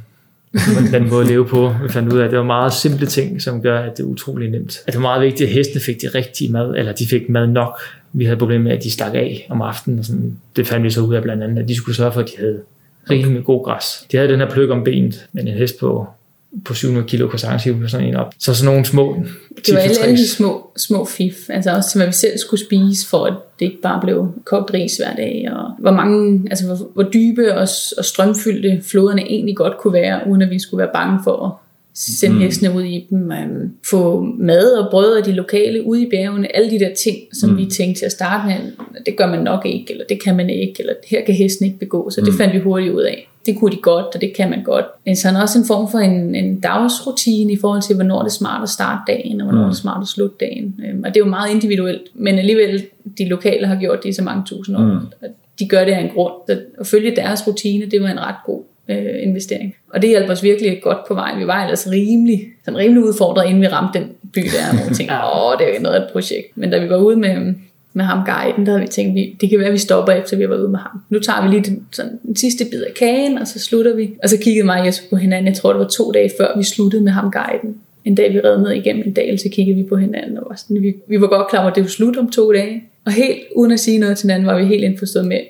den 0.93 1.09
måde 1.11 1.21
at 1.23 1.29
leve 1.29 1.47
på. 1.47 1.75
Vi 1.83 1.89
fandt 1.89 2.13
ud 2.13 2.19
af, 2.19 2.25
at 2.25 2.31
det 2.31 2.39
var 2.39 2.45
meget 2.45 2.73
simple 2.73 3.07
ting, 3.07 3.43
som 3.43 3.63
gør, 3.63 3.81
at 3.81 3.97
det 3.97 4.03
er 4.03 4.07
utrolig 4.07 4.51
nemt. 4.51 4.79
At 4.87 4.93
det 4.93 4.95
var 4.95 5.09
meget 5.09 5.23
vigtigt, 5.23 5.49
at 5.49 5.55
hestene 5.55 5.81
fik 5.81 6.01
det 6.01 6.15
rigtige 6.15 6.53
mad, 6.53 6.75
eller 6.77 6.93
de 6.93 7.07
fik 7.07 7.29
mad 7.29 7.47
nok. 7.47 7.81
Vi 8.13 8.25
havde 8.25 8.39
problemer 8.39 8.65
med, 8.65 8.73
at 8.73 8.83
de 8.85 8.91
stak 8.91 9.15
af 9.15 9.47
om 9.51 9.63
aftenen. 9.63 9.99
Og 9.99 10.05
sådan. 10.05 10.37
Det 10.57 10.67
fandt 10.67 10.85
vi 10.85 10.91
så 10.91 11.01
ud 11.01 11.15
af 11.15 11.23
blandt 11.23 11.43
andet, 11.43 11.63
at 11.63 11.69
de 11.69 11.77
skulle 11.77 11.97
sørge 11.97 12.13
for, 12.13 12.21
at 12.21 12.27
de 12.27 12.37
havde 12.37 12.61
med 13.33 13.43
god 13.43 13.65
græs. 13.65 14.07
De 14.13 14.17
havde 14.17 14.33
den 14.33 14.41
her 14.41 14.51
pløk 14.51 14.71
om 14.71 14.85
benet, 14.85 15.27
men 15.33 15.49
en 15.49 15.55
hest 15.55 15.79
på, 15.81 16.07
på 16.65 16.75
700 16.75 17.09
kilo 17.09 17.29
kunne 17.29 17.39
sagtens 17.39 17.65
hive 17.65 17.89
sådan 17.89 18.07
en 18.07 18.17
op. 18.17 18.35
Så 18.39 18.55
sådan 18.55 18.73
nogle 18.73 18.85
små 18.85 19.23
Det 19.67 19.75
var 19.75 19.81
alle, 19.81 20.17
de 20.17 20.29
små, 20.29 20.71
små 20.77 21.05
fif, 21.05 21.51
altså 21.51 21.71
også 21.71 21.91
til 21.91 21.99
hvad 21.99 22.07
vi 22.07 22.13
selv 22.13 22.39
skulle 22.39 22.65
spise, 22.65 23.09
for 23.09 23.25
at 23.25 23.35
det 23.61 23.67
ikke 23.67 23.81
bare 23.83 24.01
blev 24.01 24.33
kogt 24.45 24.75
ris 24.75 24.97
hver 24.97 25.15
dag, 25.15 25.49
og 25.53 25.71
hvor 25.79 25.91
mange, 25.91 26.43
altså 26.51 26.67
hvor, 26.67 26.77
hvor 26.95 27.03
dybe 27.03 27.55
og, 27.55 27.69
og 27.99 28.05
strømfyldte 28.05 28.83
floderne 28.83 29.23
egentlig 29.23 29.57
godt 29.57 29.79
kunne 29.79 29.93
være, 29.93 30.21
uden 30.27 30.43
at 30.43 30.51
vi 30.51 30.59
skulle 30.59 30.79
være 30.79 30.91
bange 30.95 31.21
for 31.25 31.47
at 31.47 31.53
sende 31.95 32.35
mm. 32.35 32.41
hestene 32.43 32.75
ud 32.75 32.83
i 32.83 33.07
dem, 33.11 33.31
um, 33.31 33.75
få 33.91 34.21
mad 34.39 34.73
og 34.73 34.91
brød 34.91 35.17
af 35.17 35.25
de 35.25 35.33
lokale 35.33 35.87
ude 35.87 36.03
i 36.03 36.11
bjergene, 36.11 36.57
alle 36.57 36.71
de 36.71 36.79
der 36.79 36.95
ting, 36.95 37.17
som 37.33 37.51
mm. 37.51 37.59
vi 37.59 37.67
tænkte 37.67 38.01
til 38.01 38.07
at 38.07 38.13
starte 38.13 38.47
med, 38.47 38.73
det 39.07 39.17
gør 39.17 39.27
man 39.27 39.43
nok 39.43 39.67
ikke, 39.67 39.93
eller 39.93 40.05
det 40.09 40.23
kan 40.23 40.37
man 40.37 40.51
ikke, 40.51 40.75
eller 40.79 40.95
her 41.07 41.25
kan 41.25 41.35
hesten 41.35 41.67
ikke 41.67 41.79
begå, 41.79 42.11
så 42.11 42.21
det 42.21 42.35
fandt 42.35 42.55
vi 42.55 42.59
hurtigt 42.59 42.95
ud 42.95 43.03
af. 43.03 43.28
Det 43.47 43.59
kunne 43.59 43.73
de 43.73 43.77
godt, 43.83 44.07
og 44.15 44.21
det 44.21 44.33
kan 44.37 44.51
man 44.51 44.63
godt. 44.63 44.85
Men 45.07 45.17
så 45.17 45.29
er 45.29 45.33
der 45.33 45.41
også 45.41 45.59
en 45.59 45.65
form 45.67 45.91
for 45.91 45.99
en, 45.99 46.35
en 46.35 46.61
dagsrutine 46.61 47.53
i 47.53 47.57
forhold 47.61 47.83
til, 47.83 47.95
hvornår 47.95 48.19
det 48.19 48.27
er 48.27 48.33
smart 48.33 48.63
at 48.63 48.69
starte 48.69 49.01
dagen, 49.07 49.41
og 49.41 49.47
hvornår 49.47 49.63
mm. 49.63 49.71
det 49.71 49.77
er 49.77 49.81
smart 49.81 50.03
at 50.03 50.09
slutte 50.09 50.37
dagen. 50.41 50.81
Øhm, 50.87 50.99
Og 51.05 51.15
det 51.15 51.21
er 51.21 51.25
jo 51.25 51.31
meget 51.31 51.51
individuelt, 51.51 52.03
men 52.15 52.39
alligevel, 52.39 52.85
de 53.19 53.29
lokale 53.29 53.67
har 53.67 53.77
gjort 53.77 54.03
det 54.03 54.09
i 54.09 54.13
så 54.13 54.23
mange 54.23 54.43
tusind 54.47 54.77
år. 54.77 54.83
Mm. 54.83 55.29
De 55.59 55.69
gør 55.69 55.85
det 55.85 55.93
af 55.93 56.01
en 56.01 56.11
grund. 56.15 56.33
Så 56.47 56.59
at 56.81 56.87
følge 56.87 57.17
deres 57.17 57.47
rutine, 57.47 57.87
det 57.87 58.03
var 58.03 58.09
en 58.09 58.21
ret 58.21 58.37
god 58.47 58.63
øh, 58.89 59.23
investering. 59.23 59.75
Og 59.95 60.03
det 60.03 60.11
hjalp 60.11 60.31
os 60.31 60.43
virkelig 60.43 60.81
godt 60.83 60.99
på 61.09 61.15
vej. 61.15 61.39
Vi 61.39 61.47
var 61.47 61.63
ellers 61.65 61.91
rimelig, 61.91 62.47
sådan 62.65 62.79
rimelig 62.79 63.05
udfordret, 63.05 63.47
inden 63.49 63.63
vi 63.63 63.67
ramte 63.67 63.99
den 63.99 64.09
by 64.33 64.41
der, 64.41 64.89
vi 64.89 64.95
tænkte, 64.95 65.15
åh, 65.35 65.59
det 65.59 65.69
er 65.69 65.75
jo 65.77 65.83
noget 65.83 65.97
af 65.97 66.01
et 66.01 66.09
projekt. 66.13 66.57
Men 66.57 66.71
da 66.71 66.79
vi 66.79 66.91
var 66.91 66.97
ude 66.97 67.17
med, 67.17 67.55
med 67.99 68.05
ham 68.05 68.19
guiden, 68.25 68.67
der 68.67 68.73
havde 68.73 68.83
vi 68.83 68.89
tænkt, 68.89 69.15
vi, 69.15 69.37
det 69.41 69.51
kan 69.51 69.59
være, 69.59 69.69
at 69.69 69.73
vi 69.73 69.79
stopper 69.79 70.13
efter, 70.13 70.37
vi 70.37 70.43
har 70.43 70.49
været 70.49 70.61
ude 70.61 70.69
med 70.69 70.79
ham. 70.79 71.01
Nu 71.11 71.19
tager 71.19 71.43
vi 71.43 71.49
lige 71.55 71.65
den, 71.65 71.87
sådan, 71.93 72.19
den 72.27 72.37
sidste 72.37 72.65
bid 72.71 72.83
af 72.83 72.95
kagen, 72.95 73.39
og 73.39 73.47
så 73.49 73.59
slutter 73.59 73.97
vi. 73.97 74.11
Og 74.23 74.29
så 74.29 74.37
kiggede 74.39 74.67
mig 74.67 74.81
og 74.81 74.87
Jesper 74.87 75.07
på 75.11 75.17
hinanden. 75.17 75.47
Jeg 75.47 75.57
tror, 75.57 75.73
det 75.73 75.81
var 75.81 75.89
to 75.89 76.13
dage 76.13 76.31
før, 76.39 76.59
vi 76.59 76.65
sluttede 76.65 77.03
med 77.03 77.13
ham 77.13 77.31
guiden. 77.31 77.77
En 78.05 78.15
dag, 78.15 78.35
vi 78.35 78.41
redde 78.41 78.63
ned 78.63 78.71
igennem 78.71 79.03
en 79.07 79.13
dal, 79.13 79.39
så 79.39 79.49
kiggede 79.53 79.77
vi 79.77 79.83
på 79.83 79.97
hinanden. 79.97 80.39
Og 80.39 80.47
var 80.51 80.57
sådan, 80.57 80.83
vi, 80.83 80.95
vi 81.09 81.21
var 81.21 81.27
godt 81.27 81.49
klar 81.49 81.61
over, 81.61 81.71
at 81.71 81.77
det 81.77 81.83
var 81.83 81.89
slut 81.89 82.17
om 82.17 82.31
to 82.31 82.53
dage. 82.53 82.83
Og 83.05 83.13
helt 83.13 83.39
uden 83.57 83.73
at 83.73 83.81
sige 83.81 83.99
noget 83.99 84.19
til 84.19 84.27
hinanden, 84.27 84.47
var 84.47 84.59
vi 84.59 84.65
helt 84.65 84.85
indforstået 84.85 85.27
med, 85.27 85.41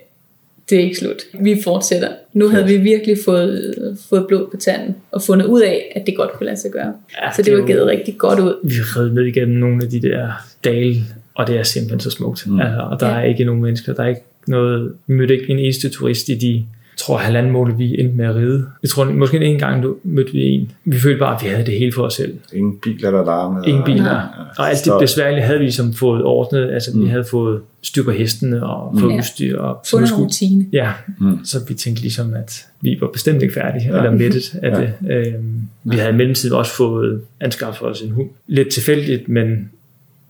det 0.71 0.79
er 0.79 0.83
ikke 0.83 0.99
slut. 0.99 1.23
Vi 1.41 1.63
fortsætter. 1.65 2.09
Nu 2.33 2.49
havde 2.49 2.67
vi 2.67 2.77
virkelig 2.77 3.17
fået, 3.25 3.97
fået 4.09 4.25
blod 4.29 4.47
på 4.51 4.57
tanden, 4.57 4.95
og 5.11 5.23
fundet 5.23 5.47
ud 5.47 5.61
af, 5.61 5.93
at 5.97 6.07
det 6.07 6.17
godt 6.17 6.33
kunne 6.33 6.47
lade 6.47 6.57
sig 6.57 6.71
gøre. 6.71 6.93
Ja, 7.23 7.33
så 7.33 7.43
det 7.43 7.47
det 7.47 7.59
var 7.59 7.67
givet 7.67 7.87
rigtig 7.87 8.19
godt 8.19 8.41
ud. 8.41 8.55
vi 8.65 8.75
redde 8.75 9.15
ned 9.15 9.25
igennem 9.25 9.57
nogle 9.57 9.85
af 9.85 9.91
de 9.91 10.03
der 10.03 10.29
dale, 10.65 10.97
og 11.39 11.47
det 11.47 11.59
er 11.59 11.63
simpelthen 11.63 12.01
så 12.01 12.11
smukt. 12.11 12.47
Mm. 12.47 12.61
Altså, 12.61 12.81
og 12.81 13.01
der 13.01 13.09
Ja. 13.09 13.15
er 13.15 13.23
ikke 13.23 13.45
nogen 13.45 13.63
mennesker, 13.63 13.93
der 13.95 14.03
er 14.03 14.09
ikke 14.09 14.21
noget, 14.49 14.93
vi 15.07 15.15
mødte 15.15 15.41
ikke 15.41 15.51
en 15.53 15.59
eneste 15.59 15.89
turist 15.89 16.29
i 16.29 16.35
de, 16.35 16.65
tror 16.99 17.19
halvanden 17.19 17.53
måned, 17.53 17.77
vi 17.77 18.01
endte 18.01 18.17
med 18.17 18.25
at 18.27 18.35
ride. 18.37 18.67
Jeg 18.83 18.91
tror, 18.91 19.05
måske 19.05 19.41
en 19.45 19.59
gang 19.59 19.83
du 19.83 19.97
mødte 20.05 20.33
vi 20.33 20.43
en. 20.43 20.71
Vi 20.85 20.99
følte 20.99 21.19
bare, 21.19 21.37
at 21.37 21.43
vi 21.45 21.49
havde 21.49 21.67
det 21.67 21.79
hele 21.79 21.93
for 21.93 22.03
os 22.03 22.15
selv. 22.15 22.35
Ingen 22.53 22.79
biler, 22.83 23.11
der 23.11 23.25
larmede. 23.25 23.67
Ingen 23.67 23.81
og- 23.83 23.87
biler. 23.87 24.03
Nej. 24.03 24.23
Og 24.59 24.69
alt 24.71 24.85
det 24.85 24.93
besværlige 25.01 25.43
havde 25.43 25.59
vi 25.59 25.71
som 25.71 25.93
fået 25.93 26.23
ordnet. 26.25 26.71
Altså, 26.71 26.99
vi 26.99 27.07
havde 27.07 27.25
fået 27.31 27.61
styr 27.83 28.05
på 28.05 28.11
hestene 28.11 28.67
og 28.67 28.97
fået 29.01 29.13
Ja. 29.13 29.17
udstyr. 29.19 29.59
Og, 29.59 29.81
så 29.85 29.91
Fundet 29.91 30.05
en 30.05 30.09
skulle, 30.09 30.25
rutine. 30.25 30.67
Ja, 30.73 30.91
Mm. 31.19 31.27
mm. 31.27 31.45
så 31.45 31.59
vi 31.69 31.75
tænkte 31.75 32.03
ligesom, 32.03 32.35
at 32.35 32.67
vi 32.81 32.99
var 33.01 33.09
bestemt 33.13 33.43
ikke 33.43 33.55
færdige, 33.55 33.89
ja. 33.93 33.97
eller 33.99 34.11
mættet 34.11 34.55
af 34.63 34.71
Ja. 34.71 34.81
det. 34.81 34.93
Øhm, 35.11 35.61
vi 35.85 35.97
havde 35.97 36.13
i 36.13 36.17
mellemtiden 36.17 36.57
også 36.57 36.73
fået 36.77 37.21
anskaffet 37.41 37.89
os 37.89 38.01
en 38.01 38.11
hund. 38.11 38.29
Lidt 38.47 38.69
tilfældigt, 38.69 39.29
men 39.29 39.71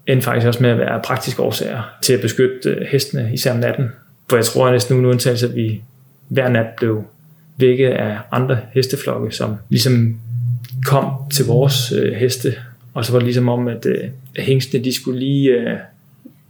endte 0.08 0.24
faktisk 0.24 0.46
også 0.46 0.62
med 0.62 0.70
at 0.70 0.78
være 0.78 1.00
praktiske 1.04 1.42
årsager 1.42 1.96
til 2.02 2.12
at 2.12 2.20
beskytte 2.20 2.68
øh, 2.70 2.86
hestene, 2.90 3.30
især 3.32 3.52
om 3.52 3.58
natten. 3.58 3.84
For 4.28 4.36
jeg 4.36 4.44
tror 4.44 4.70
næsten 4.70 4.94
uden 4.96 5.06
undtagelse, 5.06 5.46
at 5.48 5.54
vi 5.54 5.80
hver 6.28 6.48
nat 6.48 6.66
blev 6.76 7.04
vækket 7.56 7.88
af 7.88 8.16
andre 8.32 8.58
hesteflokke, 8.72 9.30
som 9.36 9.54
ligesom 9.68 10.20
kom 10.84 11.10
til 11.32 11.44
vores 11.46 11.92
øh, 11.92 12.12
heste, 12.12 12.54
og 12.94 13.04
så 13.04 13.12
var 13.12 13.18
det 13.18 13.26
ligesom 13.26 13.48
om, 13.48 13.68
at 13.68 13.86
øh, 13.86 13.96
hængstene, 14.38 14.84
de 14.84 14.92
skulle 14.94 15.18
lige... 15.20 15.50
Øh, 15.50 15.70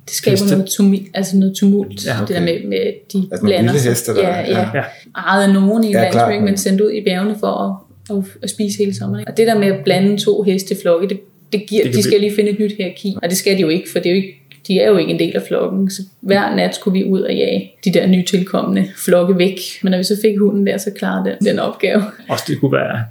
Det 0.07 0.15
skaber 0.17 0.33
Heste. 0.33 0.51
noget, 0.57 0.71
tumult, 0.71 1.03
altså 1.15 1.37
noget 1.37 1.57
tumult, 1.57 2.07
Ja, 2.07 2.23
okay. 2.23 2.27
det 2.29 2.37
der 2.37 2.41
med, 2.41 2.69
med 2.69 2.79
at 2.79 2.95
de 3.13 3.29
Altså 3.33 3.45
blander 3.47 3.73
vilde 3.73 3.79
sig. 3.83 3.91
heste, 3.91 4.15
der- 4.15 4.21
ja, 4.29 4.41
ja. 4.51 4.71
ja. 4.75 4.83
Ejet 5.17 5.43
af 5.49 5.55
nogen 5.55 5.85
i 5.85 5.91
Ja, 5.93 6.03
ja, 6.03 6.11
klart, 6.11 6.29
landsby, 6.31 6.45
men- 6.45 6.57
sendt 6.57 6.81
ud 6.81 6.91
i 6.91 7.05
bjergene 7.05 7.37
for 7.41 7.47
at, 7.47 8.17
at, 8.17 8.25
at 8.43 8.51
spise 8.51 8.79
hele 8.79 8.95
sommeren. 8.95 9.25
Og 9.29 9.37
det 9.37 9.47
der 9.47 9.59
med 9.59 9.67
at 9.69 9.85
blande 9.85 10.19
to 10.25 10.43
hesteflokke, 10.43 11.09
det, 11.09 11.21
det 11.53 11.67
giver, 11.67 11.85
Det 11.85 11.95
de 11.95 12.03
skal 12.03 12.21
lige 12.21 12.35
finde 12.35 12.51
et 12.51 12.59
nyt 12.59 12.73
hierarki. 12.77 13.17
Og 13.23 13.29
det 13.31 13.39
skal 13.39 13.57
de 13.57 13.61
jo 13.61 13.69
ikke, 13.69 13.89
for 13.93 13.99
det 13.99 14.07
er 14.07 14.11
jo 14.11 14.17
ikke, 14.17 14.35
de 14.69 14.81
er 14.81 14.89
jo 14.89 14.97
ikke 14.97 15.13
en 15.13 15.19
del 15.19 15.37
af 15.37 15.43
flokken. 15.49 15.91
Så 15.91 16.03
hver 16.21 16.57
nat 16.57 16.75
skulle 16.75 16.99
vi 16.99 17.05
ud 17.11 17.21
og 17.21 17.35
jage 17.35 17.73
de 17.85 17.93
der 17.93 18.07
nytilkommende 18.07 18.89
flokke 18.97 19.39
væk. 19.39 19.59
Men 19.83 19.91
når 19.91 19.99
vi 19.99 20.05
så 20.05 20.17
fik 20.23 20.39
hunden 20.39 20.67
der, 20.67 20.79
så 20.79 20.91
klarede 20.99 21.25
den, 21.41 21.49
den 21.49 21.59
opgave. 21.59 22.03
også 22.29 22.45
det 22.49 22.61
kunne 22.61 22.73
være 22.73 23.05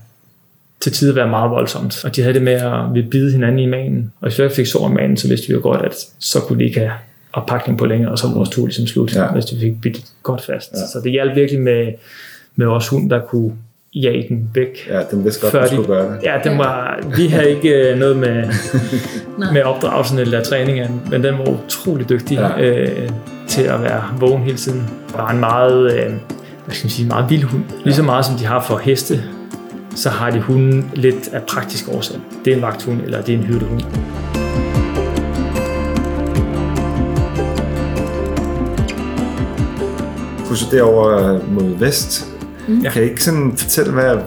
til 0.81 0.91
tider 0.91 1.13
være 1.13 1.27
meget 1.27 1.51
voldsomt. 1.51 2.05
Og 2.05 2.15
de 2.15 2.21
havde 2.21 2.33
det 2.33 2.41
med 2.41 2.53
at 2.53 2.93
vi 2.93 3.01
bide 3.01 3.31
hinanden 3.31 3.59
i 3.59 3.65
manen. 3.65 4.11
Og 4.21 4.29
hvis 4.29 4.39
vi 4.39 4.49
fik 4.49 4.65
sår 4.65 4.89
i 4.89 4.93
manen, 4.93 5.17
så 5.17 5.27
vidste 5.27 5.47
vi 5.47 5.53
jo 5.53 5.59
godt, 5.63 5.81
at 5.81 5.93
så 6.19 6.39
kunne 6.39 6.59
de 6.59 6.65
ikke 6.65 6.79
have 6.79 6.91
oppakning 7.33 7.79
på 7.79 7.85
længere, 7.85 8.11
og 8.11 8.17
så 8.19 8.27
var 8.27 8.33
vores 8.33 8.49
tur 8.49 8.65
ligesom 8.65 8.87
slut, 8.87 9.15
Ja. 9.15 9.31
hvis 9.31 9.53
vi 9.53 9.59
fik 9.59 9.81
bidt 9.81 10.01
godt 10.23 10.45
fast. 10.45 10.71
Ja. 10.73 10.77
Så 10.77 11.01
det 11.03 11.11
hjalp 11.11 11.35
virkelig 11.35 11.61
med, 11.61 11.91
med 12.55 12.65
vores 12.65 12.87
hund, 12.87 13.09
der 13.09 13.21
kunne 13.21 13.51
jage 13.95 14.25
den 14.29 14.49
væk. 14.53 14.87
Ja, 14.89 14.99
den 15.11 15.23
vidste 15.23 15.41
godt, 15.41 15.51
Før 15.51 15.59
du 15.59 15.65
de- 15.69 15.73
skulle 15.73 15.87
gøre 15.87 16.11
det. 16.11 16.19
Ja, 16.23 16.33
den 16.49 16.57
var, 16.57 16.99
vi 17.17 17.27
havde 17.27 17.49
ikke 17.51 17.91
øh, 17.91 17.99
noget 17.99 18.17
med, 18.17 18.43
med 19.53 19.61
opdragelsen 19.63 20.19
eller 20.19 20.43
træningen, 20.43 21.01
men 21.11 21.23
den 21.23 21.37
var 21.37 21.45
utrolig 21.65 22.09
dygtig 22.09 22.37
Ja. 22.37 22.59
ja. 22.59 22.69
øh, 22.69 23.09
til 23.47 23.63
at 23.63 23.81
være 23.81 24.03
vågen 24.19 24.43
hele 24.43 24.57
tiden. 24.57 24.83
Var 25.15 25.29
en 25.31 25.39
meget, 25.39 25.93
øh, 25.93 26.05
hvad 26.65 26.75
skal 26.75 26.85
man 26.85 26.89
sige, 26.91 27.07
meget 27.07 27.29
vild 27.29 27.43
hund. 27.43 27.63
Lige 27.83 27.93
så 27.95 28.03
meget 28.03 28.25
som 28.25 28.35
de 28.35 28.45
har 28.45 28.61
for 28.61 28.77
heste, 28.77 29.23
så 29.95 30.09
har 30.09 30.29
de 30.29 30.39
hunden 30.39 30.91
lidt 30.93 31.29
af 31.33 31.41
praktisk 31.43 31.85
årsag. 31.95 32.17
Det 32.45 32.51
er 32.51 32.55
en 32.55 32.61
vagthund, 32.61 33.01
eller 33.01 33.21
det 33.21 33.33
er 33.33 33.37
en 33.37 33.43
hyrdehund. 33.43 33.81
så 40.55 40.65
derover 40.71 41.39
mod 41.47 41.77
vest. 41.79 42.36
Mm. 42.67 42.81
Kan 42.81 43.03
I 43.03 43.05
ikke 43.05 43.23
sådan 43.23 43.53
fortælle, 43.57 43.91
hvad, 43.91 44.17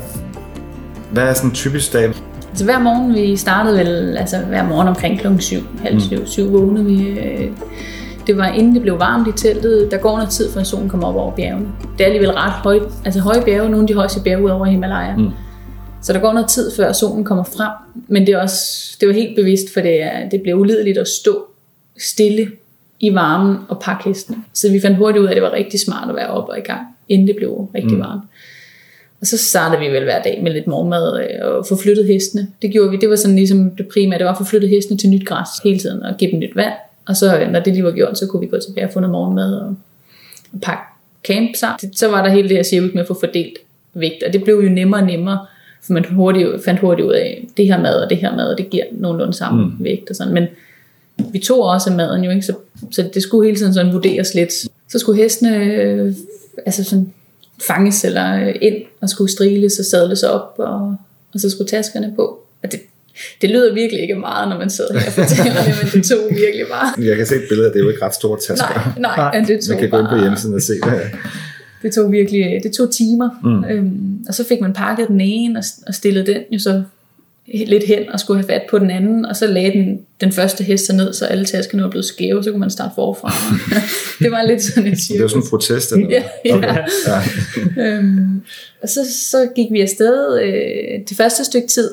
hvad 1.13 1.23
er 1.23 1.35
sådan 1.35 1.51
en 1.51 1.55
typisk 1.55 1.93
dag? 1.93 2.13
Altså 2.51 2.65
hver 2.65 2.79
morgen, 2.79 3.15
vi 3.15 3.37
startede 3.37 3.79
vel, 3.79 4.17
altså 4.17 4.39
hver 4.39 4.69
morgen 4.69 4.89
omkring 4.89 5.21
klokken 5.21 5.41
7, 5.41 5.57
halv 5.83 6.01
syv, 6.01 6.27
syv 6.27 6.53
vågnede 6.53 6.85
vi. 6.85 7.09
øh, 7.09 7.51
Det 8.27 8.37
var 8.37 8.47
inden 8.47 8.75
det 8.75 8.83
blev 8.83 8.99
varmt 8.99 9.29
i 9.29 9.33
teltet. 9.33 9.89
Der 9.91 9.99
går 9.99 10.17
noget 10.17 10.31
tid, 10.31 10.53
før 10.53 10.63
solen 10.63 10.89
kommer 10.89 11.09
op 11.09 11.15
over 11.17 11.33
bjergene. 11.33 11.67
Det 11.99 12.01
er 12.01 12.07
alligevel 12.07 12.31
ret 12.31 12.53
højt, 12.53 12.83
altså 13.05 13.21
høje 13.21 13.43
bjerge, 13.45 13.71
nogle 13.71 13.83
af 13.83 13.87
de 13.87 13.95
højeste 13.95 14.21
bjerge 14.25 14.45
ud 14.45 14.51
over 14.51 14.67
Himalaya. 14.67 15.17
Mm. 15.17 15.31
Så 16.03 16.13
der 16.13 16.19
går 16.19 16.33
noget 16.33 16.49
tid, 16.49 16.77
før 16.77 16.93
solen 16.93 17.25
kommer 17.25 17.45
frem. 17.45 17.71
Men 18.09 18.27
det 18.27 18.35
er 18.35 18.39
også, 18.39 18.97
det 19.01 19.09
var 19.09 19.15
helt 19.15 19.37
bevidst, 19.37 19.73
for 19.73 19.81
det, 19.81 20.03
er, 20.03 20.29
det 20.29 20.43
bliver 20.43 20.57
ulideligt 20.59 20.99
at 20.99 21.09
stå 21.09 21.45
stille 21.99 22.51
i 23.01 23.15
varmen 23.15 23.57
og 23.69 23.81
pakke 23.81 24.05
hestene. 24.05 24.37
Så 24.53 24.71
vi 24.71 24.81
fandt 24.81 24.97
hurtigt 24.99 25.21
ud 25.23 25.27
af, 25.27 25.31
at 25.31 25.35
det 25.35 25.43
var 25.43 25.53
rigtig 25.53 25.81
smart 25.81 26.09
at 26.09 26.17
være 26.17 26.27
oppe 26.27 26.53
og 26.53 26.59
i 26.59 26.63
gang, 26.63 26.81
inden 27.09 27.27
det 27.27 27.37
blev 27.37 27.69
rigtig 27.75 27.97
mm. 27.97 28.01
varmt. 28.01 28.23
Og 29.21 29.27
så 29.27 29.39
startede 29.39 29.81
vi 29.81 29.87
vel 29.87 30.05
hver 30.05 30.23
dag 30.23 30.41
med 30.43 30.53
lidt 30.53 30.67
morgenmad 30.67 31.21
øh, 31.21 31.49
og 31.49 31.67
få 31.67 31.77
flyttet 31.77 32.07
hestene. 32.07 32.49
Det 32.63 32.73
gjorde 32.73 32.91
vi, 32.91 32.97
det 32.97 33.11
var 33.11 33.17
sådan 33.17 33.37
ligesom 33.37 33.71
det 33.71 33.89
primære, 33.89 34.19
det 34.19 34.27
var 34.27 34.33
at 34.33 34.39
få 34.39 34.45
flyttet 34.45 34.71
hestene 34.71 34.99
til 34.99 35.11
nyt 35.11 35.27
græs 35.27 35.49
hele 35.65 35.79
tiden 35.79 36.03
og 36.03 36.17
give 36.19 36.31
dem 36.31 36.39
nyt 36.39 36.57
vand. 36.57 36.73
Og 37.07 37.17
så 37.17 37.39
øh, 37.39 37.51
når 37.51 37.61
det 37.61 37.73
lige 37.73 37.85
var 37.85 37.91
gjort, 37.91 38.19
så 38.19 38.27
kunne 38.27 38.41
vi 38.41 38.47
gå 38.47 38.59
tilbage 38.59 38.87
og 38.87 38.93
få 38.93 39.01
noget 39.01 39.13
morgenmad 39.13 39.55
og, 39.55 39.77
og 40.53 40.61
pakke 40.63 40.83
camp 41.27 41.57
sammen. 41.57 41.95
Så 41.95 42.09
var 42.09 42.23
der 42.23 42.31
hele 42.31 42.49
det 42.49 42.57
her 42.57 42.63
cirkus 42.63 42.95
med 42.95 43.01
at 43.01 43.09
få 43.09 43.21
fordelt 43.21 43.59
vægt, 43.95 44.23
og 44.23 44.33
det 44.33 44.45
blev 44.45 44.55
jo 44.55 44.69
nemmere 44.69 45.01
og 45.01 45.07
nemmere, 45.07 45.47
for 45.83 45.93
man 45.93 46.05
hurtigt, 46.05 46.49
fandt 46.65 46.81
hurtigt 46.81 47.09
ud 47.09 47.13
af, 47.13 47.47
det 47.57 47.67
her 47.67 47.81
mad 47.81 47.95
og 47.95 48.11
det 48.11 48.19
her 48.19 48.37
mad, 48.37 48.53
og 48.53 48.59
det 48.59 48.71
giver 48.71 48.85
nogenlunde 48.93 49.35
samme 49.35 49.65
mm. 49.65 49.85
vægt 49.85 50.11
og 50.11 50.17
sådan. 50.17 50.35
Men 50.35 50.47
vi 51.33 51.39
tog 51.39 51.63
også 51.63 51.91
af 51.91 51.97
maden 51.97 52.25
jo, 52.25 52.31
ikke? 52.31 52.43
Så, 52.43 52.55
så 52.91 53.11
det 53.15 53.23
skulle 53.23 53.47
hele 53.47 53.59
tiden 53.59 53.75
sådan 53.75 53.93
vurderes 53.93 54.35
lidt. 54.35 54.53
Så 54.89 54.99
skulle 54.99 55.23
hestene 55.23 55.57
øh, 55.57 56.15
altså 56.67 56.85
sådan 56.85 57.13
fanges 57.67 58.05
eller 58.05 58.49
øh, 58.49 58.55
ind 58.61 58.77
og 59.01 59.09
skulle 59.09 59.31
striles 59.31 59.79
og 59.79 59.85
sadles 59.85 60.23
op, 60.23 60.55
og, 60.59 60.97
og 61.35 61.41
så 61.41 61.51
skulle 61.51 61.69
taskerne 61.69 62.13
på. 62.17 62.39
Og 62.63 62.73
det, 62.73 62.81
det 63.43 63.51
lyder 63.51 63.75
virkelig 63.75 64.03
ikke 64.03 64.15
meget, 64.15 64.49
når 64.49 64.59
man 64.59 64.71
sidder 64.71 64.99
her 64.99 65.07
og 65.07 65.13
fortæller 65.13 65.63
det, 65.65 65.75
men 65.83 66.03
det 66.03 66.11
tog 66.11 66.19
virkelig 66.31 66.67
bare. 66.71 67.05
Jeg 67.05 67.17
kan 67.17 67.27
se 67.27 67.35
et 67.35 67.43
billede 67.49 67.67
af 67.67 67.73
det, 67.73 67.81
er 67.81 67.85
jo 67.85 67.91
ikke 67.91 68.05
ret 68.05 68.15
store 68.15 68.39
tasker. 68.41 68.95
Nej, 68.99 69.17
nej, 69.17 69.39
men 69.39 69.49
det 69.49 69.61
tog 69.61 69.75
Man 69.75 69.81
kan 69.81 69.91
gå 69.91 69.99
ind 69.99 70.07
på 70.07 70.11
bare, 70.11 70.21
hjemmesiden 70.21 70.55
og 70.55 70.63
se 70.63 70.73
det. 70.73 71.11
det 71.83 71.95
tog 71.95 72.13
virkelig, 72.13 72.61
det 72.63 72.73
tog 72.73 72.91
timer. 72.93 73.29
Mm. 73.45 73.65
Øhm, 73.65 74.25
og 74.29 74.35
så 74.35 74.45
fik 74.45 74.61
man 74.61 74.73
pakket 74.73 75.09
den 75.09 75.21
ene 75.21 75.59
og, 75.59 75.65
og 75.87 75.95
stillet 75.95 76.27
den 76.27 76.43
jo 76.53 76.59
så 76.59 76.83
lidt 77.67 77.85
hen 77.87 78.09
og 78.13 78.21
skulle 78.21 78.41
have 78.41 78.49
fat 78.49 78.63
på 78.71 78.79
den 78.79 78.91
anden, 78.91 79.27
og 79.27 79.37
så 79.37 79.47
lagde 79.47 79.73
den, 79.73 80.01
den 80.21 80.33
første 80.33 80.65
hest 80.65 80.87
sig 80.87 80.97
ned, 80.97 81.13
så 81.13 81.27
alle 81.27 81.45
taskerne 81.45 81.83
var 81.83 81.91
blevet 81.91 82.05
skæve, 82.05 82.45
så 82.45 82.51
kunne 82.51 82.61
man 82.61 82.71
starte 82.71 82.95
forfra. 82.95 83.33
det 84.25 84.31
var 84.31 84.43
lidt 84.43 84.63
sådan 84.63 84.93
et 84.93 84.99
cirkus. 84.99 85.17
Det 85.17 85.23
var 85.23 85.29
sådan 85.29 85.43
en 85.43 85.49
protest. 85.51 85.93
Eller 85.93 86.09
Ja, 86.11 86.23
ja. 86.45 86.57
Okay. 86.57 86.77
ja. 87.77 87.83
øhm, 87.85 88.43
og 88.83 88.89
så, 88.89 89.01
så 89.31 89.49
gik 89.57 89.73
vi 89.73 89.81
afsted 89.81 90.41
øh, 90.43 91.01
det 91.09 91.17
første 91.17 91.45
stykke 91.45 91.69
tid, 91.69 91.91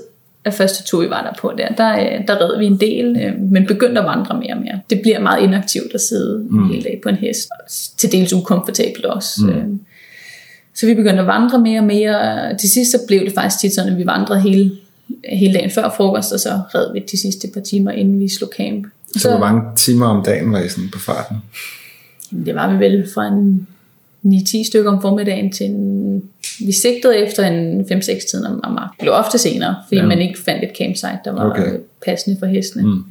af 0.48 0.54
første 0.54 0.84
tur, 0.84 1.02
vi 1.02 1.10
var 1.10 1.24
der 1.24 1.34
på 1.40 1.54
der, 1.58 1.70
der, 1.70 2.00
øh, 2.00 2.28
der 2.28 2.36
red 2.42 2.60
vi 2.60 2.66
en 2.66 2.78
del, 2.78 3.18
øh, 3.22 3.42
men 3.52 3.66
begyndte 3.66 4.02
at 4.02 4.08
vandre 4.08 4.40
mere 4.40 4.54
og 4.54 4.62
mere. 4.62 4.80
Det 4.90 5.02
bliver 5.02 5.20
meget 5.20 5.44
inaktivt 5.44 5.94
at 5.94 6.02
sidde 6.02 6.46
mm. 6.50 6.70
hele 6.70 6.84
dag 6.84 7.00
på 7.04 7.10
en 7.10 7.16
hest. 7.16 7.50
Til 7.98 8.12
dels 8.12 8.34
ukomfortabelt 8.34 9.06
også. 9.06 9.32
Mm. 9.42 9.50
Øh, 9.50 9.66
så 10.74 10.86
vi 10.86 10.94
begyndte 10.94 11.22
at 11.22 11.28
vandre 11.28 11.60
mere 11.60 11.80
og 11.80 11.86
mere. 11.86 12.58
Til 12.58 12.70
sidst 12.70 12.92
så 12.92 12.98
blev 13.08 13.26
det 13.26 13.34
faktisk 13.34 13.62
tit 13.62 13.74
sådan, 13.74 13.92
at 13.92 14.00
vi 14.00 14.06
vandrede 14.06 14.42
hele, 14.42 14.72
hele 15.30 15.54
dagen 15.54 15.72
før 15.72 15.94
frokost, 15.98 16.32
og 16.34 16.40
så 16.40 16.50
red 16.76 16.94
vi 16.94 17.00
de 17.12 17.22
sidste 17.22 17.48
par 17.54 17.62
timer, 17.62 17.92
inden 17.92 18.20
vi 18.20 18.28
slog 18.30 18.52
camp. 18.58 18.86
Og 19.16 19.20
Så 19.22 19.30
hvor 19.30 19.40
mange 19.40 19.62
timer 19.76 20.06
om 20.08 20.24
dagen 20.24 20.52
var 20.52 20.60
I 20.60 20.70
sådan 20.70 20.90
på 20.94 21.00
farten? 21.00 21.38
Jamen, 22.32 22.46
Det 22.46 22.56
var 22.56 22.74
vi 22.74 22.80
vel 22.86 23.08
fra 23.14 23.28
en 23.28 23.68
9-10 24.26 24.68
stykker 24.68 24.92
om 24.92 25.02
formiddagen 25.02 25.52
til 25.52 25.66
en... 25.66 26.24
Vi 26.60 26.72
sigtede 26.72 27.18
efter 27.18 27.44
en 27.48 27.82
5-6 27.82 28.32
tiden 28.32 28.46
om, 28.46 28.60
om 28.64 28.78
aftenen. 28.78 28.90
Det 28.92 29.00
blev 29.02 29.14
ofte 29.14 29.38
senere, 29.38 29.76
fordi 29.88 29.96
Ja. 30.02 30.06
man 30.06 30.22
ikke 30.22 30.40
fandt 30.40 30.64
et 30.64 30.70
campsite, 30.78 31.20
der 31.26 31.32
var 31.32 31.50
Okay. 31.50 31.72
passende 32.06 32.40
for 32.40 32.46
hestene. 32.46 32.84
Mm. 32.88 33.04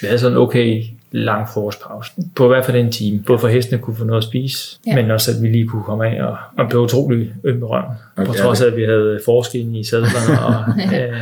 Vi 0.00 0.06
havde 0.06 0.18
sådan 0.18 0.36
okay 0.36 0.82
lang 1.16 1.48
frokostpause. 1.48 2.12
På 2.36 2.44
i 2.44 2.48
hvert 2.48 2.64
fald 2.64 2.76
en 2.76 2.92
time. 2.92 3.22
Både 3.26 3.38
for 3.38 3.48
hestene 3.48 3.78
kunne 3.78 3.96
få 3.96 4.04
noget 4.04 4.18
at 4.22 4.24
spise, 4.24 4.78
Ja. 4.86 4.90
ja. 4.96 5.02
men 5.02 5.10
også 5.10 5.30
at 5.30 5.42
vi 5.42 5.48
lige 5.48 5.68
kunne 5.68 5.82
komme 5.82 6.06
af 6.06 6.22
og, 6.24 6.36
og 6.58 6.68
blev 6.68 6.80
utrolig 6.80 7.32
øm 7.44 7.58
i 7.58 7.62
røven. 7.62 7.84
Okay, 8.16 8.26
På 8.26 8.32
trods 8.34 8.60
af, 8.60 8.66
at 8.66 8.76
vi 8.76 8.84
havde 8.84 9.20
forskin 9.24 9.74
i 9.74 9.84
sadlerne, 9.84 10.40
og 10.46 10.54
øh, 11.00 11.12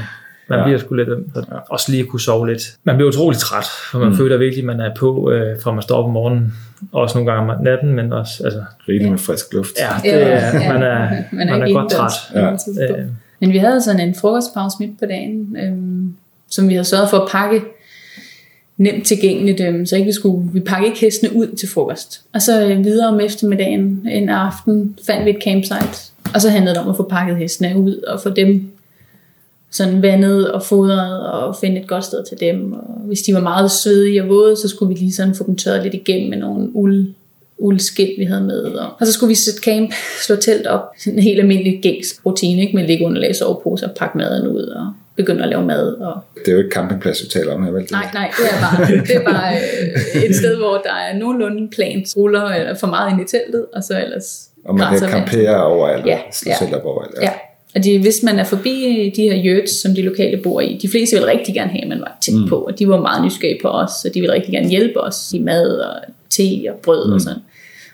man 0.49 0.59
Ja. 0.59 0.65
bliver 0.65 0.79
sgu 0.79 0.95
lidt 0.95 1.09
øm. 1.09 1.31
Så 1.35 1.45
Også 1.71 1.91
lige 1.91 2.03
at 2.03 2.09
kunne 2.09 2.21
sove 2.21 2.49
lidt. 2.49 2.63
Man 2.85 2.97
bliver 2.97 3.09
utrolig 3.09 3.39
træt, 3.39 3.65
for 3.91 3.99
man 3.99 4.09
mm. 4.09 4.17
føler 4.17 4.37
virkelig, 4.37 4.63
at 4.63 4.67
man 4.77 4.81
er 4.81 4.95
på, 4.95 5.31
øh, 5.31 5.61
fra 5.63 5.73
man 5.73 5.83
står 5.83 5.97
op 5.97 6.05
om 6.05 6.11
morgenen. 6.11 6.55
Også 6.93 7.19
nogle 7.19 7.33
gange 7.33 7.53
om 7.55 7.63
natten, 7.65 7.93
men 7.93 8.13
også, 8.13 8.45
altså, 8.45 8.63
Rigeligt 8.89 9.11
med 9.11 9.19
frisk 9.19 9.53
luft. 9.53 9.71
ja, 9.79 10.11
det 10.11 10.23
er, 10.33 10.53
man 10.73 10.83
er, 10.83 11.09
man 11.33 11.49
er, 11.49 11.59
man 11.59 11.63
er 11.63 11.73
godt 11.73 11.93
indendørs 11.93 12.13
træt. 12.75 12.89
Ja. 12.91 12.97
Øh, 13.01 13.07
Men 13.41 13.53
vi 13.53 13.59
havde 13.59 13.83
sådan 13.83 14.01
en 14.09 14.15
frokostpause 14.15 14.77
midt 14.81 14.99
på 14.99 15.05
dagen, 15.07 15.57
øhm, 15.65 16.15
som 16.51 16.69
vi 16.69 16.75
havde 16.75 16.85
sørget 16.85 17.11
for 17.11 17.17
at 17.19 17.29
pakke 17.33 17.61
nemt 18.77 19.07
tilgængeligt, 19.07 19.61
øh, 19.61 19.87
så 19.87 19.97
ikke 19.97 20.07
vi 20.07 20.13
skulle, 20.13 20.49
vi 20.53 20.61
pakkede 20.61 20.89
ikke 20.89 21.01
hestene 21.01 21.37
ud 21.37 21.47
til 21.47 21.69
frokost. 21.69 22.23
Og 22.33 22.43
så 22.43 22.67
øh, 22.67 22.85
videre 22.85 23.09
om 23.09 23.21
eftermiddagen, 23.21 24.09
en 24.11 24.29
aften, 24.29 24.99
fandt 25.07 25.25
vi 25.25 25.31
et 25.31 25.43
campsite, 25.45 26.13
og 26.35 26.41
så 26.41 26.51
handlede 26.51 26.75
det 26.75 26.83
om 26.83 26.91
at 26.91 26.97
få 26.97 27.03
pakket 27.03 27.37
hestene 27.37 27.79
ud 27.79 27.97
og 27.97 28.21
få 28.21 28.31
dem 28.31 28.73
sådan 29.71 30.03
vandet 30.03 30.53
og 30.53 30.63
fodret 30.63 31.27
og 31.27 31.57
finde 31.57 31.81
et 31.81 31.87
godt 31.87 32.05
sted 32.05 32.25
til 32.29 32.41
dem. 32.41 32.73
Og 32.73 33.01
hvis 33.05 33.21
de 33.21 33.35
var 33.35 33.41
meget 33.41 33.71
søde 33.71 34.21
og 34.21 34.29
våde, 34.29 34.57
så 34.57 34.69
skulle 34.69 34.95
vi 34.95 35.01
lige 35.01 35.13
sådan 35.13 35.35
få 35.35 35.47
dem 35.47 35.57
tørret 35.57 35.83
lidt 35.83 35.95
igennem 35.95 36.31
med 36.31 36.39
nogle 36.39 36.77
uld, 36.77 37.07
uldskind, 37.59 38.11
vi 38.19 38.25
havde 38.25 38.41
med. 38.41 38.63
Og, 38.63 38.89
og 39.01 39.07
så 39.07 39.13
skulle 39.13 39.29
vi 39.29 39.35
sætte 39.35 39.61
camp, 39.61 39.93
slå 40.27 40.37
telt 40.37 40.67
op. 40.67 40.83
Sådan 40.99 41.19
en 41.19 41.23
helt 41.23 41.41
almindelig 41.41 41.81
gængs 41.83 42.21
rutine, 42.27 42.63
ikke? 42.63 42.77
med 42.77 42.87
ligge 42.87 43.07
underlag, 43.07 43.37
sovepose 43.37 43.87
og 43.87 43.93
pakke 43.97 44.19
maden 44.19 44.49
ud 44.49 44.63
og 44.63 44.93
begynde 45.17 45.43
at 45.43 45.49
lave 45.49 45.67
mad. 45.67 45.87
Og... 45.95 46.21
Det 46.35 46.49
er 46.49 46.53
jo 46.53 46.59
ikke 46.59 46.71
campingplads, 46.71 47.23
vi 47.23 47.29
taler 47.29 47.55
om 47.55 47.65
her, 47.65 47.73
vel? 47.73 47.89
Nej, 47.91 48.11
nej, 48.15 48.31
det 48.39 48.47
er 48.53 48.61
bare, 48.61 48.97
det 49.07 49.17
er 49.17 49.25
bare 49.25 49.55
øh, 50.15 50.23
et 50.23 50.37
sted, 50.37 50.57
hvor 50.57 50.83
der 50.85 50.95
er 50.95 51.19
nogenlunde 51.19 51.69
plant, 51.71 52.17
ruller 52.17 52.45
eller 52.45 52.75
for 52.75 52.87
meget 52.87 53.13
ind 53.13 53.21
i 53.21 53.25
teltet, 53.25 53.67
og 53.73 53.85
så 53.85 54.01
ellers 54.01 54.49
Og 54.65 54.75
man 54.75 54.99
kan 54.99 55.09
campere 55.09 55.65
overalt, 55.65 56.07
Ja, 56.07 56.19
ja. 56.47 56.55
selv 56.59 56.75
op 56.77 56.85
overalt. 56.85 57.15
Ja. 57.23 57.31
Og 57.75 57.85
de, 57.85 57.99
hvis 57.99 58.23
man 58.23 58.39
er 58.39 58.45
forbi 58.45 59.13
de 59.17 59.23
her 59.23 59.43
yurts, 59.45 59.83
som 59.83 59.95
de 59.95 60.03
lokale 60.03 60.37
bor 60.43 60.61
i, 60.61 60.79
de 60.83 60.89
fleste 60.89 61.17
vil 61.17 61.25
rigtig 61.25 61.55
gerne 61.55 61.71
have, 61.71 61.83
at 61.83 61.89
man 61.89 62.01
var 62.01 62.19
tæt 62.23 62.35
mm. 62.35 62.49
på, 62.49 62.57
og 62.57 62.79
de 62.79 62.89
var 62.89 63.01
meget 63.01 63.25
nysgerrige 63.25 63.59
på 63.63 63.69
os, 63.69 64.05
og 64.05 64.15
de 64.15 64.21
ville 64.21 64.35
rigtig 64.35 64.53
gerne 64.53 64.69
hjælpe 64.69 65.01
os 65.01 65.33
i 65.33 65.39
mad 65.39 65.79
og 65.79 65.95
te 66.31 66.71
og 66.71 66.77
brød 66.83 67.07
mm. 67.07 67.13
og 67.13 67.21
sådan. 67.21 67.43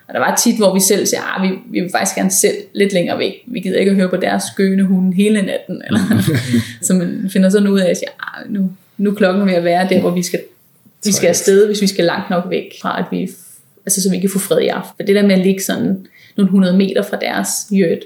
Og 0.09 0.15
der 0.15 0.19
var 0.19 0.35
tit, 0.35 0.57
hvor 0.57 0.73
vi 0.73 0.79
selv 0.79 1.05
siger, 1.05 1.35
at 1.35 1.49
vi, 1.49 1.55
vi 1.71 1.79
vil 1.79 1.89
faktisk 1.91 2.15
gerne 2.15 2.31
selv 2.31 2.55
lidt 2.73 2.93
længere 2.93 3.19
væk. 3.19 3.33
Vi 3.47 3.59
gider 3.59 3.79
ikke 3.79 3.89
at 3.89 3.95
høre 3.95 4.09
på 4.09 4.17
deres 4.17 4.43
skøne 4.53 4.83
hunde 4.83 5.15
hele 5.15 5.41
natten. 5.41 5.81
Eller. 5.87 5.99
så 6.81 6.93
man 6.93 7.29
finder 7.33 7.49
sådan 7.49 7.67
ud 7.67 7.79
af 7.79 7.89
at 7.89 7.97
sige, 7.97 8.09
at 8.09 8.49
nu, 8.49 8.71
nu 8.97 9.09
er 9.11 9.15
klokken 9.15 9.45
ved 9.45 9.53
at 9.53 9.63
være 9.63 9.89
der, 9.89 9.99
hvor 9.99 10.11
vi 10.11 10.23
skal, 10.23 10.39
vi 11.05 11.11
skal 11.11 11.27
afsted, 11.27 11.65
hvis 11.65 11.81
vi 11.81 11.87
skal 11.87 12.05
langt 12.05 12.29
nok 12.29 12.43
væk 12.49 12.73
fra, 12.81 12.99
at 12.99 13.05
vi, 13.11 13.29
altså, 13.85 14.01
så 14.01 14.09
vi 14.11 14.19
kan 14.19 14.29
få 14.29 14.39
fred 14.39 14.59
i 14.59 14.67
aften. 14.67 14.93
For 14.95 15.03
det 15.03 15.15
der 15.15 15.27
med 15.27 15.35
at 15.35 15.45
ligge 15.45 15.63
sådan 15.63 16.07
nogle 16.37 16.47
100 16.47 16.77
meter 16.77 17.01
fra 17.01 17.17
deres 17.21 17.49
yurt, 17.71 18.03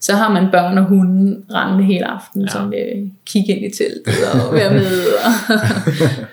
så 0.00 0.12
har 0.12 0.32
man 0.32 0.46
børn 0.52 0.78
og 0.78 0.84
hunde 0.84 1.42
rendende 1.54 1.84
hele 1.84 2.04
aftenen, 2.10 2.46
ja. 2.46 2.52
som 2.52 2.70
vil 2.70 3.10
kigge 3.26 3.52
ind 3.56 3.64
i 3.74 3.76
teltet 3.76 4.02
og 4.48 4.54
være 4.54 4.74
med. 4.74 4.86
Og, 5.24 5.54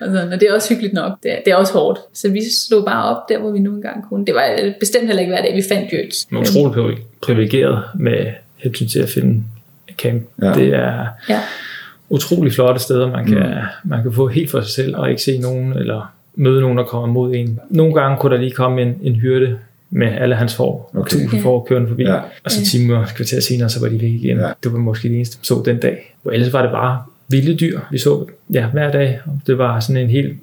og, 0.00 0.06
sådan. 0.12 0.32
og 0.32 0.40
det 0.40 0.48
er 0.48 0.54
også 0.54 0.68
hyggeligt 0.68 0.94
nok. 0.94 1.12
Det 1.22 1.32
er, 1.32 1.36
det 1.44 1.50
er 1.52 1.56
også 1.56 1.72
hårdt. 1.72 1.98
Så 2.12 2.30
vi 2.30 2.40
slog 2.50 2.84
bare 2.84 3.04
op 3.16 3.28
der, 3.28 3.38
hvor 3.38 3.50
vi 3.50 3.58
nu 3.58 3.74
engang 3.74 4.08
kunne. 4.08 4.26
Det 4.26 4.34
var 4.34 4.72
bestemt 4.80 5.06
heller 5.06 5.20
ikke 5.20 5.32
hver 5.32 5.42
dag, 5.42 5.56
vi 5.56 5.62
fandt 5.68 5.90
yurts. 5.92 6.26
man 6.30 6.42
er 6.42 6.46
utrolig 6.46 6.74
privi- 6.96 7.02
privilegeret 7.22 7.82
med 7.94 8.26
hensyn 8.56 8.88
til 8.88 8.98
at 8.98 9.08
finde 9.08 9.42
camp. 9.98 10.22
Ja. 10.42 10.52
Det 10.54 10.68
er 10.74 11.06
Ja. 11.28 11.40
utrolig 12.08 12.52
flotte 12.52 12.80
steder, 12.80 13.10
man 13.10 13.26
kan, 13.26 13.38
mm. 13.38 13.90
man 13.90 14.02
kan 14.02 14.12
få 14.12 14.28
helt 14.28 14.50
for 14.50 14.60
sig 14.60 14.70
selv, 14.70 14.96
og 14.96 15.10
ikke 15.10 15.22
se 15.22 15.38
nogen, 15.38 15.72
eller 15.72 16.12
møde 16.34 16.60
nogen, 16.60 16.78
der 16.78 16.84
kommer 16.84 17.06
mod 17.08 17.34
en. 17.34 17.60
Nogle 17.70 17.94
gange 17.94 18.18
kunne 18.18 18.34
der 18.34 18.40
lige 18.42 18.50
komme 18.52 18.82
en, 18.82 18.94
en 19.02 19.14
hyrde 19.14 19.58
med 19.90 20.06
alle 20.06 20.34
hans 20.34 20.54
får, 20.54 20.90
og 20.94 21.00
Okay. 21.00 21.10
tusind 21.10 21.42
får 21.42 21.66
kørende 21.68 21.88
forbi. 21.88 22.02
Ja. 22.02 22.14
Og 22.44 22.50
så 22.50 22.64
timer, 22.64 23.06
kvarter 23.16 23.40
senere, 23.40 23.68
så 23.68 23.80
var 23.80 23.88
de 23.88 24.00
væk 24.00 24.12
igen. 24.12 24.38
Ja. 24.38 24.48
Det 24.62 24.72
var 24.72 24.78
måske 24.78 25.08
det 25.08 25.16
eneste, 25.16 25.38
så 25.42 25.62
den 25.64 25.78
dag. 25.78 26.14
Og 26.24 26.34
ellers 26.34 26.52
var 26.52 26.62
det 26.62 26.70
bare 26.70 27.02
vilde 27.28 27.54
dyr, 27.56 27.80
vi 27.90 27.98
så 27.98 28.26
ja, 28.52 28.66
hver 28.66 28.92
dag. 28.92 29.20
Og 29.26 29.40
Det 29.46 29.58
var 29.58 29.80
sådan 29.80 30.02
en 30.02 30.10
helt 30.10 30.38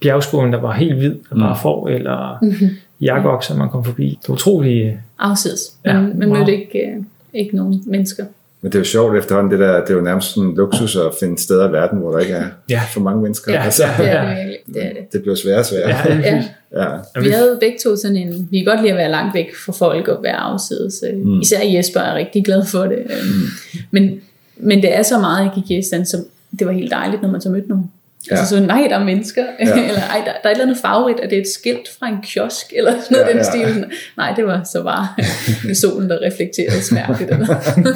bjergskålen, 0.00 0.52
der 0.52 0.60
var 0.60 0.72
helt 0.72 0.94
hvid, 0.94 1.14
der 1.30 1.36
bare 1.38 1.58
får, 1.62 1.88
eller 1.88 2.38
mm-hmm. 2.42 2.68
jakokser, 3.00 3.56
man 3.56 3.68
kom 3.68 3.84
forbi. 3.84 4.18
Det 4.22 4.28
var 4.28 4.34
utroligt 4.34 4.96
Afsides. 5.18 5.60
Ja, 5.84 5.92
Man, 6.00 6.18
man 6.18 6.28
wow. 6.28 6.38
mødte 6.38 6.52
ikke, 6.56 6.78
øh, 6.78 7.02
ikke 7.34 7.56
nogen 7.56 7.82
mennesker. 7.86 8.24
Men 8.64 8.72
det 8.72 8.78
er 8.78 8.80
jo 8.80 8.84
sjovt 8.84 9.16
efterhånden, 9.18 9.50
det 9.52 9.58
der, 9.58 9.80
det 9.80 9.90
er 9.90 9.94
jo 9.94 10.00
nærmest 10.00 10.36
en 10.36 10.54
luksus 10.56 10.96
at 10.96 11.02
finde 11.20 11.42
steder 11.42 11.68
i 11.68 11.72
verden, 11.72 11.98
hvor 11.98 12.10
der 12.12 12.18
ikke 12.18 12.32
er 12.32 12.46
Ja. 12.70 12.80
for 12.92 13.00
mange 13.00 13.22
mennesker. 13.22 13.52
Ja, 13.52 13.62
altså, 13.64 13.82
Det 13.98 14.08
er 14.08 14.22
Ja. 14.22 14.28
det 14.30 14.36
virkelig. 14.38 14.58
Det 14.74 14.84
er 14.84 14.88
det. 14.88 15.12
det 15.12 15.22
bliver 15.22 15.34
sværere 15.34 15.58
og 15.58 15.66
sværere. 15.66 15.88
Ja, 16.08 16.42
Ja. 16.72 16.84
ja. 17.16 17.20
Vi 17.20 17.28
havde 17.30 17.56
begge 17.60 17.78
to 17.84 17.96
sådan 17.96 18.16
en, 18.16 18.48
vi 18.50 18.58
kan 18.58 18.64
godt 18.66 18.80
lide 18.80 18.90
at 18.92 18.96
være 18.98 19.10
langt 19.10 19.34
væk 19.34 19.46
fra 19.66 19.72
folk 19.72 20.08
og 20.08 20.22
være 20.22 20.36
afsides. 20.36 21.04
Mm. 21.24 21.40
Især 21.40 21.58
Jesper 21.64 22.00
er 22.00 22.14
rigtig 22.14 22.44
glad 22.44 22.64
for 22.66 22.82
det. 22.82 22.98
Mm. 23.08 23.80
Men, 23.90 24.20
men 24.56 24.82
det 24.82 24.94
er 24.98 25.02
så 25.02 25.18
meget 25.18 25.50
i 25.56 25.60
Kirgistan, 25.68 26.06
så 26.06 26.16
det 26.58 26.66
var 26.66 26.72
helt 26.72 26.90
dejligt, 26.90 27.22
når 27.22 27.28
man 27.30 27.40
så 27.40 27.50
mødte 27.50 27.68
nogen. 27.68 27.90
Ja. 28.30 28.36
Altså 28.36 28.56
så, 28.56 28.62
nej, 28.62 28.86
der 28.90 28.98
er 28.98 29.04
mennesker, 29.04 29.44
ja. 29.60 29.72
eller 29.88 30.02
ej, 30.10 30.22
der, 30.24 30.24
der 30.24 30.30
er 30.44 30.48
et 30.48 30.50
eller 30.50 30.64
andet 30.64 30.78
favorit, 30.82 31.20
at 31.20 31.30
det 31.30 31.38
er 31.38 31.40
et 31.40 31.48
skilt 31.48 31.88
fra 31.98 32.08
en 32.08 32.16
kiosk, 32.22 32.72
eller 32.76 32.92
sådan 32.92 33.06
noget 33.10 33.26
ja, 33.26 33.30
den 33.30 33.38
ja. 33.38 33.74
stil. 33.74 33.84
Nej, 34.16 34.34
det 34.36 34.46
var 34.46 34.62
så 34.72 34.82
bare 34.82 35.08
solen, 35.82 36.10
der 36.10 36.18
reflekterede 36.22 36.82
smærkeligt, 36.82 37.30
eller 37.30 37.46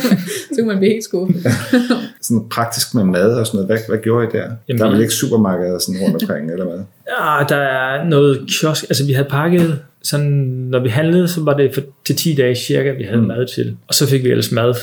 så 0.53 0.59
kunne 0.59 0.67
man 0.67 0.79
blive 0.79 0.93
helt 0.93 1.05
skuffet. 1.05 1.47
sådan 2.23 2.49
praktisk 2.51 2.95
med 2.95 3.05
mad 3.05 3.35
og 3.35 3.47
sådan 3.47 3.57
noget, 3.57 3.69
hvad, 3.69 3.79
hvad 3.89 3.99
gjorde 3.99 4.27
I 4.27 4.31
der? 4.33 4.51
Jamen, 4.69 4.81
der 4.81 4.87
er 4.87 4.91
vel 4.91 5.01
ikke 5.01 5.13
supermarkeder 5.13 5.79
sådan 5.79 6.01
rundt 6.01 6.23
omkring, 6.23 6.51
eller 6.51 6.65
hvad? 6.65 6.79
Ja, 7.09 7.45
der 7.49 7.63
er 7.63 8.05
noget 8.05 8.45
kiosk, 8.49 8.85
altså 8.85 9.07
vi 9.07 9.13
havde 9.13 9.29
pakket 9.31 9.79
sådan, 10.03 10.31
når 10.71 10.81
vi 10.81 10.89
handlede, 10.89 11.29
så 11.29 11.41
var 11.41 11.57
det 11.57 11.75
for, 11.75 11.81
til 12.07 12.17
10 12.17 12.35
dage 12.35 12.55
cirka, 12.55 12.91
vi 12.91 13.05
havde 13.05 13.21
mm. 13.21 13.27
mad 13.27 13.47
til. 13.47 13.77
Og 13.89 13.95
så 13.95 14.09
fik 14.09 14.25
vi 14.25 14.31
ellers 14.31 14.53
mad 14.53 14.75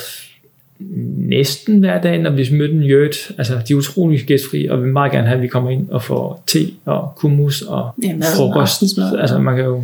næsten 0.80 1.80
hver 1.80 2.02
dag, 2.02 2.20
når 2.20 2.30
vi 2.30 2.48
mødte 2.52 2.74
en 2.74 2.84
jødt. 2.84 3.32
Altså, 3.38 3.54
de 3.68 3.74
er 3.74 3.78
utrolig 3.78 4.20
gæstfri, 4.20 4.66
og 4.66 4.78
vi 4.78 4.84
vil 4.84 4.94
meget 4.94 5.12
gerne 5.12 5.28
have, 5.28 5.36
at 5.36 5.42
vi 5.42 5.48
kommer 5.48 5.70
ind 5.70 5.90
og 5.90 6.04
får 6.04 6.44
te 6.48 6.60
og 6.86 7.14
kummus 7.16 7.62
og 7.62 7.90
ja, 8.04 8.16
frokost. 8.38 8.84
Altså, 9.20 9.40
man 9.40 9.56
kan 9.56 9.66
jo 9.66 9.84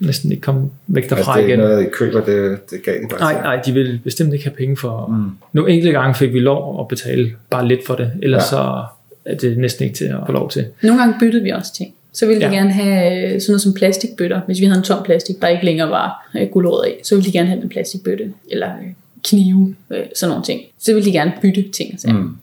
næsten 0.00 0.32
ikke 0.32 0.40
komme 0.40 0.70
væk 0.86 1.10
derfra 1.10 1.16
altså, 1.16 1.46
igen. 1.46 1.58
det 1.58 1.64
er 1.64 1.68
noget, 1.68 1.86
I 1.86 1.88
køber, 1.92 2.24
det, 2.24 2.70
det 2.70 2.82
gav 2.84 2.94
bare 3.10 3.20
Nej, 3.20 3.42
nej, 3.42 3.62
de 3.66 3.72
vil 3.72 4.00
bestemt 4.04 4.32
ikke 4.32 4.44
have 4.44 4.54
penge 4.56 4.76
for... 4.76 5.06
Mm. 5.06 5.30
Nogle 5.52 5.72
enkelte 5.72 5.92
gange 5.92 6.14
fik 6.14 6.32
vi 6.32 6.40
lov 6.40 6.80
at 6.80 6.88
betale 6.88 7.32
bare 7.50 7.68
lidt 7.68 7.86
for 7.86 7.94
det, 7.94 8.10
ellers 8.22 8.42
ja. 8.42 8.46
så 8.46 8.84
er 9.24 9.34
det 9.34 9.58
næsten 9.58 9.84
ikke 9.84 9.96
til 9.96 10.04
at 10.04 10.16
få 10.26 10.32
lov 10.32 10.50
til. 10.50 10.66
Nogle 10.82 11.00
gange 11.00 11.14
byttede 11.20 11.42
vi 11.42 11.50
også 11.50 11.74
ting. 11.74 11.94
Så 12.12 12.26
ville 12.26 12.40
de 12.40 12.46
ja. 12.46 12.52
gerne 12.54 12.72
have 12.72 13.34
øh, 13.34 13.40
sådan 13.40 13.52
noget 13.52 13.60
som 13.60 13.74
plastikbøtter. 13.74 14.40
Hvis 14.46 14.60
vi 14.60 14.64
havde 14.64 14.78
en 14.78 14.84
tom 14.84 15.02
plastik, 15.04 15.42
der 15.42 15.48
ikke 15.48 15.64
længere 15.64 15.90
var 15.90 16.30
øh, 16.36 16.48
guldrødder 16.48 16.84
i, 16.84 16.92
så 17.02 17.14
ville 17.14 17.26
de 17.26 17.32
gerne 17.32 17.48
have 17.48 17.62
en 17.62 17.68
plastikbøtte. 17.68 18.32
Eller 18.50 18.68
øh, 18.68 18.88
knive, 19.24 19.74
øh, 19.90 20.04
sådan 20.14 20.30
nogle 20.30 20.44
ting. 20.44 20.60
Så 20.78 20.94
ville 20.94 21.06
de 21.06 21.12
gerne 21.12 21.32
bytte 21.42 21.70
ting. 21.70 21.92
Altså. 21.92 22.08
Mm. 22.08 22.36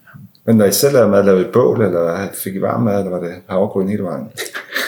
Men 0.46 0.56
når 0.56 0.66
I 0.66 0.72
selv 0.72 0.94
lavede 0.94 1.12
mad, 1.12 1.24
lavede 1.24 1.42
I 1.42 1.52
bål, 1.54 1.82
eller 1.82 2.28
fik 2.34 2.56
I 2.56 2.62
varm 2.62 2.82
mad, 2.82 3.00
eller 3.00 3.12
var 3.12 3.20
det 3.20 3.34
havregryn 3.50 3.90
hele 3.90 4.04
vejen? 4.04 4.28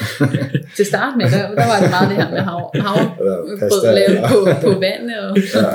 Til 0.78 0.86
start 0.86 1.14
med, 1.18 1.26
der, 1.26 1.38
der 1.38 1.68
var 1.68 1.80
det 1.82 1.90
meget 1.90 2.10
det 2.10 2.18
her 2.18 2.32
med 2.32 2.40
hav, 2.40 2.72
havregrød 2.86 3.96
lavet 3.96 4.30
på, 4.30 4.68
på 4.68 4.80
vand 4.80 5.12
og, 5.12 5.38
ja 5.38 5.66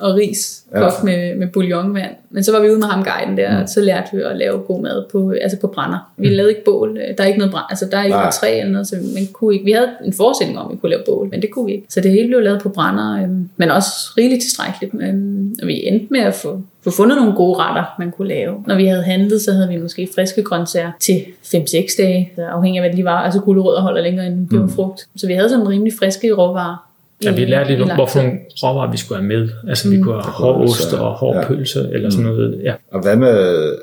og 0.00 0.14
ris 0.14 0.64
kogt 0.74 1.04
med, 1.04 1.34
med 1.34 1.46
bouillonvand. 1.46 2.10
Men 2.30 2.44
så 2.44 2.52
var 2.52 2.60
vi 2.60 2.70
ude 2.70 2.78
med 2.78 2.86
ham 2.86 3.04
guiden 3.04 3.36
der, 3.36 3.56
mm. 3.56 3.62
og 3.62 3.68
så 3.68 3.80
lærte 3.80 4.16
vi 4.16 4.22
at 4.22 4.36
lave 4.36 4.58
god 4.58 4.82
mad 4.82 5.04
på, 5.12 5.30
altså 5.30 5.60
på 5.60 5.66
brænder. 5.66 6.12
Vi 6.16 6.28
mm. 6.28 6.34
lavede 6.34 6.50
ikke 6.50 6.64
bål, 6.64 6.98
der 7.18 7.24
er 7.24 7.26
ikke 7.26 7.38
noget 7.38 7.52
brænd, 7.52 7.64
altså 7.70 7.88
der 7.90 7.98
er 7.98 8.04
ikke 8.04 8.16
noget 8.16 8.34
træ 8.34 8.58
eller 8.58 8.72
noget, 8.72 8.86
så 8.86 8.96
man 9.14 9.26
kunne 9.32 9.54
ikke, 9.54 9.64
vi 9.64 9.72
havde 9.72 9.88
en 10.04 10.12
forestilling 10.12 10.58
om, 10.58 10.66
at 10.66 10.72
vi 10.72 10.80
kunne 10.80 10.90
lave 10.90 11.02
bål, 11.06 11.28
men 11.30 11.42
det 11.42 11.50
kunne 11.50 11.66
vi 11.66 11.72
ikke. 11.72 11.86
Så 11.88 12.00
det 12.00 12.10
hele 12.10 12.28
blev 12.28 12.40
lavet 12.40 12.62
på 12.62 12.68
brænder, 12.68 13.22
øhm, 13.22 13.48
men 13.56 13.70
også 13.70 13.90
rigeligt 14.18 14.42
tilstrækkeligt. 14.42 14.94
Men, 14.94 15.56
og 15.62 15.68
vi 15.68 15.86
endte 15.86 16.06
med 16.10 16.20
at 16.20 16.34
få, 16.34 16.62
få 16.84 16.90
fundet 16.90 17.16
nogle 17.16 17.32
gode 17.32 17.58
retter, 17.58 17.84
man 17.98 18.10
kunne 18.10 18.28
lave. 18.28 18.64
Når 18.66 18.76
vi 18.76 18.86
havde 18.86 19.02
handlet, 19.02 19.40
så 19.40 19.52
havde 19.52 19.68
vi 19.68 19.76
måske 19.76 20.08
friske 20.14 20.42
grøntsager 20.42 20.90
til 21.00 21.24
5-6 21.44 22.02
dage, 22.02 22.32
afhængig 22.38 22.78
af 22.78 22.82
hvad 22.82 22.90
det 22.90 22.96
lige 22.96 23.04
var. 23.04 23.18
Altså 23.18 23.40
gulerødder 23.40 23.80
holder 23.80 24.02
længere 24.02 24.26
end 24.26 24.48
peberfrugt. 24.48 25.08
Mm. 25.12 25.18
Så 25.18 25.26
vi 25.26 25.32
havde 25.32 25.48
sådan 25.48 25.68
rimelig 25.68 25.92
friske 25.98 26.32
råvarer 26.32 26.87
Ja, 27.24 27.30
vi 27.30 27.44
lærte 27.44 27.76
lidt, 27.76 27.94
hvorfor 27.94 28.22
nogle 28.22 28.38
råvarer 28.62 28.90
vi 28.90 28.96
skulle 28.96 29.18
have 29.18 29.28
med. 29.28 29.48
Altså, 29.68 29.88
mm. 29.88 29.96
vi 29.96 30.02
kunne 30.02 30.14
have 30.14 30.32
hård 30.32 30.68
ost 30.68 30.92
og 30.92 31.12
hård 31.12 31.36
ja. 31.36 31.46
pølse, 31.46 31.88
eller 31.92 32.10
sådan 32.10 32.26
mm. 32.26 32.32
noget. 32.32 32.60
Ja. 32.62 32.74
Og 32.92 33.02
hvad 33.02 33.16
med 33.16 33.76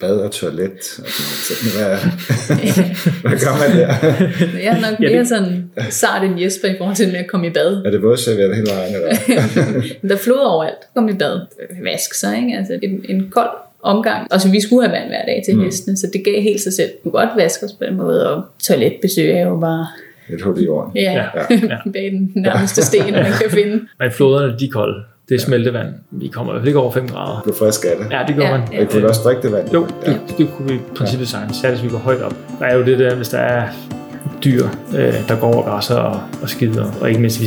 bad 0.00 0.16
og 0.16 0.30
toilet? 0.30 1.00
Hvad, 1.76 1.96
hvad 3.28 3.38
gør 3.44 3.68
man 3.68 3.78
der? 3.78 3.88
Jeg 4.58 4.76
er 4.76 4.90
nok 4.90 5.00
mere 5.00 5.10
ja, 5.10 5.18
det... 5.18 5.28
sådan 5.28 5.70
sart 5.90 6.24
end 6.24 6.40
Jesper 6.40 6.68
i 6.68 6.74
forhold 6.78 6.96
til 6.96 7.08
med 7.08 7.16
at 7.16 7.26
komme 7.26 7.46
i 7.46 7.50
bad. 7.50 7.82
Er 7.84 7.90
det 7.90 8.00
både 8.00 8.16
serveret 8.16 8.56
hele 8.56 8.68
vejen? 8.70 8.94
Eller? 8.94 9.12
der 10.08 10.16
flod 10.16 10.38
overalt. 10.38 10.76
Kom 10.94 11.08
i 11.08 11.12
bad. 11.12 11.40
Vask 11.82 12.14
sig, 12.14 12.36
ikke? 12.36 12.58
Altså 12.58 12.78
en, 12.82 13.04
en 13.08 13.30
kold 13.30 13.50
omgang. 13.82 14.32
Og 14.32 14.40
så 14.40 14.50
vi 14.50 14.60
skulle 14.60 14.88
have 14.88 14.98
vand 14.98 15.08
hver 15.08 15.24
dag 15.24 15.42
til 15.44 15.56
mm. 15.56 15.64
hestene, 15.64 15.96
så 15.96 16.06
det 16.12 16.24
gav 16.24 16.42
helt 16.42 16.60
sig 16.60 16.72
selv. 16.72 16.90
Du 16.90 17.10
kunne 17.10 17.20
godt 17.20 17.36
vaske 17.36 17.66
os 17.66 17.72
på 17.72 17.84
den 17.84 17.96
måde, 17.96 18.34
og 18.34 18.42
toiletbesøg 18.62 19.30
er 19.30 19.42
jo 19.42 19.56
bare 19.60 19.86
et 20.34 20.42
hul 20.42 20.58
i 20.58 20.64
jorden. 20.64 20.96
Ja, 20.96 21.12
ja. 21.12 21.76
bag 21.92 22.10
den 22.10 22.32
nærmeste 22.34 22.82
sten, 22.82 23.12
man 23.12 23.32
kan 23.40 23.50
finde. 23.50 23.80
Men 23.98 24.10
floderne, 24.10 24.58
de 24.58 24.64
er 24.64 24.70
kolde. 24.70 24.94
Det 25.28 25.34
er 25.34 25.38
smeltevand. 25.38 25.88
Vi 26.10 26.28
kommer 26.28 26.52
i 26.52 26.54
hvert 26.54 26.60
fald 26.60 26.68
ikke 26.68 26.78
over 26.78 26.92
5 26.92 27.08
grader. 27.08 27.42
Du 27.44 27.50
er 27.50 27.54
frisk 27.54 27.84
af 27.84 27.90
det. 27.98 28.06
Ja, 28.10 28.24
det 28.26 28.36
gør 28.36 28.44
ja, 28.44 28.58
man. 28.58 28.68
Ja. 28.72 28.82
Og 28.82 28.90
kunne 28.90 29.08
også 29.08 29.20
drikke 29.24 29.42
det 29.42 29.52
vand? 29.52 29.72
Jo, 29.72 29.86
det, 29.86 29.92
ja. 30.06 30.12
det, 30.12 30.38
det 30.38 30.48
kunne 30.56 30.68
vi 30.68 30.74
i 30.74 30.78
princippet 30.96 31.28
sagtens. 31.28 31.56
Særligt, 31.56 31.80
hvis 31.80 31.92
vi 31.92 31.96
går 31.96 32.02
højt 32.02 32.22
op. 32.22 32.34
Der 32.58 32.66
er 32.66 32.76
jo 32.76 32.84
det 32.84 32.98
der, 32.98 33.14
hvis 33.14 33.28
der 33.28 33.38
er 33.38 33.68
dyr, 34.44 34.66
øh, 34.98 35.28
der 35.28 35.40
går 35.40 35.54
over 35.54 35.62
græsser 35.62 35.94
og, 35.94 36.20
og 36.42 36.48
skider, 36.48 36.86
og 37.00 37.08
ikke 37.08 37.20
mindst, 37.20 37.40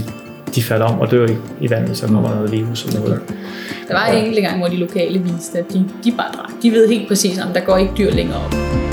de 0.56 0.64
falder 0.64 0.86
om 0.86 1.00
og 1.00 1.12
dør 1.12 1.28
i, 1.28 1.36
i 1.62 1.70
vandet, 1.70 1.98
så 1.98 2.08
kommer 2.08 2.30
mm. 2.30 2.36
noget 2.36 2.52
virus 2.52 2.86
og 2.86 2.94
noget. 2.94 3.22
Der 3.88 3.94
var 3.94 4.06
en 4.08 4.26
enkelt 4.26 4.46
gang, 4.46 4.58
hvor 4.60 4.68
de 4.68 4.76
lokale 4.76 5.20
viste, 5.20 5.60
at 5.60 5.74
de, 5.74 5.86
de 6.04 6.12
bare 6.18 6.32
drak. 6.34 6.52
De 6.62 6.72
ved 6.72 6.88
helt 6.88 7.08
præcis, 7.08 7.40
om 7.40 7.54
der 7.54 7.60
går 7.60 7.78
ikke 7.78 7.94
dyr 7.98 8.12
længere 8.12 8.38
op. 8.38 8.85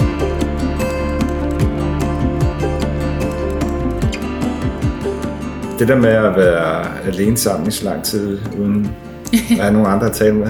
det 5.82 5.88
der 5.88 5.96
med 5.96 6.10
at 6.10 6.36
være 6.36 6.86
alene 7.06 7.36
sammen 7.36 7.68
i 7.68 7.70
så 7.70 7.84
lang 7.84 8.04
tid, 8.04 8.38
uden 8.58 8.90
at 9.32 9.58
have 9.60 9.72
nogen 9.72 9.86
andre 9.86 10.06
at 10.06 10.12
tale 10.12 10.34
med, 10.34 10.48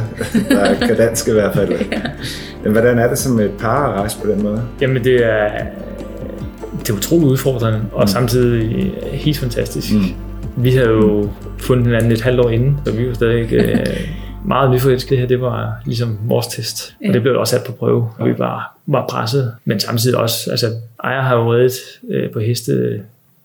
der 0.51 0.61
er 0.61 0.95
dansk 0.95 1.29
i 1.29 1.33
hvert 1.33 1.55
fald. 1.55 1.71
ja. 1.93 2.01
Men 2.63 2.73
hvordan 2.73 2.99
er 2.99 3.09
det 3.09 3.19
som 3.19 3.41
et 3.41 3.51
par 3.59 3.89
at 3.89 4.01
rejse 4.01 4.19
på 4.19 4.31
den 4.31 4.43
måde? 4.43 4.63
Jamen 4.81 5.05
det 5.05 5.27
er, 5.27 5.51
det 6.81 6.91
er 6.91 6.95
utroligt 6.95 7.31
udfordrende, 7.31 7.81
og 7.93 8.03
mm. 8.03 8.07
samtidig 8.07 8.95
helt 9.13 9.39
fantastisk. 9.39 9.95
Mm. 9.95 10.01
Vi 10.57 10.71
havde 10.71 10.89
jo 10.89 11.31
fundet 11.59 11.87
hinanden 11.87 12.13
et 12.13 12.21
halvt 12.21 12.41
år 12.41 12.51
inden, 12.51 12.79
så 12.87 12.93
vi 12.93 13.09
var 13.09 13.15
stadig 13.15 13.53
øh, 13.53 13.87
meget 14.45 14.71
nyforelskede 14.71 15.21
her. 15.21 15.27
Det 15.27 15.41
var 15.41 15.73
ligesom 15.87 16.19
vores 16.23 16.47
test, 16.47 16.95
og 17.09 17.15
det 17.15 17.23
blev 17.23 17.39
også 17.39 17.57
sat 17.57 17.65
på 17.67 17.73
prøve, 17.73 18.09
og 18.19 18.29
vi 18.29 18.39
var, 18.39 18.77
var 18.87 19.07
presset. 19.07 19.55
Men 19.65 19.81
samtidig 19.81 20.19
også, 20.19 20.51
altså 20.51 20.67
Ejer 21.05 21.21
har 21.21 21.37
jo 21.37 21.55
reddet 21.55 21.73
øh, 22.11 22.31
på 22.31 22.41
heste 22.41 23.01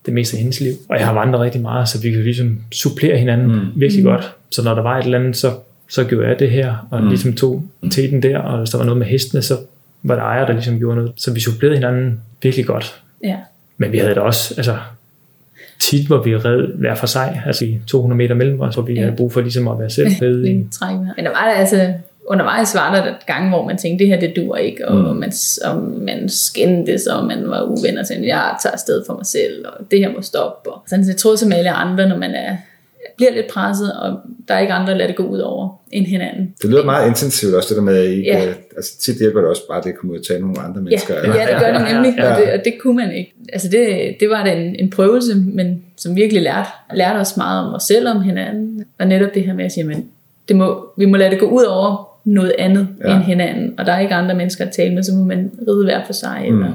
det 0.08 0.16
meste 0.16 0.38
af 0.38 0.42
hendes 0.42 0.60
liv. 0.60 0.74
Og 0.90 1.00
jeg 1.00 1.08
har 1.08 1.14
vandret 1.14 1.42
rigtig 1.42 1.62
meget, 1.62 1.90
så 1.90 2.02
vi 2.02 2.12
kan 2.12 2.24
ligesom 2.24 2.60
supplere 2.72 3.18
hinanden 3.18 3.52
mm. 3.52 3.62
virkelig 3.76 4.04
mm. 4.04 4.10
godt. 4.10 4.34
Så 4.50 4.64
når 4.64 4.76
der 4.76 4.82
var 4.82 4.98
et 4.98 5.06
eller 5.06 5.20
andet, 5.20 5.38
så, 5.38 5.52
så 5.90 6.04
gjorde 6.04 6.28
jeg 6.28 6.40
det 6.40 6.50
her, 6.50 6.88
og 6.92 7.02
mm. 7.02 7.08
ligesom 7.08 7.34
tog 7.34 7.64
teten 7.92 8.24
der, 8.24 8.38
og 8.38 8.58
hvis 8.58 8.70
der 8.70 8.78
var 8.78 8.86
noget 8.86 8.98
med 8.98 9.08
hestene, 9.08 9.42
så 9.42 9.58
var 10.04 10.16
der 10.16 10.22
ejer, 10.22 10.46
der 10.46 10.54
ligesom 10.54 10.80
gjorde 10.80 10.96
noget. 10.96 11.12
Så 11.16 11.34
vi 11.34 11.40
supplerede 11.40 11.76
hinanden 11.76 12.22
virkelig 12.44 12.66
godt. 12.66 13.02
Ja. 13.24 13.36
Men 13.78 13.92
vi 13.92 13.98
havde 13.98 14.14
det 14.14 14.22
også, 14.22 14.54
altså 14.58 14.78
tit, 15.80 16.08
hvor 16.08 16.24
vi 16.24 16.38
red 16.38 16.68
hver 16.78 16.96
for 16.96 17.08
sig, 17.08 17.42
altså 17.46 17.66
i 17.66 17.80
200 17.88 18.18
meter 18.18 18.36
mellem 18.36 18.62
os, 18.62 18.74
hvor 18.74 18.84
vi 18.84 18.94
ja. 18.94 19.02
havde 19.02 19.16
brug 19.16 19.34
for 19.34 19.42
ligesom 19.42 19.68
at 19.68 19.80
være 19.80 19.90
selv 19.90 20.10
med. 20.22 20.44
Men 21.16 21.26
der 21.26 21.32
var 21.32 21.52
det 21.52 21.60
altså, 21.60 21.94
undervejs 22.28 22.76
var 22.76 22.96
der 22.96 23.14
gange, 23.28 23.50
hvor 23.50 23.66
man 23.66 23.78
tænkte, 23.78 24.04
det 24.04 24.14
her 24.14 24.20
det 24.20 24.36
dur 24.36 24.56
ikke, 24.56 24.88
og, 24.88 24.96
mm. 24.96 25.20
man, 25.20 25.32
og 25.66 25.82
man 25.82 26.30
skændtes, 26.30 27.08
og 27.08 27.26
man 27.26 27.50
var 27.50 27.62
uvenner, 27.64 28.02
og 28.02 28.08
tænkte, 28.08 28.28
jeg 28.28 28.56
tager 28.64 28.74
afsted 28.74 29.04
for 29.08 29.14
mig 29.14 29.26
selv, 29.26 29.66
og 29.68 29.92
det 29.92 30.00
her 30.00 30.12
må 30.12 30.22
stoppe. 30.22 30.70
Og 30.70 30.84
sådan, 30.88 31.06
så 31.06 31.12
jeg 31.12 31.18
tror 31.18 31.36
som 31.36 31.52
alle 31.52 31.72
andre, 31.72 32.10
når 32.10 32.18
man 32.18 32.32
er, 32.32 32.58
bliver 33.18 33.32
lidt 33.34 33.48
presset, 33.48 33.94
og 33.94 34.20
der 34.48 34.54
er 34.54 34.60
ikke 34.60 34.74
andre, 34.74 34.92
der 34.92 34.98
lader 34.98 35.08
det 35.08 35.16
gå 35.16 35.24
ud 35.24 35.40
over 35.40 35.82
end 35.92 36.06
hinanden. 36.06 36.54
Det 36.62 36.70
lyder 36.70 36.86
meget 36.86 37.08
intensivt 37.08 37.56
også, 37.56 37.70
det 37.70 37.78
der 37.78 37.84
med, 37.84 37.98
at 37.98 38.10
I, 38.10 38.22
ja. 38.22 38.54
altså 38.76 39.00
tit 39.00 39.18
hjælper 39.18 39.40
det 39.40 39.50
også 39.50 39.62
bare, 39.68 39.78
at 39.78 39.84
det 39.84 39.98
kommer 39.98 40.14
ud 40.14 40.20
og 40.20 40.26
tale 40.26 40.42
nogle 40.42 40.60
andre 40.60 40.82
mennesker. 40.82 41.14
Ja, 41.16 41.36
ja 41.36 41.54
det 41.54 41.62
gør 41.62 41.74
det 41.74 41.94
nemlig, 41.94 42.14
ja. 42.18 42.34
og, 42.34 42.42
det, 42.42 42.54
og 42.54 42.66
det 42.66 42.74
kunne 42.82 42.96
man 42.96 43.12
ikke. 43.12 43.34
Altså 43.54 43.70
det, 43.70 44.16
det 44.20 44.30
var 44.30 44.44
da 44.44 44.52
en, 44.52 44.76
en 44.76 44.90
prøvelse, 44.90 45.36
men 45.36 45.84
som 45.98 46.16
virkelig 46.16 46.42
lærte, 46.42 46.70
lærte 46.94 47.18
os 47.18 47.38
meget 47.38 47.68
om 47.68 47.74
os 47.74 47.84
selv, 47.84 48.08
om 48.08 48.22
hinanden, 48.22 48.86
og 49.00 49.08
netop 49.08 49.34
det 49.34 49.44
her 49.44 49.54
med 49.54 49.66
at 49.66 49.72
sige, 49.72 49.84
men 49.84 50.10
det 50.48 50.56
må, 50.56 50.90
vi 50.98 51.06
må 51.06 51.18
lade 51.18 51.32
det 51.32 51.40
gå 51.40 51.46
ud 51.46 51.64
over 51.64 52.07
noget 52.28 52.54
andet 52.60 52.88
ja. 53.06 53.16
end 53.16 53.24
hinanden, 53.24 53.74
og 53.78 53.86
der 53.86 53.92
er 53.92 54.00
ikke 54.00 54.16
andre 54.16 54.36
mennesker 54.36 54.66
at 54.66 54.72
tale 54.72 54.96
med, 54.96 55.04
så 55.04 55.14
må 55.14 55.24
man 55.24 55.52
ride 55.68 55.84
hver 55.84 56.06
for 56.06 56.14
sig, 56.14 56.48
mm. 56.50 56.58
eller 56.58 56.74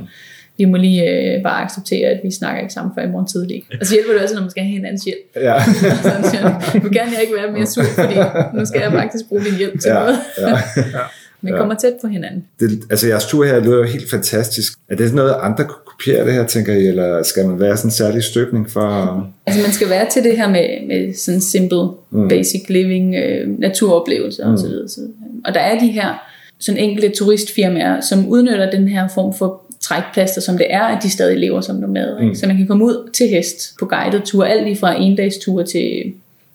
vi 0.58 0.64
må 0.64 0.76
lige 0.76 1.10
øh, 1.10 1.42
bare 1.42 1.64
acceptere, 1.64 2.08
at 2.08 2.20
vi 2.24 2.30
snakker 2.30 2.60
ikke 2.60 2.74
sammen 2.74 2.94
før 2.94 3.02
i 3.02 3.08
morgen 3.08 3.26
tidlig. 3.26 3.64
Og 3.80 3.86
så 3.86 3.94
hjælper 3.94 4.12
det 4.12 4.22
også, 4.22 4.34
når 4.34 4.42
man 4.42 4.50
skal 4.50 4.62
have 4.62 4.72
hinandens 4.72 5.04
hjælp. 5.04 5.18
Ja. 5.36 5.64
så 6.30 6.38
jeg 6.74 6.82
vil 6.82 6.92
gerne 6.92 7.10
ikke 7.20 7.34
være 7.36 7.52
mere 7.52 7.66
sur, 7.66 7.82
fordi 7.82 8.14
nu 8.54 8.66
skal 8.66 8.80
jeg 8.80 8.92
faktisk 8.92 9.28
bruge 9.28 9.44
din 9.44 9.56
hjælp 9.56 9.80
til 9.80 9.88
ja. 9.88 9.94
noget. 9.94 10.18
ja. 10.38 10.48
ja. 10.98 11.04
Man 11.44 11.54
kommer 11.56 11.74
tæt 11.74 11.92
på 12.02 12.08
hinanden. 12.08 12.44
Det, 12.60 12.84
altså 12.90 13.08
jeres 13.08 13.26
tur 13.26 13.44
her 13.44 13.60
lyder 13.60 13.76
jo 13.76 13.84
helt 13.84 14.10
fantastisk. 14.10 14.72
Er 14.88 14.96
det 14.96 15.14
noget, 15.14 15.34
andre 15.40 15.64
kopiere 16.02 16.26
det 16.26 16.34
her, 16.34 16.46
tænker 16.46 16.72
I, 16.72 16.86
eller 16.86 17.22
skal 17.22 17.46
man 17.46 17.60
være 17.60 17.76
sådan 17.76 17.88
en 17.88 17.92
særlig 17.92 18.22
støbning 18.22 18.70
for... 18.70 19.26
Altså 19.46 19.62
man 19.62 19.72
skal 19.72 19.88
være 19.88 20.10
til 20.10 20.24
det 20.24 20.36
her 20.36 20.48
med, 20.48 20.86
med 20.88 21.14
sådan 21.14 21.40
simple, 21.40 21.88
mm. 22.10 22.28
basic 22.28 22.68
living, 22.68 23.14
øh, 23.14 23.60
naturoplevelser 23.60 24.48
mm. 24.48 24.54
osv. 24.54 24.98
Og 25.44 25.54
der 25.54 25.60
er 25.60 25.78
de 25.78 25.88
her 25.88 26.28
sådan 26.60 26.80
enkelte 26.80 27.16
turistfirmaer, 27.16 28.00
som 28.00 28.28
udnytter 28.28 28.70
den 28.70 28.88
her 28.88 29.08
form 29.08 29.34
for 29.34 29.62
trækplaster, 29.80 30.40
som 30.40 30.58
det 30.58 30.66
er, 30.70 30.82
at 30.82 31.02
de 31.02 31.10
stadig 31.10 31.38
lever 31.38 31.60
som 31.60 31.76
nomader. 31.76 32.22
Mm. 32.22 32.34
Så 32.34 32.46
man 32.46 32.56
kan 32.56 32.66
komme 32.66 32.84
ud 32.84 33.10
til 33.12 33.28
hest 33.28 33.74
på 33.78 33.86
guided 33.86 34.20
tur, 34.20 34.44
alt 34.44 34.64
lige 34.64 34.76
fra 34.76 35.00
en 35.00 35.16
dags 35.16 35.36
tur 35.38 35.62
til 35.62 36.12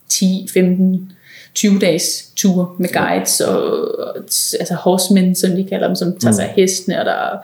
10, 0.09 0.47
15, 0.53 1.11
20 1.53 1.79
dages 1.79 2.31
tur 2.35 2.75
med 2.79 2.89
guides 2.89 3.39
og, 3.41 3.61
og 3.99 4.15
altså 4.59 4.75
horsemen, 4.79 5.35
som 5.35 5.51
de 5.51 5.63
kalder 5.69 5.87
dem, 5.87 5.95
som 5.95 6.19
tager 6.19 6.33
sig 6.33 6.43
af 6.43 6.53
mm. 6.57 6.61
hestene, 6.61 6.99
og 6.99 7.05
der 7.05 7.11
er 7.11 7.37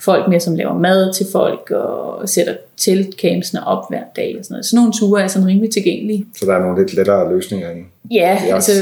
folk 0.00 0.28
med, 0.28 0.40
som 0.40 0.54
laver 0.56 0.78
mad 0.78 1.14
til 1.14 1.26
folk 1.32 1.70
og 1.70 2.28
sætter 2.28 2.54
teltcampsene 2.76 3.66
op 3.66 3.84
hver 3.90 4.02
dag 4.16 4.36
og 4.38 4.44
sådan 4.44 4.54
noget. 4.54 4.66
Sådan 4.66 4.76
nogle 4.76 4.92
ture 4.92 5.22
er 5.22 5.26
sådan 5.28 5.48
rimelig 5.48 5.70
tilgængelige. 5.70 6.26
Så 6.38 6.46
der 6.46 6.54
er 6.54 6.60
nogle 6.60 6.78
lidt 6.82 6.94
lettere 6.94 7.32
løsninger 7.34 7.70
i? 7.70 7.80
Ja, 8.14 8.38
altså 8.54 8.72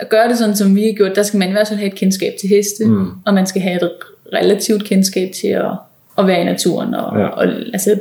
at 0.00 0.08
gøre 0.08 0.28
det 0.28 0.38
sådan, 0.38 0.56
som 0.56 0.76
vi 0.76 0.82
har 0.86 0.92
gjort, 0.92 1.16
der 1.16 1.22
skal 1.22 1.38
man 1.38 1.48
i 1.48 1.52
hvert 1.52 1.68
fald 1.68 1.78
have 1.78 1.92
et 1.92 1.98
kendskab 1.98 2.32
til 2.40 2.48
heste, 2.48 2.84
mm. 2.84 3.06
og 3.26 3.34
man 3.34 3.46
skal 3.46 3.62
have 3.62 3.76
et 3.76 3.90
relativt 4.32 4.84
kendskab 4.84 5.32
til 5.32 5.48
at, 5.48 5.70
at 6.18 6.26
være 6.26 6.40
i 6.40 6.44
naturen, 6.44 6.94
og, 6.94 7.18
Ja. 7.18 7.26
og 7.26 7.44
altså 7.72 7.98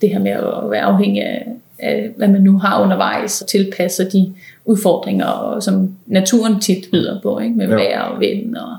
det 0.00 0.08
her 0.10 0.18
med 0.18 0.30
at 0.30 0.70
være 0.70 0.80
afhængig 0.82 1.22
af, 1.22 1.46
af, 1.78 2.10
hvad 2.16 2.28
man 2.28 2.40
nu 2.42 2.58
har 2.58 2.82
undervejs, 2.82 3.40
og 3.40 3.48
tilpasse 3.48 4.04
de 4.04 4.34
udfordringer, 4.64 5.26
og, 5.26 5.62
som 5.62 5.94
naturen 6.06 6.60
tit 6.60 6.84
byder 6.92 7.20
på, 7.22 7.38
ikke? 7.38 7.54
med 7.54 7.68
Ja. 7.68 7.74
vejr 7.74 8.00
og 8.00 8.20
vind, 8.20 8.56
og 8.56 8.76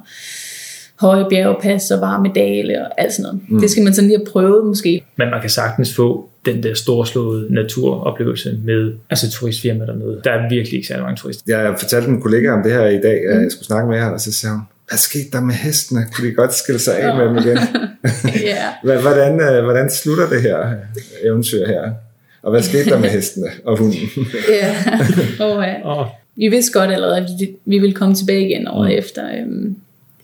høje 1.01 1.25
bjergpas 1.29 1.91
og 1.91 2.01
varme 2.01 2.31
dale 2.35 2.85
og 2.85 3.01
alt 3.01 3.13
sådan 3.13 3.23
noget. 3.23 3.39
Mm. 3.49 3.59
Det 3.59 3.69
skal 3.69 3.83
man 3.83 3.93
sådan 3.93 4.07
lige 4.07 4.17
have 4.17 4.25
prøvet 4.31 4.65
måske. 4.65 5.03
Men 5.17 5.29
man 5.29 5.41
kan 5.41 5.49
sagtens 5.49 5.95
få 5.95 6.29
den 6.45 6.63
der 6.63 6.73
storslåede 6.73 7.53
naturoplevelse 7.53 8.59
med 8.65 8.93
altså 9.09 9.31
turistfirma 9.31 9.85
dernede. 9.85 10.21
Der 10.23 10.31
er 10.31 10.49
virkelig 10.49 10.73
ikke 10.77 10.87
særlig 10.87 11.03
mange 11.03 11.17
turister. 11.17 11.57
Jeg 11.59 11.75
fortalte 11.79 12.09
min 12.09 12.21
kollega 12.21 12.51
om 12.51 12.63
det 12.63 12.71
her 12.71 12.85
i 12.87 13.01
dag, 13.01 13.19
at 13.29 13.41
jeg 13.41 13.51
skulle 13.51 13.65
snakke 13.65 13.89
med 13.89 13.97
jer, 13.97 14.05
og 14.09 14.19
så 14.19 14.33
sagde 14.33 14.53
hun, 14.55 14.61
hvad 14.89 14.97
skete 14.97 15.25
der 15.31 15.41
med 15.41 15.53
hestene? 15.53 16.05
Kunne 16.13 16.27
de 16.29 16.33
godt 16.33 16.53
skille 16.53 16.79
sig 16.79 16.99
af 16.99 17.15
med 17.17 17.25
dem 17.25 17.37
igen? 17.37 17.57
ja. 18.51 18.65
Hva- 18.85 19.01
Hvordan, 19.01 19.41
øh, 19.41 19.63
hvordan 19.63 19.89
slutter 19.89 20.29
det 20.29 20.41
her 20.41 20.73
eventyr 21.23 21.67
her? 21.67 21.91
Og 22.43 22.51
hvad 22.51 22.61
skete 22.61 22.89
der 22.89 22.99
med 22.99 23.09
hestene 23.09 23.47
og 23.65 23.77
hunden? 23.77 23.97
ja. 24.61 24.75
Og, 25.45 25.63
ja. 25.63 25.87
Og 25.87 26.07
Vi 26.35 26.47
vidste 26.47 26.79
godt 26.79 26.91
allerede, 26.91 27.17
at 27.17 27.25
vi- 27.39 27.55
vi 27.65 27.79
ville 27.79 27.95
komme 27.95 28.15
tilbage 28.15 28.45
igen 28.49 28.67
året 28.67 28.89
mm. 28.91 28.97
efter, 28.97 29.23
øhm, 29.41 29.75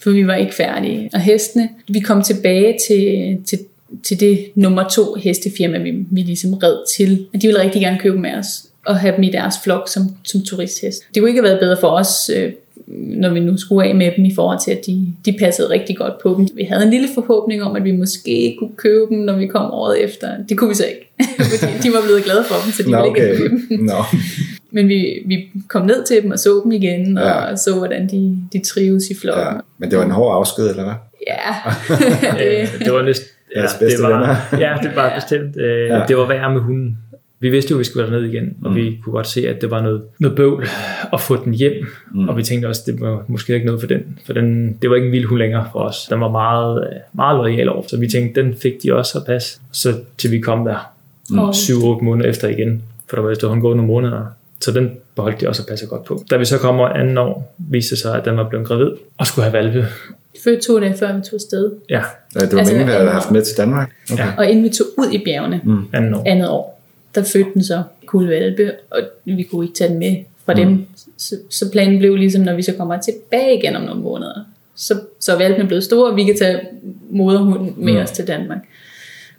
for 0.06 0.12
vi 0.12 0.28
var 0.28 0.36
ikke 0.36 0.56
færdige. 0.56 1.10
Og 1.14 1.20
hestene, 1.20 1.70
vi 1.88 2.00
kom 2.00 2.22
tilbage 2.22 2.78
til, 2.88 3.38
til, 3.46 3.60
til 4.04 4.20
det 4.20 4.46
nummer 4.56 4.90
to 4.90 5.14
hestefirma, 5.14 5.78
vi, 5.78 5.92
vi 6.12 6.22
ligesom 6.22 6.54
red 6.54 6.78
til. 6.98 7.26
Og 7.34 7.42
de 7.42 7.48
ville 7.48 7.62
rigtig 7.62 7.82
gerne 7.82 8.00
købe 8.00 8.20
med 8.20 8.34
os 8.34 8.48
og 8.86 9.00
have 9.00 9.16
dem 9.16 9.24
i 9.24 9.32
deres 9.32 9.56
flok 9.64 9.90
som, 9.90 10.04
som 10.24 10.42
turisthest. 10.42 11.04
Det 11.14 11.22
kunne 11.22 11.30
ikke 11.30 11.42
have 11.42 11.50
været 11.50 11.60
bedre 11.60 11.78
for 11.80 11.88
os, 11.88 12.30
øh, 12.36 12.52
når 12.88 13.34
vi 13.34 13.40
nu 13.40 13.58
skulle 13.58 13.88
af 13.88 13.96
med 13.96 14.12
dem 14.18 14.26
i 14.26 14.36
forhold 14.36 14.60
til, 14.66 14.72
at 14.72 14.86
de, 14.86 15.08
de 15.26 15.38
passede 15.40 15.70
rigtig 15.70 15.98
godt 15.98 16.14
på 16.24 16.36
dem. 16.38 16.48
Vi 16.56 16.64
havde 16.64 16.84
en 16.84 16.90
lille 16.90 17.08
forhåbning 17.14 17.64
om, 17.64 17.76
at 17.76 17.84
vi 17.84 17.92
måske 17.92 18.56
kunne 18.60 18.76
købe 18.78 19.06
dem, 19.10 19.18
når 19.18 19.38
vi 19.38 19.48
kom 19.48 19.72
året 19.72 20.04
efter. 20.04 20.30
Det 20.50 20.58
kunne 20.58 20.70
vi 20.70 20.76
så 20.76 20.86
ikke, 20.86 21.12
fordi 21.60 21.74
de 21.84 21.94
var 21.94 22.02
blevet 22.06 22.24
glade 22.24 22.44
for 22.48 22.56
dem, 22.64 22.72
så 22.74 22.84
de 22.84 22.92
Nå, 22.92 22.98
ville 22.98 23.08
ikke 23.10 23.32
okay. 23.32 23.38
købe 23.38 23.62
dem. 23.70 23.80
Nå. 23.80 24.04
Men 24.76 24.88
vi, 24.88 25.24
vi 25.26 25.48
kom 25.68 25.86
ned 25.86 26.06
til 26.06 26.22
dem 26.24 26.32
og 26.32 26.40
så 26.40 26.62
dem 26.64 26.72
igen, 26.72 27.18
og 27.18 27.24
Ja. 27.24 27.56
så, 27.56 27.76
hvordan 27.78 28.08
de, 28.10 28.38
de 28.54 28.60
trives 28.66 29.04
i 29.12 29.16
flokken. 29.22 29.44
Ja. 29.46 29.52
Men 29.78 29.92
det 29.92 29.98
var 30.00 30.06
en 30.06 30.12
hård 30.12 30.36
afsked, 30.36 30.70
eller 30.70 30.84
hvad? 30.84 30.94
Ja, 31.28 31.54
øh, 32.62 32.80
det 32.86 32.94
var 32.94 33.02
næsten... 33.02 33.28
Ja, 33.56 33.62
bedste 33.62 33.88
det 33.90 34.04
var, 34.04 34.10
venner. 34.20 34.36
ja, 34.70 34.78
det 34.84 34.96
var 34.96 35.12
bestemt. 35.16 35.58
Øh, 35.58 35.88
Ja. 35.90 36.02
Det 36.08 36.18
var 36.18 36.28
værre 36.28 36.54
med 36.54 36.62
hunden. 36.62 36.98
Vi 37.40 37.50
vidste 37.50 37.72
jo, 37.72 37.76
at 37.76 37.80
vi 37.80 37.84
skulle 37.84 38.10
ned 38.12 38.24
igen, 38.24 38.58
og 38.64 38.70
mm. 38.72 38.76
vi 38.76 38.98
kunne 39.04 39.14
godt 39.14 39.28
se, 39.28 39.48
at 39.50 39.62
det 39.62 39.72
var 39.72 39.82
noget, 39.82 40.02
noget 40.20 40.38
bøvl 40.38 40.68
at 41.14 41.22
få 41.22 41.44
den 41.46 41.54
hjem. 41.54 41.74
Mm. 42.14 42.30
Og 42.30 42.38
vi 42.38 42.44
tænkte 42.44 42.68
også, 42.68 42.82
at 42.88 42.94
det 42.94 43.02
var 43.02 43.24
måske 43.28 43.54
ikke 43.54 43.66
noget 43.66 43.82
for 43.82 43.88
den. 43.88 44.20
For 44.26 44.34
den, 44.34 44.78
det 44.82 44.90
var 44.90 44.96
ikke 44.96 45.06
en 45.06 45.12
vild 45.12 45.26
hund 45.26 45.40
længere 45.40 45.68
for 45.72 45.80
os. 45.80 46.08
Den 46.10 46.20
var 46.22 46.30
meget, 46.32 46.88
meget 47.14 47.38
lojal 47.38 47.70
over. 47.70 47.84
Så 47.88 47.98
vi 47.98 48.08
tænkte, 48.08 48.42
den 48.42 48.56
fik 48.56 48.84
de 48.84 48.94
også 48.94 49.18
at 49.20 49.26
passe. 49.26 49.60
Så 49.72 49.94
til 50.18 50.32
vi 50.32 50.40
kom 50.40 50.66
der 50.66 50.92
mm. 51.30 51.40
Og- 51.40 51.50
7-8 51.50 52.04
måneder 52.04 52.30
efter 52.30 52.48
igen. 52.48 52.84
For 53.10 53.16
der 53.18 53.24
var 53.24 53.32
efterhånden 53.32 53.62
gået 53.62 53.78
nogle 53.78 53.88
måneder. 53.92 54.26
Så 54.62 54.72
den 54.72 54.92
beholdt 55.16 55.42
de 55.42 55.48
også 55.48 55.62
at 55.62 55.68
passe 55.68 55.86
godt 55.86 56.04
på. 56.04 56.24
Da 56.32 56.38
vi 56.38 56.46
så 56.46 56.58
kommer 56.58 56.88
anden 56.88 57.18
år, 57.18 57.56
viste 57.58 57.96
det 57.96 58.02
sig, 58.02 58.16
at 58.16 58.26
den 58.26 58.38
var 58.38 58.50
blevet 58.50 58.68
gravid 58.68 58.92
og 59.18 59.28
skulle 59.28 59.50
have 59.50 59.54
valpe. 59.54 59.88
fødte 60.44 60.62
to 60.62 60.80
dage 60.80 60.98
før 60.98 61.16
vi 61.16 61.22
tog 61.22 61.34
afsted. 61.34 61.72
Ja, 61.90 62.02
Ja, 62.36 62.40
det 62.40 62.52
var 62.52 62.60
Altså, 62.60 62.74
meningen, 62.74 62.90
at 62.90 62.94
jeg 62.94 63.00
havde 63.00 63.10
ja. 63.10 63.14
haft 63.14 63.32
med 63.32 63.42
til 63.42 63.58
Danmark. 63.58 63.96
Okay. 64.12 64.24
Ja. 64.24 64.34
Og 64.38 64.50
inden 64.50 64.64
vi 64.64 64.70
tog 64.70 64.88
ud 64.98 65.12
i 65.12 65.24
bjergene 65.26 65.62
mm. 65.64 65.86
anden 65.94 66.14
år. 66.14 66.24
andet 66.26 66.50
år, 66.50 66.82
der 67.16 67.24
fødte 67.24 67.50
den 67.54 67.64
så 67.64 67.84
kulvalpe, 68.06 68.72
og 68.92 69.00
vi 69.26 69.44
kunne 69.44 69.66
ikke 69.66 69.76
tage 69.76 69.90
den 69.90 70.00
med 70.00 70.16
fra 70.46 70.54
mm. 70.54 70.60
dem. 70.60 70.86
Så, 71.18 71.36
så 71.50 71.72
planen 71.72 72.00
blev 72.00 72.16
ligesom, 72.16 72.42
når 72.42 72.56
vi 72.56 72.62
så 72.62 72.74
kommer 72.74 73.02
tilbage 73.02 73.58
igen 73.58 73.76
om 73.76 73.82
nogle 73.82 74.02
måneder, 74.02 74.46
så, 74.76 75.00
så 75.20 75.34
er 75.34 75.38
valpene 75.38 75.68
blevet 75.68 75.84
store, 75.84 76.12
og 76.12 76.16
vi 76.16 76.24
kan 76.24 76.38
tage 76.38 76.60
moderhunden 77.10 77.74
med 77.78 77.94
mm. 77.94 78.00
os 78.00 78.12
til 78.12 78.28
Danmark. 78.28 78.60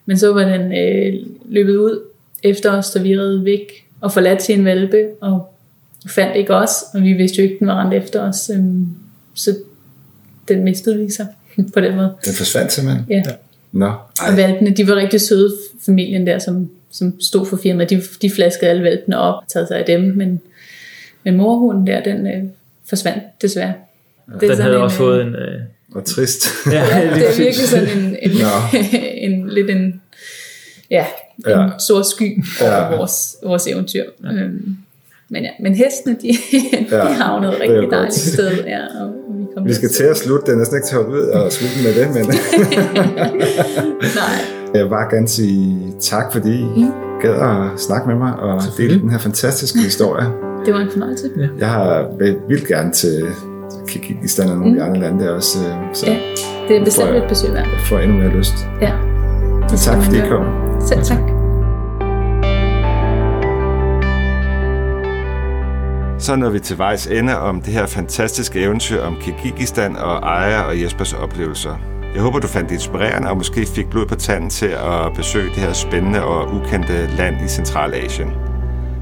Men 0.07 0.19
så 0.19 0.33
var 0.33 0.45
den 0.45 0.73
øh, 0.73 1.27
løbet 1.49 1.77
ud 1.77 2.01
efter 2.43 2.73
os, 2.73 2.91
da 2.91 3.03
vi 3.03 3.19
redde 3.19 3.45
væk 3.45 3.86
og 4.01 4.12
forladt 4.12 4.42
sin 4.42 4.64
valpe, 4.64 5.09
og 5.20 5.53
fandt 6.09 6.36
ikke 6.36 6.55
os, 6.55 6.70
og 6.94 7.03
vi 7.03 7.12
vidste 7.12 7.38
jo 7.38 7.42
ikke, 7.42 7.57
den 7.59 7.66
var 7.66 7.80
rendt 7.80 7.94
efter 7.94 8.20
os. 8.20 8.51
Øhm, 8.55 8.86
så 9.34 9.57
den 10.49 10.64
mistede 10.64 10.99
vi 10.99 11.11
så 11.11 11.26
på 11.74 11.80
den 11.80 11.97
måde. 11.97 12.14
Den 12.24 12.34
forsvandt 12.34 12.72
simpelthen? 12.72 13.07
Ja. 13.09 13.22
Nå, 13.72 13.86
Og 13.86 14.28
ej. 14.28 14.34
valpene, 14.36 14.70
de 14.70 14.88
var 14.88 14.94
rigtig 14.94 15.20
søde, 15.20 15.55
familien 15.86 16.26
der, 16.26 16.38
som, 16.38 16.70
som 16.90 17.20
stod 17.20 17.47
for 17.47 17.57
firmaet. 17.57 17.90
De, 17.90 18.03
de 18.22 18.30
flaskede 18.30 18.70
alle 18.70 18.82
valpene 18.82 19.18
op 19.18 19.34
og 19.34 19.49
taget 19.49 19.68
sig 19.68 19.78
af 19.78 19.84
dem, 19.84 20.01
men, 20.01 20.40
men 21.24 21.36
morhunden 21.36 21.86
der, 21.86 22.03
den 22.03 22.26
øh, 22.26 22.42
forsvandt 22.88 23.22
desværre. 23.42 23.72
Det 24.40 24.51
Den 24.51 24.61
havde 24.61 24.76
en, 24.76 24.82
også 24.82 24.94
øh, 24.94 24.99
fået 24.99 25.22
en... 25.22 25.34
Øh, 25.34 25.61
Hvor 25.88 26.01
trist. 26.01 26.47
ja, 26.72 26.84
Ja, 26.97 27.14
det 27.14 27.28
er 27.28 27.36
virkelig 27.36 27.68
sådan 27.68 27.99
en, 27.99 28.16
en, 28.22 28.30
Nå. 28.30 28.78
en, 29.14 29.49
lidt 29.49 29.70
en, 29.70 30.03
ja, 30.90 31.05
en 31.05 31.26
Ja. 31.47 31.61
ja. 31.62 31.68
sort 31.89 32.07
sky 32.07 32.45
over 32.62 32.70
Ja. 32.72 32.91
ja. 32.91 32.97
vores, 32.97 33.37
vores 33.45 33.66
eventyr. 33.66 34.03
Ja. 34.24 34.28
Øhm, 34.32 34.76
men 35.30 35.43
ja, 35.43 35.51
men 35.62 35.74
hestene, 35.74 36.16
de, 36.22 36.28
de 36.91 36.97
Ja, 36.97 37.03
havnede 37.05 37.53
et 37.53 37.61
rigtig 37.61 37.91
dejligt 37.91 38.14
sted. 38.14 38.51
Ja, 38.66 38.80
og 39.01 39.09
vi, 39.39 39.45
kom 39.55 39.66
Vi 39.66 39.74
skal 39.74 39.89
til 39.89 40.05
at 40.05 40.16
slutte. 40.16 40.47
Det 40.47 40.53
er 40.53 40.57
næsten 40.59 40.76
ikke 40.76 40.87
til 40.89 40.97
at 40.97 41.07
ud 41.07 41.18
og 41.18 41.53
slutte 41.57 41.76
med 41.84 41.93
det, 42.01 42.14
men 42.14 42.24
Nej, 44.20 44.37
jeg 44.74 44.84
vil 44.84 44.91
bare 44.91 45.14
gerne 45.14 45.28
sige 45.28 45.93
tak, 46.01 46.32
fordi 46.32 46.61
I 46.61 46.64
Mm. 46.84 46.93
gad 47.22 47.34
at 47.34 47.80
snakke 47.80 48.09
med 48.09 48.16
mig 48.16 48.32
og 48.34 48.62
dele 48.78 49.01
den 49.01 49.11
her 49.11 49.18
fantastiske 49.18 49.78
historie. 49.78 50.26
det 50.66 50.74
var 50.74 50.80
en 50.80 50.91
fornøjelse. 50.91 51.30
Jeg 51.59 51.68
har 51.70 52.09
vil 52.18 52.37
vildt 52.49 52.66
gerne 52.68 52.93
til 52.93 53.26
Kyrgyzstan 53.87 54.49
og 54.51 54.57
nogle 54.57 54.70
af 54.70 54.74
de 54.74 54.82
andre 54.82 55.01
lande 55.01 55.24
der 55.24 55.30
også, 55.30 55.59
øh, 55.59 55.74
så 55.95 56.07
Mm. 56.07 56.12
Ja, 56.12 56.18
det 56.68 56.76
er 56.80 56.84
bestemt 56.84 57.11
et 57.16 57.24
besøg 57.28 57.53
værd. 57.53 57.66
jeg 57.66 57.80
får 57.89 57.99
endnu 57.99 58.18
mere 58.18 58.37
lyst. 58.37 58.55
Ja. 58.82 58.93
Så 59.68 59.84
tak 59.91 60.03
fordi 60.03 60.16
I 60.16 60.28
kom. 60.28 60.66
Selv 60.81 61.05
tak. 61.05 61.37
Så 66.18 66.37
når 66.37 66.51
vi 66.51 66.61
til 66.61 66.79
vejs 66.79 67.07
ende 67.07 67.39
om 67.39 67.62
det 67.62 67.72
her 67.72 67.87
fantastiske 67.87 68.61
eventyr 68.61 69.03
om 69.03 69.16
Kirgisistan 69.20 69.97
og 69.97 70.43
Aya 70.43 70.61
og 70.61 70.83
Jespers 70.83 71.12
oplevelser. 71.12 71.77
Jeg 72.14 72.22
håber, 72.22 72.39
du 72.39 72.47
fandt 72.47 72.68
det 72.68 72.74
inspirerende 72.74 73.31
og 73.31 73.37
måske 73.37 73.66
fik 73.66 73.87
blod 73.91 74.07
på 74.07 74.14
tanden 74.14 74.51
til 74.51 74.66
at 74.66 75.12
besøge 75.16 75.49
det 75.49 75.57
her 75.57 75.72
spændende 75.72 76.24
og 76.24 76.55
ukendte 76.55 77.07
land 77.07 77.45
i 77.45 77.49
Centralasien. 77.49 78.31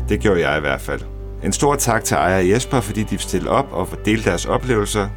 Det 0.09 0.21
gjorde 0.21 0.49
jeg 0.49 0.59
i 0.59 0.61
hvert 0.61 0.81
fald. 0.81 1.01
En 1.45 1.53
stor 1.53 1.75
tak 1.75 2.05
til 2.05 2.15
Aya 2.15 2.37
og 2.37 2.51
Jesper, 2.51 2.81
fordi 2.81 3.03
de 3.03 3.19
stillede 3.19 3.51
op 3.51 3.67
og 3.73 3.89
delte 4.05 4.31
deres 4.31 4.47
oplevelser, 4.47 5.09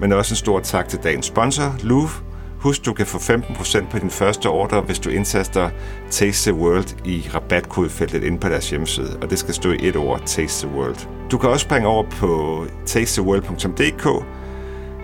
men 0.00 0.12
også 0.12 0.32
en 0.32 0.36
stor 0.36 0.60
tak 0.60 0.88
til 0.88 0.98
dagens 1.04 1.26
sponsor, 1.26 1.74
Louvre. 1.82 2.22
Husk, 2.66 2.86
du 2.86 2.92
kan 2.92 3.06
få 3.06 3.18
15% 3.18 3.90
på 3.90 3.98
din 3.98 4.10
første 4.10 4.46
ordre, 4.46 4.80
hvis 4.80 4.98
du 4.98 5.10
indtaster 5.10 5.70
Taste 6.10 6.50
the 6.50 6.60
World 6.60 6.96
i 7.04 7.30
rabatkodefeltet 7.34 8.24
inde 8.24 8.38
på 8.38 8.48
deres 8.48 8.70
hjemmeside, 8.70 9.18
og 9.22 9.30
det 9.30 9.38
skal 9.38 9.54
stå 9.54 9.70
i 9.70 9.88
et 9.88 9.96
ord, 9.96 10.22
Taste 10.26 10.66
the 10.66 10.76
World. 10.76 11.28
Du 11.30 11.38
kan 11.38 11.50
også 11.50 11.64
springe 11.64 11.88
over 11.88 12.04
på 12.10 12.64
tastetheworld.dk. 12.86 14.24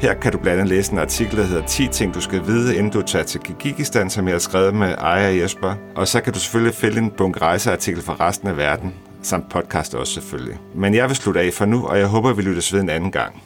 Her 0.01 0.15
kan 0.15 0.33
du 0.33 0.39
blandt 0.39 0.61
andet 0.61 0.77
læse 0.77 0.93
en 0.93 0.99
artikel, 0.99 1.37
der 1.37 1.45
hedder 1.45 1.67
10 1.67 1.89
ting, 1.89 2.15
du 2.15 2.21
skal 2.21 2.47
vide, 2.47 2.77
inden 2.77 2.93
du 2.93 3.03
tager 3.03 3.25
til 3.25 3.41
Kirgisistan, 3.41 4.11
som 4.11 4.27
jeg 4.27 4.35
har 4.35 4.39
skrevet 4.39 4.75
med 4.75 4.95
Aya 4.99 5.29
og 5.29 5.39
Jesper. 5.39 5.75
Og 5.97 6.09
så 6.09 6.21
kan 6.21 6.33
du 6.33 6.39
selvfølgelig 6.39 6.75
fælde 6.75 6.99
en 6.99 7.11
bunke 7.11 7.41
rejseartikel 7.41 8.03
fra 8.03 8.17
resten 8.21 8.49
af 8.49 8.57
verden, 8.57 8.95
samt 9.23 9.51
podcast 9.51 9.95
også 9.95 10.13
selvfølgelig. 10.13 10.59
Men 10.75 10.95
jeg 10.95 11.09
vil 11.09 11.17
slutte 11.17 11.41
af 11.41 11.53
for 11.53 11.65
nu, 11.65 11.87
og 11.87 11.99
jeg 11.99 12.07
håber, 12.07 12.33
vi 12.33 12.43
lyttes 12.43 12.73
ved 12.73 12.81
en 12.81 12.91
anden 12.91 13.11
gang. 13.11 13.43